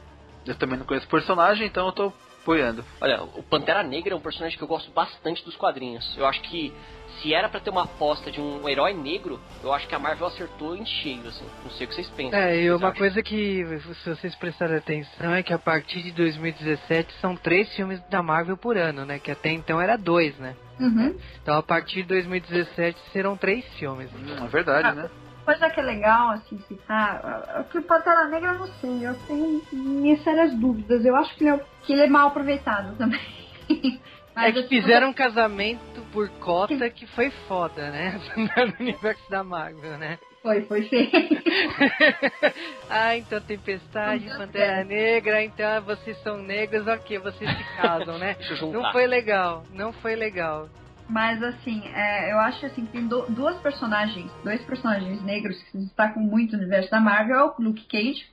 [0.47, 2.85] Eu também não conheço o personagem, então eu tô apoiando.
[3.01, 6.15] Olha, o Pantera Negra é um personagem que eu gosto bastante dos quadrinhos.
[6.17, 6.73] Eu acho que
[7.21, 10.27] se era pra ter uma aposta de um herói negro, eu acho que a Marvel
[10.27, 11.47] acertou em cheio, assim.
[11.63, 12.39] Não sei o que vocês pensam.
[12.39, 12.99] É, e uma acham?
[12.99, 13.65] coisa que,
[14.03, 18.57] se vocês prestarem atenção, é que a partir de 2017 são três filmes da Marvel
[18.57, 19.19] por ano, né?
[19.19, 20.55] Que até então era dois, né?
[20.79, 21.17] Uhum.
[21.43, 24.11] Então a partir de 2017 serão três filmes.
[24.13, 25.09] Hum, é verdade, né?
[25.45, 29.15] Coisa que é legal, assim, citar, é que o Pantera Negra, eu não sei, eu
[29.27, 31.05] tenho minhas sérias dúvidas.
[31.05, 33.21] Eu acho que ele é, que ele é mal aproveitado também.
[33.69, 33.99] é
[34.35, 38.19] Mas, que assim, fizeram um casamento por cota que foi foda, né?
[38.37, 40.19] No universo da Marvel, né?
[40.43, 41.11] Foi, foi feio.
[42.89, 48.37] ah, então Tempestade, Pantera Negra, então vocês são negros, ok, vocês se casam, né?
[48.73, 50.69] Não foi legal, não foi legal.
[51.09, 55.71] Mas assim, é, eu acho assim que tem do- duas personagens, dois personagens negros que
[55.71, 58.25] se destacam muito no universo da Marvel, é o Luke Cage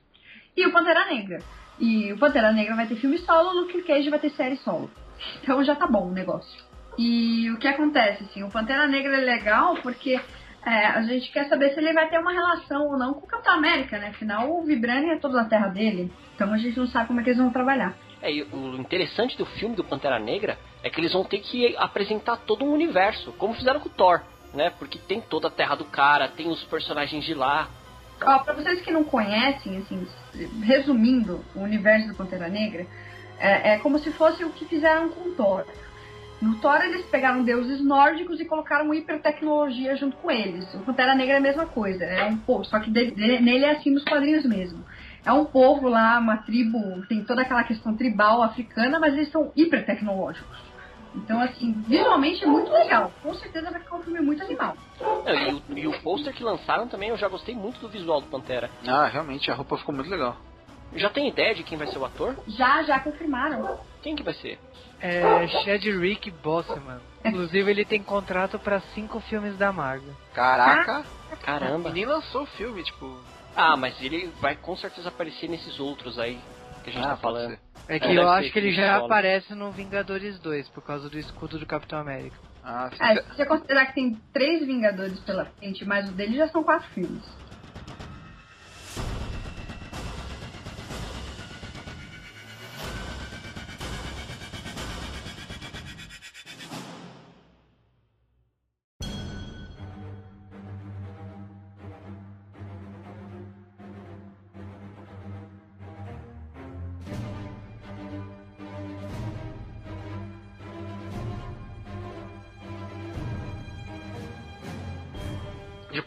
[0.56, 1.38] e o Pantera Negra.
[1.78, 4.90] E o Pantera Negra vai ter filme solo, o Luke Cage vai ter série solo.
[5.42, 6.60] Então já tá bom o negócio.
[6.98, 10.18] E o que acontece, assim, o Pantera Negra é legal porque
[10.66, 13.28] é, a gente quer saber se ele vai ter uma relação ou não com o
[13.28, 14.08] Capitão América, né?
[14.08, 16.12] Afinal, o Vibranium é todo da terra dele.
[16.34, 17.94] Então a gente não sabe como é que eles vão trabalhar.
[18.22, 22.36] É, o interessante do filme do Pantera Negra é que eles vão ter que apresentar
[22.36, 24.20] todo um universo, como fizeram com o Thor,
[24.54, 24.70] né?
[24.78, 27.68] Porque tem toda a terra do cara, tem os personagens de lá.
[28.24, 30.06] Ó, pra vocês que não conhecem, assim,
[30.62, 32.86] resumindo o universo do Pantera Negra,
[33.38, 35.64] é, é como se fosse o que fizeram com o Thor.
[36.40, 40.72] No Thor eles pegaram deuses nórdicos e colocaram hipertecnologia junto com eles.
[40.74, 43.64] O Pantera Negra é a mesma coisa, é um povo, só que de- de- nele
[43.64, 44.84] é assim nos quadrinhos mesmo.
[45.24, 49.52] É um povo lá, uma tribo, tem toda aquela questão tribal africana, mas eles são
[49.54, 50.58] hipertecnológicos.
[51.14, 53.12] Então, assim, visualmente é muito legal.
[53.22, 54.76] Com certeza vai ficar um filme muito animal.
[55.00, 58.20] Não, e, o, e o pôster que lançaram também, eu já gostei muito do visual
[58.20, 58.70] do Pantera.
[58.86, 60.36] Ah, realmente, a roupa ficou muito legal.
[60.94, 62.36] Já tem ideia de quem vai ser o ator?
[62.46, 63.78] Já, já confirmaram.
[64.02, 64.58] Quem que vai ser?
[65.00, 67.00] É Chadwick Boseman.
[67.24, 70.14] Inclusive ele tem contrato pra cinco filmes da Marvel.
[70.34, 71.04] Caraca!
[71.42, 71.88] Caramba.
[71.90, 73.18] E nem lançou o filme, tipo.
[73.56, 76.38] Ah, mas ele vai com certeza aparecer nesses outros aí
[76.84, 77.58] que a gente Ah, tá falando.
[77.88, 79.06] É que É, eu acho que ele já solo.
[79.06, 82.38] aparece no Vingadores 2 por causa do escudo do Capitão América.
[82.62, 83.02] Ah, sim.
[83.02, 86.62] É, se você considerar que tem três Vingadores pela frente, mas o dele já são
[86.62, 87.24] quatro filmes.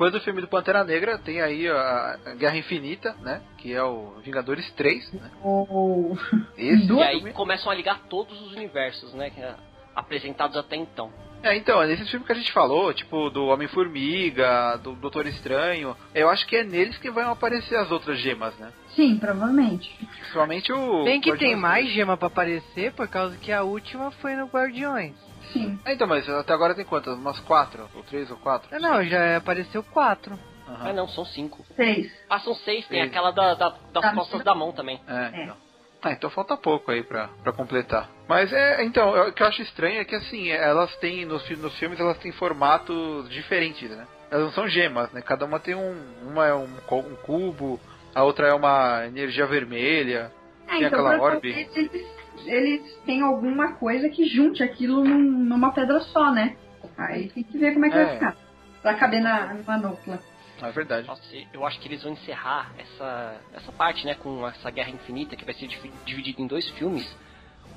[0.06, 3.41] Depois do filme do Pantera Negra, tem aí a Guerra Infinita, né?
[3.57, 5.32] Que é o Vingadores 3, né?
[5.44, 6.15] O...
[6.56, 9.32] Esse E aí filme- começam a ligar todos os universos, né?
[9.32, 9.56] que é
[9.95, 11.11] apresentados até então.
[11.41, 15.95] É, então, é nesse filme que a gente falou, tipo, do Homem-Formiga, do Doutor Estranho,
[16.14, 18.72] eu acho que é neles que vão aparecer as outras gemas, né?
[18.95, 19.91] Sim, provavelmente.
[20.19, 21.03] Principalmente o.
[21.03, 24.45] Bem que tem Guardiões mais gema pra aparecer, por causa que a última foi no
[24.48, 25.15] Guardiões.
[25.56, 25.80] Sim.
[25.86, 27.18] É, então, mas até agora tem quantas?
[27.18, 27.90] Umas quatro?
[27.95, 28.68] Ou três ou quatro?
[28.72, 30.38] Ah, Não, já apareceu quatro.
[30.68, 30.90] Aham.
[30.90, 31.65] Ah, não, são cinco.
[31.76, 32.11] Seis.
[32.30, 32.86] Ah, são seis.
[32.88, 33.10] Tem Seis.
[33.11, 34.14] aquela da, da- das Tá.
[34.14, 34.99] costas da mão também.
[35.07, 35.44] É, É.
[35.44, 35.56] então.
[36.03, 38.10] Ah, então falta pouco aí pra, pra completar.
[38.27, 41.48] Mas é, então, eu- o que eu acho estranho é que assim, elas têm, nos,
[41.57, 44.06] nos filmes elas têm formatos diferentes, né?
[44.30, 45.22] Elas não são gemas, né?
[45.22, 45.95] Cada uma tem um.
[46.23, 47.80] Uma é um, co- um cubo,
[48.14, 50.32] a outra é uma energia vermelha.
[50.68, 52.07] É, Tem então aquela provavelmente eles,
[52.45, 56.55] eles têm alguma coisa que junte aquilo num- numa pedra só, né?
[56.97, 58.05] Aí tem que ver como é que É.
[58.05, 58.37] vai ficar.
[58.81, 60.19] Pra caber na, manopla.
[60.61, 61.07] É verdade.
[61.07, 61.21] Nossa,
[61.53, 65.43] eu acho que eles vão encerrar essa, essa parte, né, com essa Guerra Infinita, que
[65.43, 67.05] vai ser divi- dividida em dois filmes,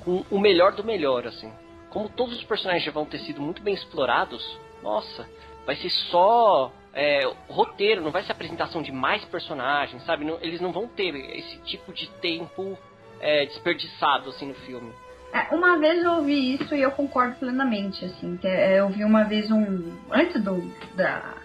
[0.05, 1.51] com o melhor do melhor, assim.
[1.89, 5.27] Como todos os personagens já vão ter sido muito bem explorados, nossa,
[5.65, 10.25] vai ser só é, roteiro, não vai ser apresentação de mais personagens, sabe?
[10.25, 12.77] Não- eles não vão ter esse tipo de tempo
[13.19, 14.91] é, desperdiçado, assim, no filme.
[15.31, 18.37] É, uma vez eu ouvi isso e eu concordo plenamente, assim.
[18.37, 19.91] Que é, eu vi uma vez um.
[20.11, 20.59] Antes do.
[20.95, 21.35] Da,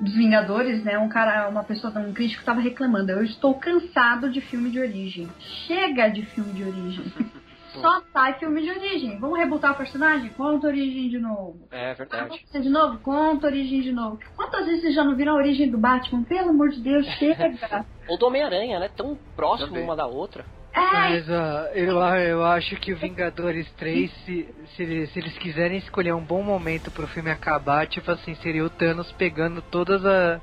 [0.00, 0.98] dos Vingadores, né?
[0.98, 3.12] Um cara, uma pessoa, um crítico tava reclamando.
[3.12, 5.28] Eu estou cansado de filme de origem.
[5.66, 7.04] Chega de filme de origem.
[7.80, 9.18] Só sai filme de origem.
[9.18, 10.30] Vamos rebutar o personagem?
[10.30, 11.68] Conta a origem de novo.
[11.70, 12.42] É verdade.
[12.50, 12.98] de novo?
[13.00, 14.18] Conta a origem de novo.
[14.34, 16.24] Quantas vezes vocês já não viram a origem do Batman?
[16.24, 17.84] Pelo amor de Deus, chega.
[18.08, 18.88] Ou do Homem-Aranha, né?
[18.96, 19.84] Tão próximo Também.
[19.84, 20.46] uma da outra.
[20.76, 25.78] Mas ó, eu, eu acho que o Vingadores 3, se, se, eles, se eles quiserem
[25.78, 30.40] escolher um bom momento pro filme acabar, tipo assim, seria o Thanos pegando todas a-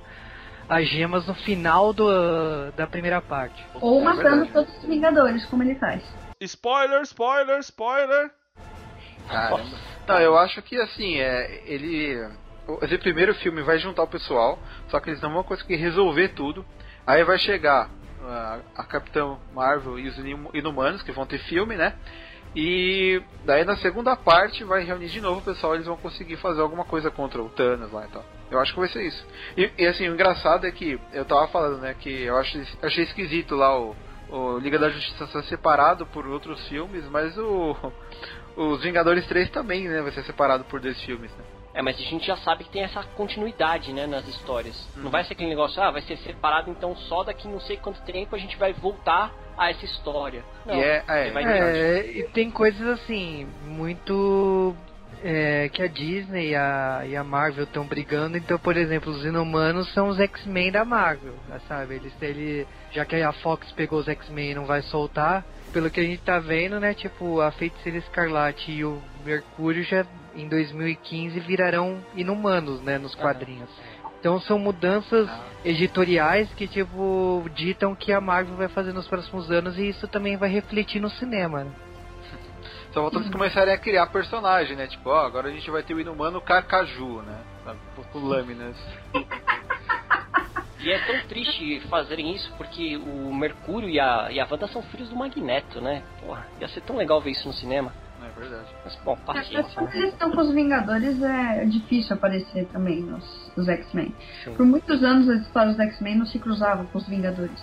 [0.67, 3.63] as gemas no final do, da primeira parte.
[3.75, 4.53] ou É matando verdade.
[4.53, 6.03] todos os Vingadores, como ele faz.
[6.41, 8.31] Spoiler, spoiler, spoiler.
[9.27, 9.63] Caramba.
[10.07, 12.17] Não, eu acho que assim, é, ele.
[12.81, 14.57] Esse primeiro filme vai juntar o pessoal,
[14.87, 16.65] só que eles não vão conseguir resolver tudo.
[17.05, 17.89] Aí vai chegar
[18.25, 20.17] a, a Capitã Marvel e os
[20.53, 21.93] Inumanos, que vão ter filme, né?
[22.55, 26.61] E daí na segunda parte vai reunir de novo o pessoal, eles vão conseguir fazer
[26.61, 28.23] alguma coisa contra o Thanos lá e tal.
[28.51, 29.25] Eu acho que vai ser isso.
[29.57, 32.65] E, e, assim, o engraçado é que eu tava falando, né, que eu acho, eu
[32.83, 33.95] achei esquisito lá o,
[34.29, 37.75] o Liga da Justiça ser separado por outros filmes, mas o
[38.55, 41.43] os Vingadores 3 também, né, vai ser separado por dois filmes, né?
[41.73, 44.75] É, mas a gente já sabe que tem essa continuidade, né, nas histórias.
[44.95, 47.99] Não vai ser aquele negócio, ah, vai ser separado, então só daqui não sei quanto
[48.03, 50.43] tempo a gente vai voltar a essa história.
[50.65, 54.75] Não, E é- é, É, e tem coisas assim, muito.
[55.25, 58.35] é, que a Disney e a, e a Marvel estão brigando.
[58.35, 61.95] Então, por exemplo, os Inumanos são os X-Men da Marvel, né, sabe?
[61.95, 66.01] Eles, ele, já que a Fox pegou os X-Men e não vai soltar, pelo que
[66.01, 66.93] a gente tá vendo, né?
[66.93, 70.05] Tipo, a Feiticeira Escarlate e o Mercúrio já
[70.35, 72.97] em 2015 virarão Inumanos, né?
[72.97, 73.69] Nos quadrinhos.
[74.19, 75.29] Então são mudanças
[75.65, 80.37] editoriais que, tipo, ditam que a Marvel vai fazer nos próximos anos e isso também
[80.37, 81.71] vai refletir no cinema, né?
[82.93, 84.87] Só falta eles começarem a criar personagem, né?
[84.87, 87.37] Tipo, ó, agora a gente vai ter o Inumano Carcaju, né?
[88.11, 88.77] Com lâminas.
[90.83, 94.83] E é tão triste fazerem isso porque o Mercúrio e a, e a Wanda são
[94.83, 96.03] filhos do Magneto, né?
[96.19, 97.93] Porra, ia ser tão legal ver isso no cinema.
[98.45, 98.75] É verdade.
[98.83, 99.73] Mas, bom, Mas paciência.
[99.73, 99.97] quando né?
[99.97, 104.13] eles estão com os Vingadores, é difícil aparecer também nos, nos X-Men.
[104.55, 107.61] Por muitos anos as histórias dos X-Men não se cruzavam com os Vingadores.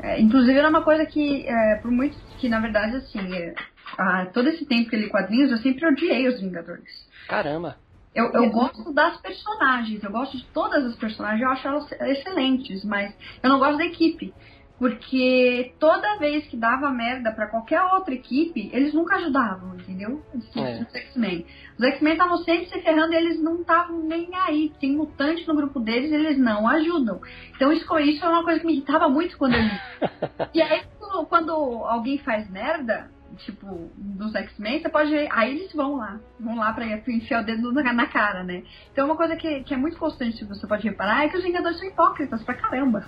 [0.00, 3.54] É, inclusive era uma coisa que, é, por muitos, que na verdade, assim, é,
[3.98, 7.08] ah, todo esse tempo que eu li quadrinhos, eu sempre odiei os Vingadores.
[7.28, 7.76] Caramba.
[8.14, 12.84] Eu, eu gosto das personagens, eu gosto de todas as personagens, eu acho elas excelentes,
[12.84, 14.34] mas eu não gosto da equipe.
[14.82, 20.20] Porque toda vez que dava merda pra qualquer outra equipe, eles nunca ajudavam, entendeu?
[20.34, 20.82] Os, É.
[20.82, 21.46] os X-Men.
[21.78, 24.72] Os X-Men estavam sempre se ferrando e eles não estavam nem aí.
[24.80, 27.20] Tem mutante no grupo deles eles não ajudam.
[27.54, 29.62] Então isso, isso é uma coisa que me irritava muito quando eu.
[30.52, 30.82] E aí,
[31.28, 35.28] quando, alguém faz merda, tipo, dos X-Men, você pode ver.
[35.30, 36.18] Aí eles vão lá.
[36.40, 38.64] Vão lá pra enfiar o dedo na, cara, né?
[38.92, 41.44] Então, uma coisa que, que é muito constante, que você pode reparar, é que os
[41.44, 43.06] Vingadores são hipócritas pra caramba.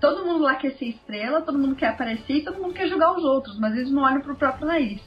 [0.00, 3.12] Todo mundo lá quer ser estrela, todo mundo quer aparecer e todo mundo quer julgar
[3.16, 5.02] os outros, mas eles não olham pro próprio nariz.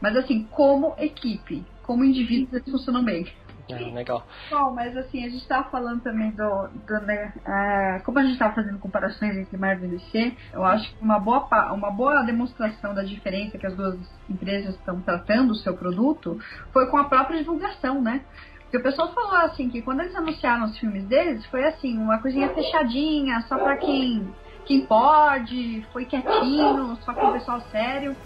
[0.00, 3.24] Mas, assim, como equipe, como indivíduos, eles funcionam bem.
[3.70, 4.26] É, legal.
[4.50, 6.68] Bom, mas assim, a gente tava falando também do.
[6.68, 10.94] do né, ah, como a gente tava fazendo comparações entre Marvel e DC, eu acho
[10.94, 13.96] que uma boa, pa- uma boa demonstração da diferença que as duas
[14.28, 16.38] empresas estão tratando o seu produto
[16.72, 18.24] foi com a própria divulgação, né?
[18.72, 22.22] Porque o pessoal falou assim que quando eles anunciaram os filmes deles, foi assim, uma
[22.22, 24.34] coisinha fechadinha, só pra quem,
[24.64, 28.16] quem pode, foi quietinho, só com o pessoal sério.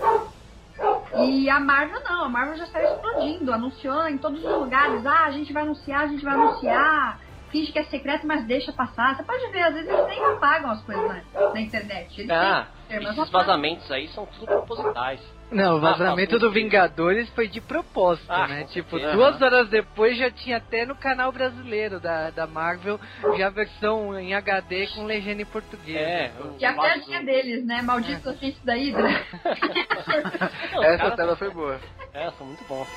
[1.16, 5.24] E a Marvel não, a Marvel já saiu explodindo, anunciou em todos os lugares, ah,
[5.24, 7.18] a gente vai anunciar, a gente vai anunciar,
[7.50, 9.16] finge que é secreto, mas deixa passar.
[9.16, 12.20] Você pode ver, às vezes eles nem apagam as coisas na, na internet.
[12.20, 15.20] Eles Ah, esses vazamentos aí são tudo propositais.
[15.50, 18.64] Não, o vazamento Ah, do Vingadores foi de propósito, Ah, né?
[18.64, 19.12] Tipo, certeza.
[19.12, 22.98] duas horas depois já tinha até no canal brasileiro da, da Marvel
[23.38, 25.96] já a versão em HD com legenda em português.
[25.96, 27.80] É, Que é a piadinha deles, né?
[27.82, 29.08] Maldito agente da Hydra.
[30.82, 31.78] Essa caras- tela foi boa.
[32.12, 32.88] É, são muito bons.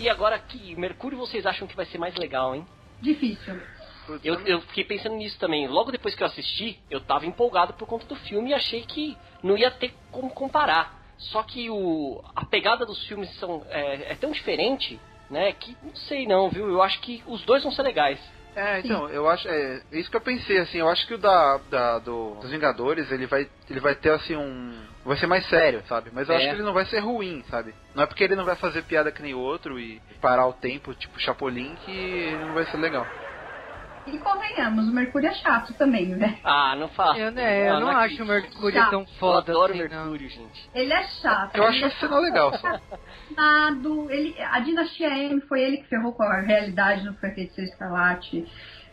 [0.00, 2.66] E agora que Mercúrio vocês acham que vai ser mais legal, hein?
[3.00, 3.60] Difícil.
[4.24, 5.68] Eu, eu fiquei pensando nisso também.
[5.68, 9.16] Logo depois que eu assisti, eu tava empolgado por conta do filme e achei que
[9.42, 10.98] não ia ter como comparar.
[11.18, 14.98] Só que o, a pegada dos filmes são, é, é tão diferente,
[15.30, 15.52] né?
[15.52, 16.68] Que não sei não, viu?
[16.68, 18.18] Eu acho que os dois vão ser legais.
[18.56, 19.46] É, então, eu acho.
[19.48, 22.50] É, é isso que eu pensei, assim, eu acho que o da, da- do, dos
[22.50, 23.48] Vingadores, ele vai.
[23.68, 24.89] Ele vai ter assim um.
[25.04, 26.10] Vai ser mais sério, sabe?
[26.12, 26.38] Mas eu É.
[26.38, 27.74] acho que ele não vai ser ruim, sabe?
[27.94, 30.52] Não é porque ele não vai fazer piada que nem o outro e parar o
[30.52, 33.06] tempo, tipo Chapolin, que ele não vai ser legal.
[34.06, 36.38] E convenhamos, o Mercúrio é chato também, né?
[36.42, 37.18] Ah, não faça.
[37.18, 38.26] Eu, né, eu Ah, não acho o.
[38.26, 40.00] Mercúrio tão Eu foda adoro assim, o não.
[40.04, 40.70] Mercúrio, gente.
[40.74, 41.54] Ele é chato.
[41.56, 42.68] Eu acho vai ser legal só.
[43.30, 44.10] assassinado.
[44.10, 48.44] Ele, a Dinastia M foi ele que ferrou com a realidade no Feiticeiro Escarlate.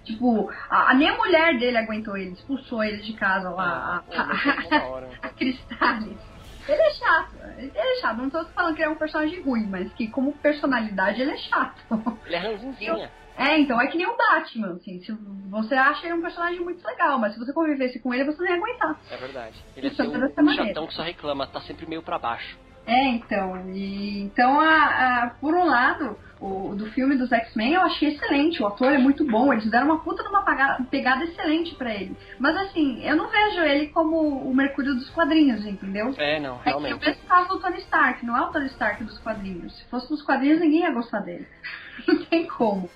[0.08, 3.98] Tipo, a, a- nem a mulher dele aguentou ele, expulsou ele de casa lá.
[3.98, 5.10] Ah, pô, mas é uma hora.
[5.22, 6.18] a, a Cristales.
[6.68, 8.18] Ele é chato, ele é chato.
[8.18, 11.38] Não tô falando que ele é um personagem ruim, mas que como personalidade ele é
[11.38, 11.82] chato.
[12.26, 13.12] Ele é ranzinzinha.
[13.40, 15.00] É, então é que nem o Batman, assim.
[15.02, 15.12] Se
[15.48, 18.50] você acha ele um personagem muito legal, mas se você convivesse com ele, você não
[18.50, 19.00] ia aguentar.
[19.12, 19.64] É verdade.
[19.76, 20.66] Ele é um maneira.
[20.66, 22.58] chatão que só reclama, tá sempre meio pra baixo.
[22.88, 23.70] É, então.
[23.72, 28.64] E, então, a, a- por um lado, o do filme dos X-Men eu achei excelente.
[28.64, 29.52] O ator é muito bom.
[29.52, 32.16] Eles deram uma puta de uma paga- pegada excelente pra ele.
[32.40, 36.14] Mas assim, eu não vejo ele como o Mercúrio dos quadrinhos, entendeu?
[36.18, 37.06] É, não, É que o realmente.
[37.06, 39.76] mesmo caso do Tony Stark, não é o Tony Stark dos quadrinhos.
[39.78, 41.46] Se fosse nos quadrinhos, ninguém ia gostar dele.
[42.08, 42.90] Não tem como.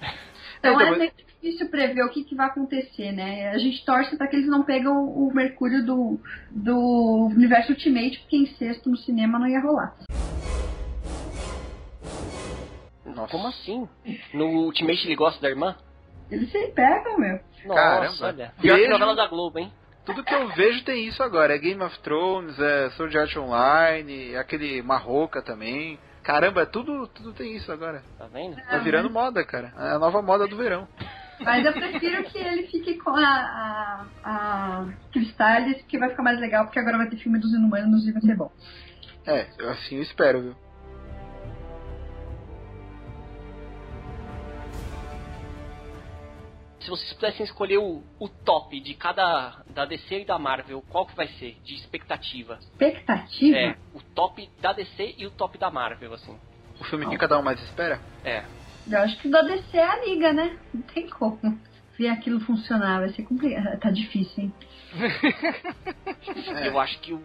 [0.59, 1.11] Então Então, é mas- meio
[1.41, 3.49] difícil prever o que, que vai acontecer, né?
[3.49, 6.19] A gente torce pra que eles não pegam o Mercúrio do,
[6.51, 9.95] do universo Ultimate, porque em sexto no cinema não ia rolar.
[13.03, 13.31] Nossa.
[13.31, 13.89] Como assim?
[14.33, 15.75] No Ultimate ele gosta da irmã?
[16.29, 17.39] Eles se pegam, meu.
[17.65, 18.27] Nossa, Caramba.
[18.27, 18.53] olha.
[18.61, 19.73] Pior que novela da Globo, hein?
[20.05, 21.55] Tudo que eu vejo tem isso agora.
[21.55, 25.99] É Game of Thrones, é Sword Art Online, é aquele Marroca também.
[26.23, 28.03] Caramba, tudo, tudo tem isso agora.
[28.17, 28.55] Tá vendo?
[28.55, 29.73] Tá virando moda, cara.
[29.77, 30.87] É a nova moda do verão.
[31.43, 36.39] Mas eu prefiro que ele fique com a, a, a Cristales, porque vai ficar mais
[36.39, 38.51] legal, porque agora vai ter filme dos Inumanos e vai ser bom.
[39.25, 40.55] É, assim eu espero, viu?
[46.79, 51.05] Se vocês pudessem escolher o, o top de cada da DC e da Marvel, qual
[51.05, 52.57] que vai ser de expectativa?
[52.59, 53.57] Expectativa?
[53.57, 56.35] É, o top da DC e o top da Marvel, assim.
[56.79, 57.99] O filme que cada um mais espera?
[58.25, 58.43] É.
[58.89, 60.57] Eu acho que o da DC é a liga, né?
[60.73, 61.59] Não tem como.
[61.97, 63.79] Ver aquilo funcionar vai ser complicado.
[63.79, 64.53] Tá difícil, hein?
[66.55, 66.67] É.
[66.67, 67.21] Eu acho que o,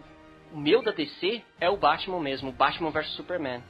[0.52, 3.62] o meu da DC é o Batman mesmo, Batman vs Superman.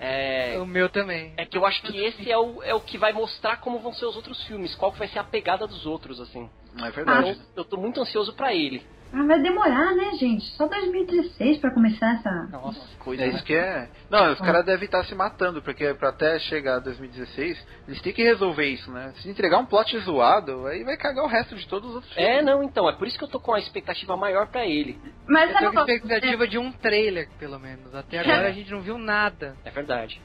[0.00, 1.32] É, O meu também.
[1.36, 3.92] é que eu acho que esse é o, é o que vai mostrar como vão
[3.92, 6.50] ser os outros filmes, qual que vai ser a pegada dos outros, assim.
[6.78, 7.30] É verdade.
[7.30, 8.84] Eu, eu tô muito ansioso pra ele.
[9.14, 10.42] Ah, vai demorar, né, gente?
[10.56, 12.30] Só 2016 pra começar essa.
[12.50, 13.22] Nossa, coisa.
[13.22, 13.34] É né?
[13.34, 13.88] isso que é.
[14.08, 18.12] Não, os caras devem estar se matando, porque pra até chegar a 2016, eles têm
[18.12, 19.12] que resolver isso, né?
[19.18, 22.24] Se entregar um plot zoado, aí vai cagar o resto de todos os outros É,
[22.38, 22.44] filmes.
[22.46, 24.98] não, então, é por isso que eu tô com a expectativa maior pra ele.
[25.26, 27.94] Mas Eu sabe tenho qual- expectativa de um trailer, pelo menos.
[27.94, 29.56] Até agora a gente não viu nada.
[29.64, 30.20] É verdade.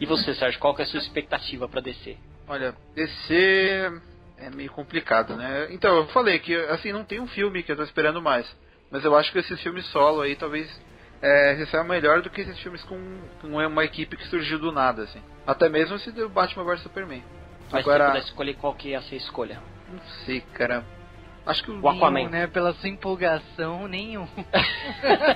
[0.00, 2.16] E você, Sérgio, qual que é a sua expectativa pra DC?
[2.46, 3.90] Olha, DC
[4.40, 5.68] é meio complicado, né?
[5.70, 8.46] Então, eu falei que, assim, não tem um filme que eu tô esperando mais.
[8.90, 10.68] Mas eu acho que esses filmes solo aí talvez
[11.20, 12.98] é, saiam melhor do que esses filmes com,
[13.40, 15.20] com uma equipe que surgiu do nada, assim.
[15.46, 17.22] Até mesmo esse do Batman vs Superman.
[17.70, 19.62] Mas se Agora, você pudesse escolher qual que ia ser a escolha.
[19.90, 20.84] não sei, cara.
[21.44, 21.80] Acho que o.
[21.80, 22.10] O Aquaman.
[22.12, 22.46] Nenhum, né?
[22.46, 24.28] Pela sua empolgação, nenhum.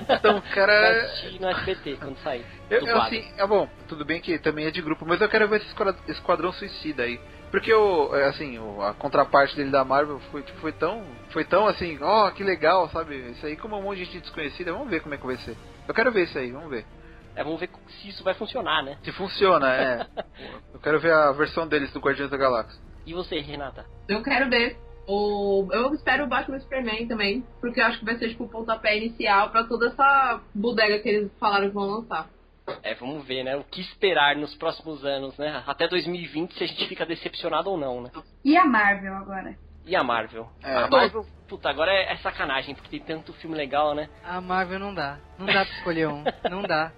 [0.08, 1.10] Então, cara.
[1.40, 2.44] no SBT, quando sair.
[2.70, 5.48] Eu, eu, assim, é bom, tudo bem que também é de grupo, mas eu quero
[5.48, 5.74] ver esse
[6.08, 7.20] esquadrão suicida aí.
[7.52, 11.04] Porque o, é, assim, o- a contraparte dele da Marvel foi, tipo, foi tão.
[11.30, 13.14] Foi tão assim, ó, que legal, sabe?
[13.30, 15.54] Isso aí como um monte de gente desconhecida, vamos ver como é que vai ser.
[15.86, 16.84] Eu quero ver isso aí, vamos ver.
[17.36, 18.98] É, vamos ver se isso vai funcionar, né?
[19.04, 20.06] Se funciona, é.
[20.74, 22.80] Eu quero ver a versão deles do Guardiões da Galáxia.
[23.06, 23.84] E você, Renata?
[24.08, 24.76] Eu quero ver.
[25.06, 28.48] O, eu espero o Batman Superman também, porque eu acho que vai ser tipo o
[28.48, 32.28] pontapé inicial pra toda essa bodega que eles falaram que vão lançar.
[32.82, 33.56] É, vamos ver, né?
[33.56, 35.62] O que esperar nos próximos anos, né?
[35.66, 38.10] Até 2020, se a gente fica decepcionado ou não, né?
[38.44, 39.56] E a Marvel agora?
[39.84, 40.48] E a Marvel?
[40.62, 44.08] É, a Marvel, puta, agora é, é sacanagem, porque tem tanto filme legal, né?
[44.24, 45.18] A Marvel não dá.
[45.38, 46.22] Não dá pra escolher um.
[46.48, 46.92] Não dá.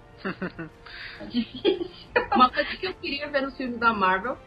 [1.19, 1.87] É difícil.
[2.33, 4.37] Uma coisa que eu queria ver nos filmes da Marvel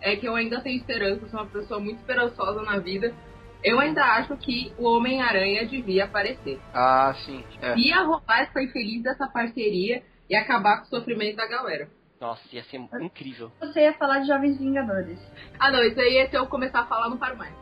[0.00, 3.14] é que eu ainda tenho esperança, sou uma pessoa muito esperançosa na vida.
[3.62, 6.58] Eu ainda acho que o Homem-Aranha devia aparecer.
[6.74, 7.44] Ah, sim.
[7.60, 7.76] É.
[7.76, 11.88] Ia rolar essa infeliz dessa parceria e acabar com o sofrimento da galera.
[12.18, 13.52] Nossa, ia ser incrível.
[13.60, 15.18] Você ia falar de Jovens Vingadores.
[15.58, 17.52] Ah não, isso aí é se eu começar a falar, não paro mais.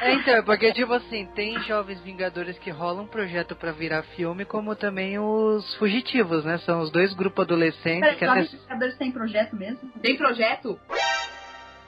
[0.00, 4.44] É, então, porque, tipo assim, tem Jovens Vingadores que rolam um projeto pra virar filme,
[4.44, 6.58] como também os Fugitivos, né?
[6.58, 9.92] São os dois grupos adolescentes Peraí, que até Jovens Vingadores tem projeto mesmo?
[10.00, 10.80] Tem projeto?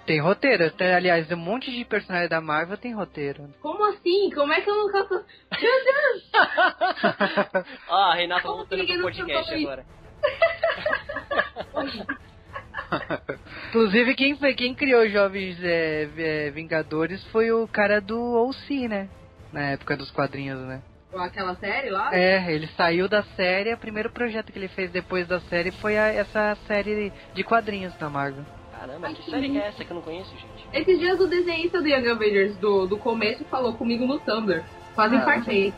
[0.06, 0.66] tem roteiro.
[0.66, 3.48] Até, aliás, um monte de personagens da Marvel tem roteiro.
[3.60, 4.30] Como assim?
[4.34, 5.02] Como é que eu nunca.
[5.08, 6.30] Meu Deus!
[7.88, 9.86] Ah, a Renata Como voltando que pro não podcast agora.
[13.68, 18.18] Inclusive, quem, foi, quem criou Jovens é, é, Vingadores foi o cara do
[18.48, 19.08] OC, né?
[19.52, 20.80] Na época dos quadrinhos, né?
[21.16, 22.14] Aquela série lá?
[22.14, 25.96] É, ele saiu da série, o primeiro projeto que ele fez depois da série foi
[25.96, 28.44] a- essa série de quadrinhos da Marvel.
[28.72, 30.66] Caramba, Ai, que que série que é essa que eu não conheço, gente?
[30.72, 34.64] Esses dias o desenhista do Young Avengers do, do começo falou comigo no Tumblr.
[34.96, 35.18] Quase Ah.
[35.18, 35.72] infartei.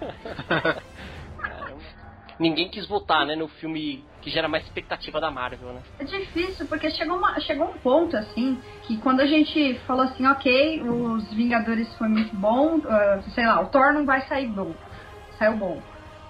[2.38, 5.82] Ninguém quis votar, né, no filme que gera mais expectativa da Marvel, né?
[5.98, 10.24] É difícil, porque chegou, uma, chegou um ponto, assim, que quando a gente falou assim,
[10.26, 14.74] ok, os Vingadores foi muito bom, ah, sei lá, o Thor não vai sair bom.
[15.38, 15.82] Saiu bom.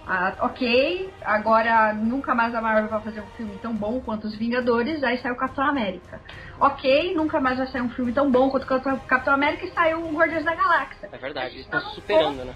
[0.06, 4.35] Ah, ok, agora nunca mais a Marvel vai fazer um filme tão bom quanto os
[4.39, 6.22] Vingadores, aí saiu o Capitão América.
[6.59, 9.72] Ok, nunca mais vai sair um filme tão bom quanto o Capitão- Capitão América e
[9.72, 11.10] saiu o Guardiões da Galáxia.
[11.12, 11.94] É verdade, eles Tá estão bom.
[11.94, 12.55] superando, né?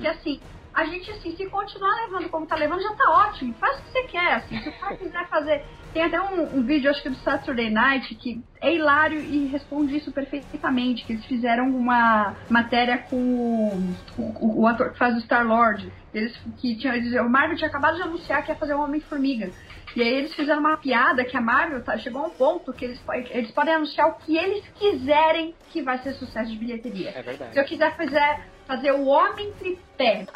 [0.00, 0.40] Que assim,
[0.74, 3.54] a gente assim, se continuar levando como tá levando, já tá ótimo.
[3.54, 4.60] Faz o que você quer, assim.
[4.60, 5.64] Se o cara quiser fazer.
[5.92, 9.96] Tem até um, um vídeo, acho que do Saturday Night, que é hilário e responde
[9.96, 11.04] isso perfeitamente.
[11.04, 15.92] Que eles fizeram uma matéria com o, o, o ator que faz o Star Lord.
[16.12, 19.50] Eles que tinha, eles, o Marvel tinha acabado de anunciar que ia fazer o Homem-Formiga.
[19.94, 22.84] E aí eles fizeram uma piada que a Marvel tá, chegou a um ponto que
[22.84, 27.10] eles, eles podem anunciar o que eles quiserem que vai ser sucesso de bilheteria.
[27.14, 27.52] É verdade.
[27.52, 30.26] Se eu quiser fazer, fazer o homem tripé.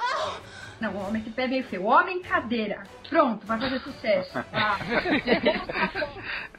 [0.81, 1.83] Não, o homem tripé é meio feio.
[1.83, 2.85] O homem cadeira.
[3.09, 4.39] Pronto, vai fazer sucesso.
[4.53, 4.79] Ah.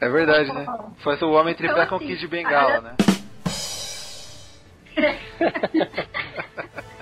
[0.01, 0.65] É verdade, né?
[1.03, 2.95] Faz o homem tripé Então, com assim, Kid de Bengala, né?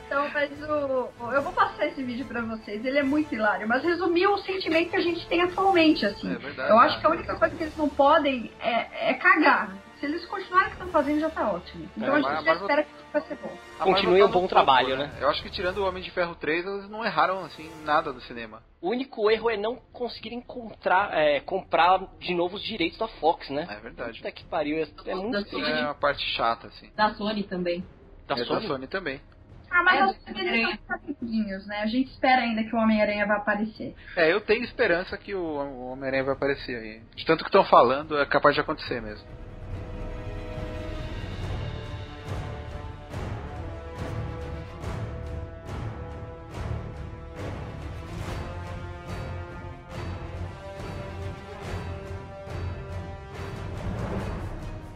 [0.06, 2.84] Então, mas o, Eu vou passar esse vídeo pra vocês.
[2.84, 3.68] Ele é muito hilário.
[3.68, 6.34] Mas resumiu o sentimento que a gente tem atualmente, assim.
[6.34, 6.70] É verdade.
[6.70, 9.76] Eu acho que a única coisa que eles não podem é, é cagar.
[10.00, 11.90] Se eles continuarem o que estão fazendo, já tá ótimo.
[11.98, 13.52] Então É, a gente já espera que vai ser bom.
[13.80, 15.18] A Continue um tá bom trabalho, topo, né?
[15.20, 18.22] Eu acho que tirando o Homem de Ferro 3, eles não erraram, assim, nada do
[18.22, 18.62] cinema.
[18.82, 23.50] O único erro é não conseguir encontrar, é, comprar de novo os direitos da Fox,
[23.50, 23.68] né?
[23.70, 24.18] É verdade.
[24.18, 25.62] Puta que pariu, é, é muito Sim.
[25.62, 26.90] É uma parte chata, assim.
[26.96, 27.84] Da Sony também.
[28.28, 28.62] da é Sony.
[28.62, 29.22] da Sony também.
[29.70, 31.82] Ah, mas É, do eles são rapidinhos, né?
[31.82, 33.96] A gente espera ainda que o Homem-Aranha vai aparecer.
[34.16, 37.02] É, eu tenho esperança que o o Homem-Aranha vai aparecer aí.
[37.16, 39.28] De tanto que estão falando, é capaz de acontecer mesmo.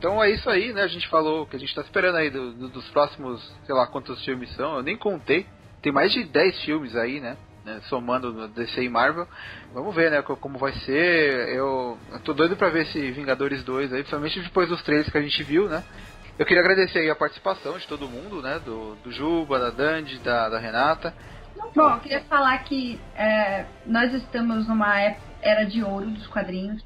[0.02, 0.82] Então é isso aí, né?
[0.82, 3.86] A gente falou que a gente tá esperando aí do- do- dos próximos, sei lá
[3.86, 5.45] quantos filmes são, eu nem contei.
[5.80, 7.38] Tem mais de 10 filmes aí, né?
[7.64, 9.28] né, Somando DC e Marvel.
[9.72, 10.23] Vamos ver, né?
[10.23, 11.49] co- Como vai ser.
[11.49, 15.18] Eu, eu tô doido pra ver esse Vingadores 2 aí, principalmente depois dos trailers que
[15.19, 15.84] a gente viu, né?
[16.40, 18.60] Eu queria agradecer aí a participação de todo mundo, né?
[18.65, 21.14] Do, do Juba, da Dandy, da, da Renata.
[21.76, 24.98] Bom, eu queria falar que é, nós estamos numa
[25.44, 26.82] era de ouro dos quadrinhos.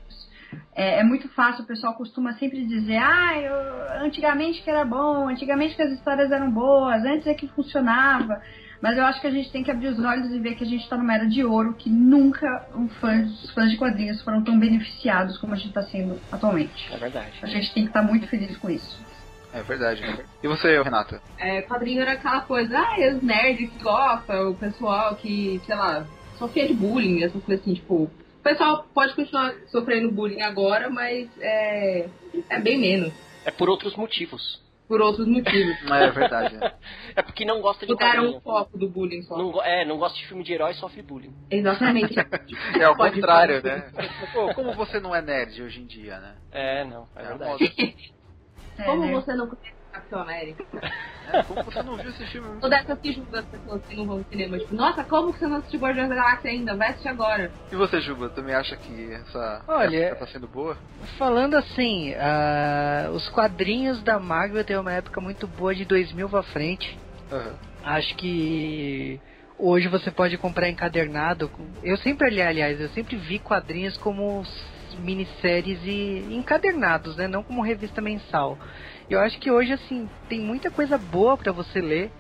[0.76, 5.30] É, é muito fácil, o pessoal costuma sempre dizer, ah, eu- antigamente que era bom,
[5.30, 8.42] antigamente que as histórias eram boas, antes é que funcionava.
[8.82, 10.68] Mas eu acho que a gente tem que abrir os olhos e ver que a
[10.68, 12.46] gente está numa era de ouro, que nunca
[12.76, 16.94] um fã- os fãs de quadrinhos foram tão beneficiados como a gente está sendo atualmente.
[16.94, 17.40] É verdade.
[17.42, 19.02] A gente tem que estar muito feliz com isso.
[19.54, 20.26] É verdade, né?
[20.44, 21.22] E você, Renata?
[21.40, 26.06] É, quadrinho era aquela coisa, ah, os nerds que gostam, o pessoal que, sei lá,
[26.34, 28.12] sofria de bullying, essas coisas assim, tipo.
[28.46, 32.08] O pessoal pode continuar sofrendo bullying agora, mas é,
[32.48, 33.12] é bem menos.
[33.44, 34.62] É por outros motivos.
[34.88, 35.76] Por outros motivos.
[35.92, 36.56] É verdade.
[36.56, 36.74] né?
[37.16, 38.38] É porque não gosta de Mudaram quadrinho.
[38.38, 39.36] o foco do bullying só.
[39.36, 41.34] Não, é, não gosta de filme de herói, sofre bullying.
[41.50, 42.14] Exatamente.
[42.80, 43.90] É ao Pode contrário, né?
[44.32, 46.36] Pô, como você não é nerd hoje em dia, né?
[46.52, 47.50] É, não, é, É, verdade.
[47.52, 47.66] modo.
[48.78, 49.12] É, Como né?
[49.14, 50.64] você não conhece Capitão América.
[51.34, 52.60] É, como você não viu esse filme?
[52.62, 54.58] Ou dessas que julgam as pessoas que não vão no cinema.
[54.60, 56.76] Tipo, nossa, como que você não assistiu Guardiões da Galáxia ainda?
[56.76, 57.52] Vai assistir agora.
[57.72, 60.78] E você, Juba, também acha que essa Olha, época tá sendo boa?
[61.18, 66.44] Falando assim, ah, os quadrinhos da Marvel teve uma época muito boa de 2000 pra
[66.44, 66.98] frente.
[67.32, 67.56] Aham.
[67.84, 69.20] Acho que
[69.58, 71.50] hoje você pode comprar encadernado.
[71.84, 74.44] Eu sempre, ali- aliás, eu sempre vi quadrinhos como
[75.00, 77.28] minisséries e encadernados, né?
[77.28, 78.58] Não como revista mensal.
[79.10, 82.12] Eu acho que hoje, assim, tem muita coisa boa pra você ler.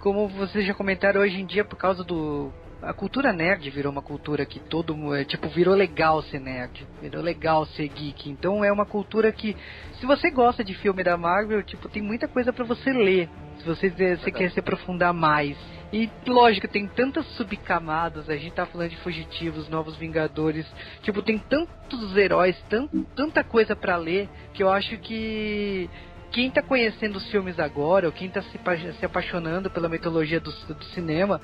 [0.00, 2.52] Como vocês já comentaram hoje em dia, por causa do.
[2.86, 5.14] A cultura nerd virou uma cultura que todo mundo.
[5.14, 6.86] é, Tipo, virou legal ser nerd.
[7.00, 8.30] Virou legal ser geek.
[8.30, 9.56] Então é uma cultura que.
[9.98, 13.28] Se você gosta de filme da Marvel, tipo, tem muita coisa pra você ler.
[13.58, 15.56] Se você, você quer se aprofundar mais.
[15.92, 20.66] E lógico, tem tantas subcamadas, a gente tá falando de fugitivos, novos vingadores,
[21.02, 25.88] tipo, tem tantos heróis, tan, tanta coisa pra ler, que eu acho que
[26.32, 28.58] quem tá conhecendo os filmes agora, ou quem tá se,
[28.98, 31.40] se apaixonando pela mitologia do, do cinema,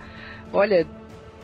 [0.53, 0.85] olha,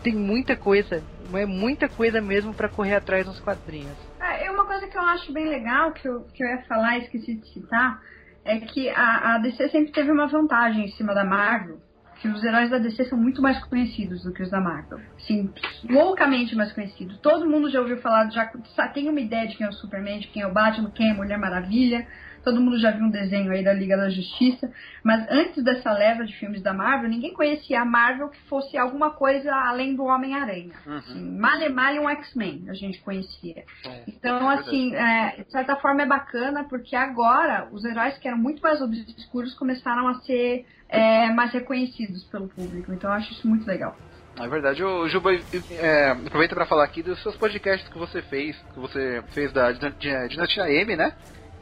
[0.07, 1.03] tem muita coisa,
[1.35, 3.97] é muita coisa mesmo pra correr atrás nos quadrinhos.
[4.21, 7.03] É uma coisa que eu acho bem legal, que eu, que eu ia falar e
[7.03, 8.01] esqueci de citar,
[8.45, 11.81] é que a, a DC sempre teve uma vantagem em cima da Marvel,
[12.21, 15.01] que os heróis da DC são muito mais conhecidos do que os da Marvel.
[15.27, 15.53] Sim,
[15.91, 17.19] loucamente mais conhecidos.
[17.19, 18.47] Todo mundo já ouviu falar, já
[18.95, 21.11] tem uma ideia de quem é o Superman, de quem é o Batman, quem é
[21.11, 22.07] a Mulher Maravilha.
[22.47, 24.71] Todo mundo já viu um desenho aí da Liga da Justiça.
[25.03, 29.11] Mas antes dessa leva de filmes da Marvel, ninguém conhecia a Marvel que fosse alguma
[29.11, 30.73] coisa além do Homem-Aranha.
[31.11, 33.65] Assim, male male um X-Men a gente conhecia.
[34.07, 38.63] Então, assim, é, de certa forma é bacana, porque agora os heróis que eram muito
[38.63, 42.93] mais obscuros começaram a ser é, mais reconhecidos pelo público.
[42.93, 43.97] Então, eu acho isso muito legal.
[44.39, 44.85] É verdade.
[44.85, 49.21] Ô, Juba, é, aproveita pra falar aqui dos seus podcasts que você fez, que você
[49.35, 51.13] fez da Dina- Dina- Dinastia M, né?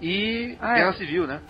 [0.00, 0.74] E Ah, é.
[0.80, 1.40] Guerra Civil, né?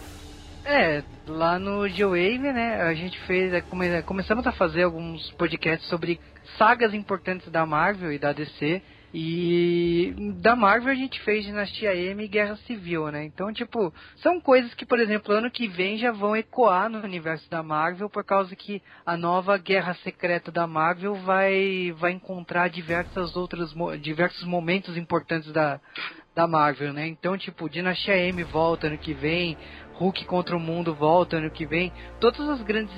[0.67, 5.87] É, lá no G-Wave, né, a gente fez, é, come- começamos a fazer alguns podcasts
[5.91, 6.19] sobre
[6.57, 8.81] sagas importantes da Marvel e da DC.
[9.17, 13.25] E da Marvel a gente fez Dinastia M e Guerra Civil, né?
[13.25, 17.49] Então, tipo, são coisas que, por exemplo, ano que vem já vão ecoar no universo
[17.49, 23.37] da Marvel, por causa que a nova Guerra Secreta da Marvel vai, vai encontrar diversas
[23.37, 25.79] outras, diversos momentos importantes da,
[26.35, 27.07] da Marvel, né?
[27.07, 29.57] Então, tipo, Dinastia M volta ano que vem,
[29.95, 31.93] Hulk contra o Mundo volta ano que vem.
[32.21, 32.95] Todas as grandes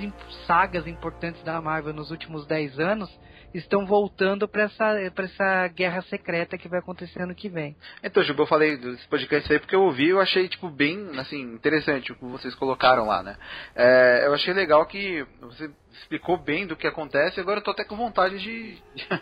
[0.46, 3.25] sagas importantes da Marvel nos últimos 10 anos
[3.56, 7.76] estão voltando para essa, pra essa guerra secreta que vai acontecer ano que vem.
[8.02, 11.10] Então, Juba, eu falei desse podcast aí porque eu ouvi e eu achei, tipo, bem,
[11.18, 13.36] assim, interessante o que vocês colocaram lá, né?
[13.74, 17.70] É, eu achei legal que você explicou bem do que acontece e agora eu tô
[17.70, 18.76] até com vontade de,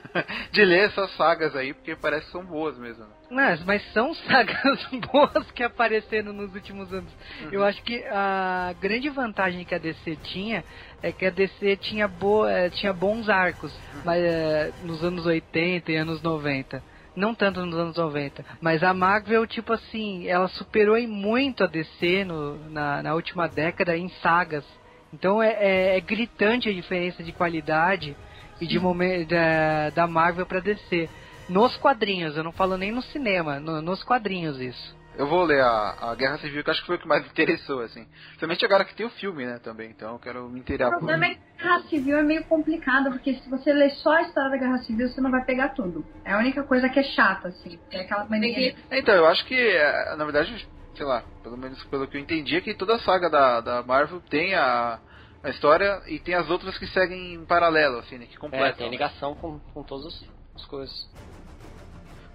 [0.50, 3.04] de ler essas sagas aí, porque parece que são boas mesmo.
[3.04, 3.10] né?
[3.30, 7.12] Mas, mas são sagas boas que apareceram nos últimos anos.
[7.50, 10.64] Eu acho que a grande vantagem que a DC tinha
[11.08, 13.72] é que a DC tinha, boa, eh, tinha bons arcos
[14.04, 16.82] mas, eh, nos anos 80 e anos 90.
[17.14, 18.44] Não tanto nos anos 90.
[18.60, 23.46] Mas a Marvel, tipo assim, ela superou em muito a DC no, na, na última
[23.46, 24.64] década em sagas.
[25.12, 28.16] Então é, é- é gritante a diferença de qualidade
[28.60, 31.08] e de momen- da, da Marvel pra DC.
[31.48, 34.96] Nos quadrinhos, eu não falo nem no cinema, no- nos quadrinhos isso.
[35.14, 37.28] Eu vou ler a, a Guerra Civil, que acho que foi o que mais me
[37.28, 38.04] interessou, assim.
[38.28, 40.98] Principalmente agora que tem o filme, né, também, então eu quero me O inteirar por
[40.98, 44.22] problema é que a Guerra Civil é meio complicado, porque se você ler só a
[44.22, 46.04] história da Guerra Civil, você não vai pegar tudo.
[46.24, 47.80] É a única coisa que é chata, assim.
[47.92, 48.74] É aquela mania.
[48.90, 52.56] Então, eu acho que, é, na verdade, sei lá, pelo menos pelo que eu entendi,
[52.56, 55.00] é que toda a saga da, da Marvel tem a,
[55.42, 58.78] a história e tem as outras que seguem em paralelo, assim, né, que É, completam.
[58.78, 58.92] tem né?
[58.92, 60.24] ligação com, com todas as-
[60.56, 61.14] as coisas.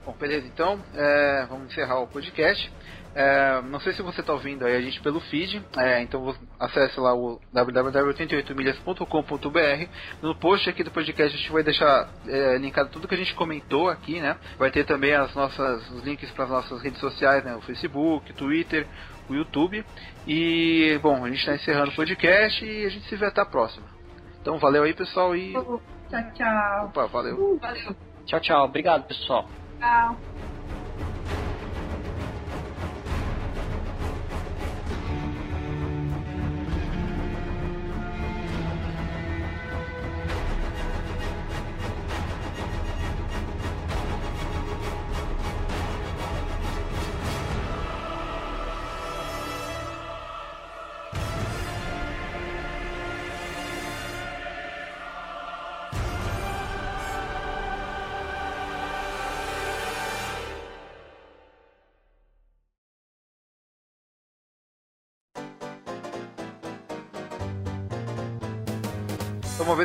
[0.05, 2.71] Bom, beleza, então é, vamos encerrar o podcast.
[3.15, 6.99] É, não sei se você está ouvindo aí a gente pelo feed, é, então acesse
[6.99, 9.89] lá o www.88milhas.com.br.
[10.21, 13.33] No post aqui do podcast a gente vai deixar é, linkado tudo que a gente
[13.33, 14.37] comentou aqui, né?
[14.57, 17.55] Vai ter também as nossas, os links para as nossas redes sociais, né?
[17.55, 18.85] O Facebook, Twitter,
[19.27, 19.83] o YouTube.
[20.27, 23.45] E, bom, a gente está encerrando o podcast e a gente se vê até a
[23.45, 23.87] próxima.
[24.39, 25.51] Então, valeu aí, pessoal, e...
[25.51, 25.81] Tchau,
[26.33, 26.85] tchau.
[26.85, 27.57] Opa, valeu.
[27.59, 27.95] Valeu.
[28.25, 28.65] Tchau, tchau.
[28.65, 29.49] Obrigado, pessoal.
[29.79, 30.19] Tchau.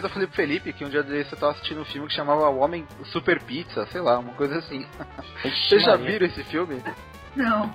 [0.06, 2.48] Eu falei pro Felipe que um dia desse eu tava assistindo um filme que chamava
[2.51, 4.86] O Homem Super Pizza, sei lá, uma coisa assim.
[5.43, 6.82] Vocês já viram esse filme?
[7.35, 7.74] Não.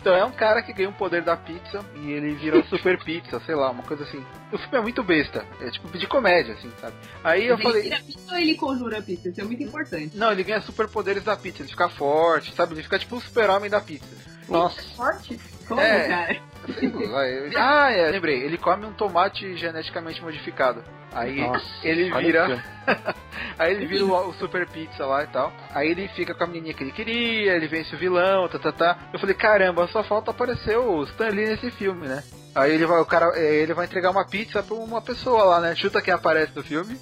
[0.00, 3.40] Então é um cara que ganha o poder da pizza e ele vira super pizza,
[3.44, 4.24] sei lá, uma coisa assim.
[4.52, 6.94] O filme é muito besta, é tipo de comédia, assim, sabe?
[7.24, 7.82] Aí eu Ele falei.
[7.82, 9.28] tira a pizza ou ele conjura a pizza?
[9.28, 10.16] Isso é muito importante.
[10.16, 12.74] Não, ele ganha superpoderes da pizza, ele fica forte, sabe?
[12.74, 14.06] Ele fica tipo o super-homem da pizza.
[14.48, 14.80] Nossa.
[14.96, 15.38] Forte?
[15.70, 16.08] Como, É.
[16.08, 16.36] cara?
[16.82, 18.42] Ele- Ah, é, lembrei.
[18.42, 20.82] Ele come um tomate geneticamente modificado.
[21.12, 22.62] Aí Nossa, ele vira.
[23.58, 25.52] Aí ele vira o, o super pizza lá e tal.
[25.72, 28.72] Aí ele fica com a menininha que ele queria, ele vence o vilão, tá, tá,
[28.72, 28.98] tá.
[29.12, 32.22] Eu falei, caramba, só falta aparecer o Stan Lee nesse filme, né?
[32.54, 35.60] Aí ele vai, o cara, eh, ele vai entregar uma pizza pra uma pessoa lá,
[35.60, 35.74] né?
[35.76, 36.98] Chuta quem aparece no filme.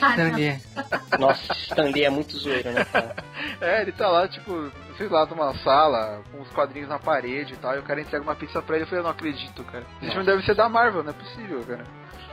[0.00, 0.60] Ah, Stanley.
[1.18, 3.16] Nossa, Stanley é muito zoeiro, né, cara?
[3.60, 7.56] É, ele tá lá, tipo, sei lá, numa sala, com os quadrinhos na parede e
[7.56, 8.84] tal, e o cara entrega uma pizza pra ele.
[8.84, 9.84] Eu falei, eu não acredito, cara.
[10.00, 11.84] Esse filme deve ser da Marvel, não é possível, cara.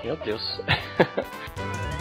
[0.03, 0.61] Meu Deus.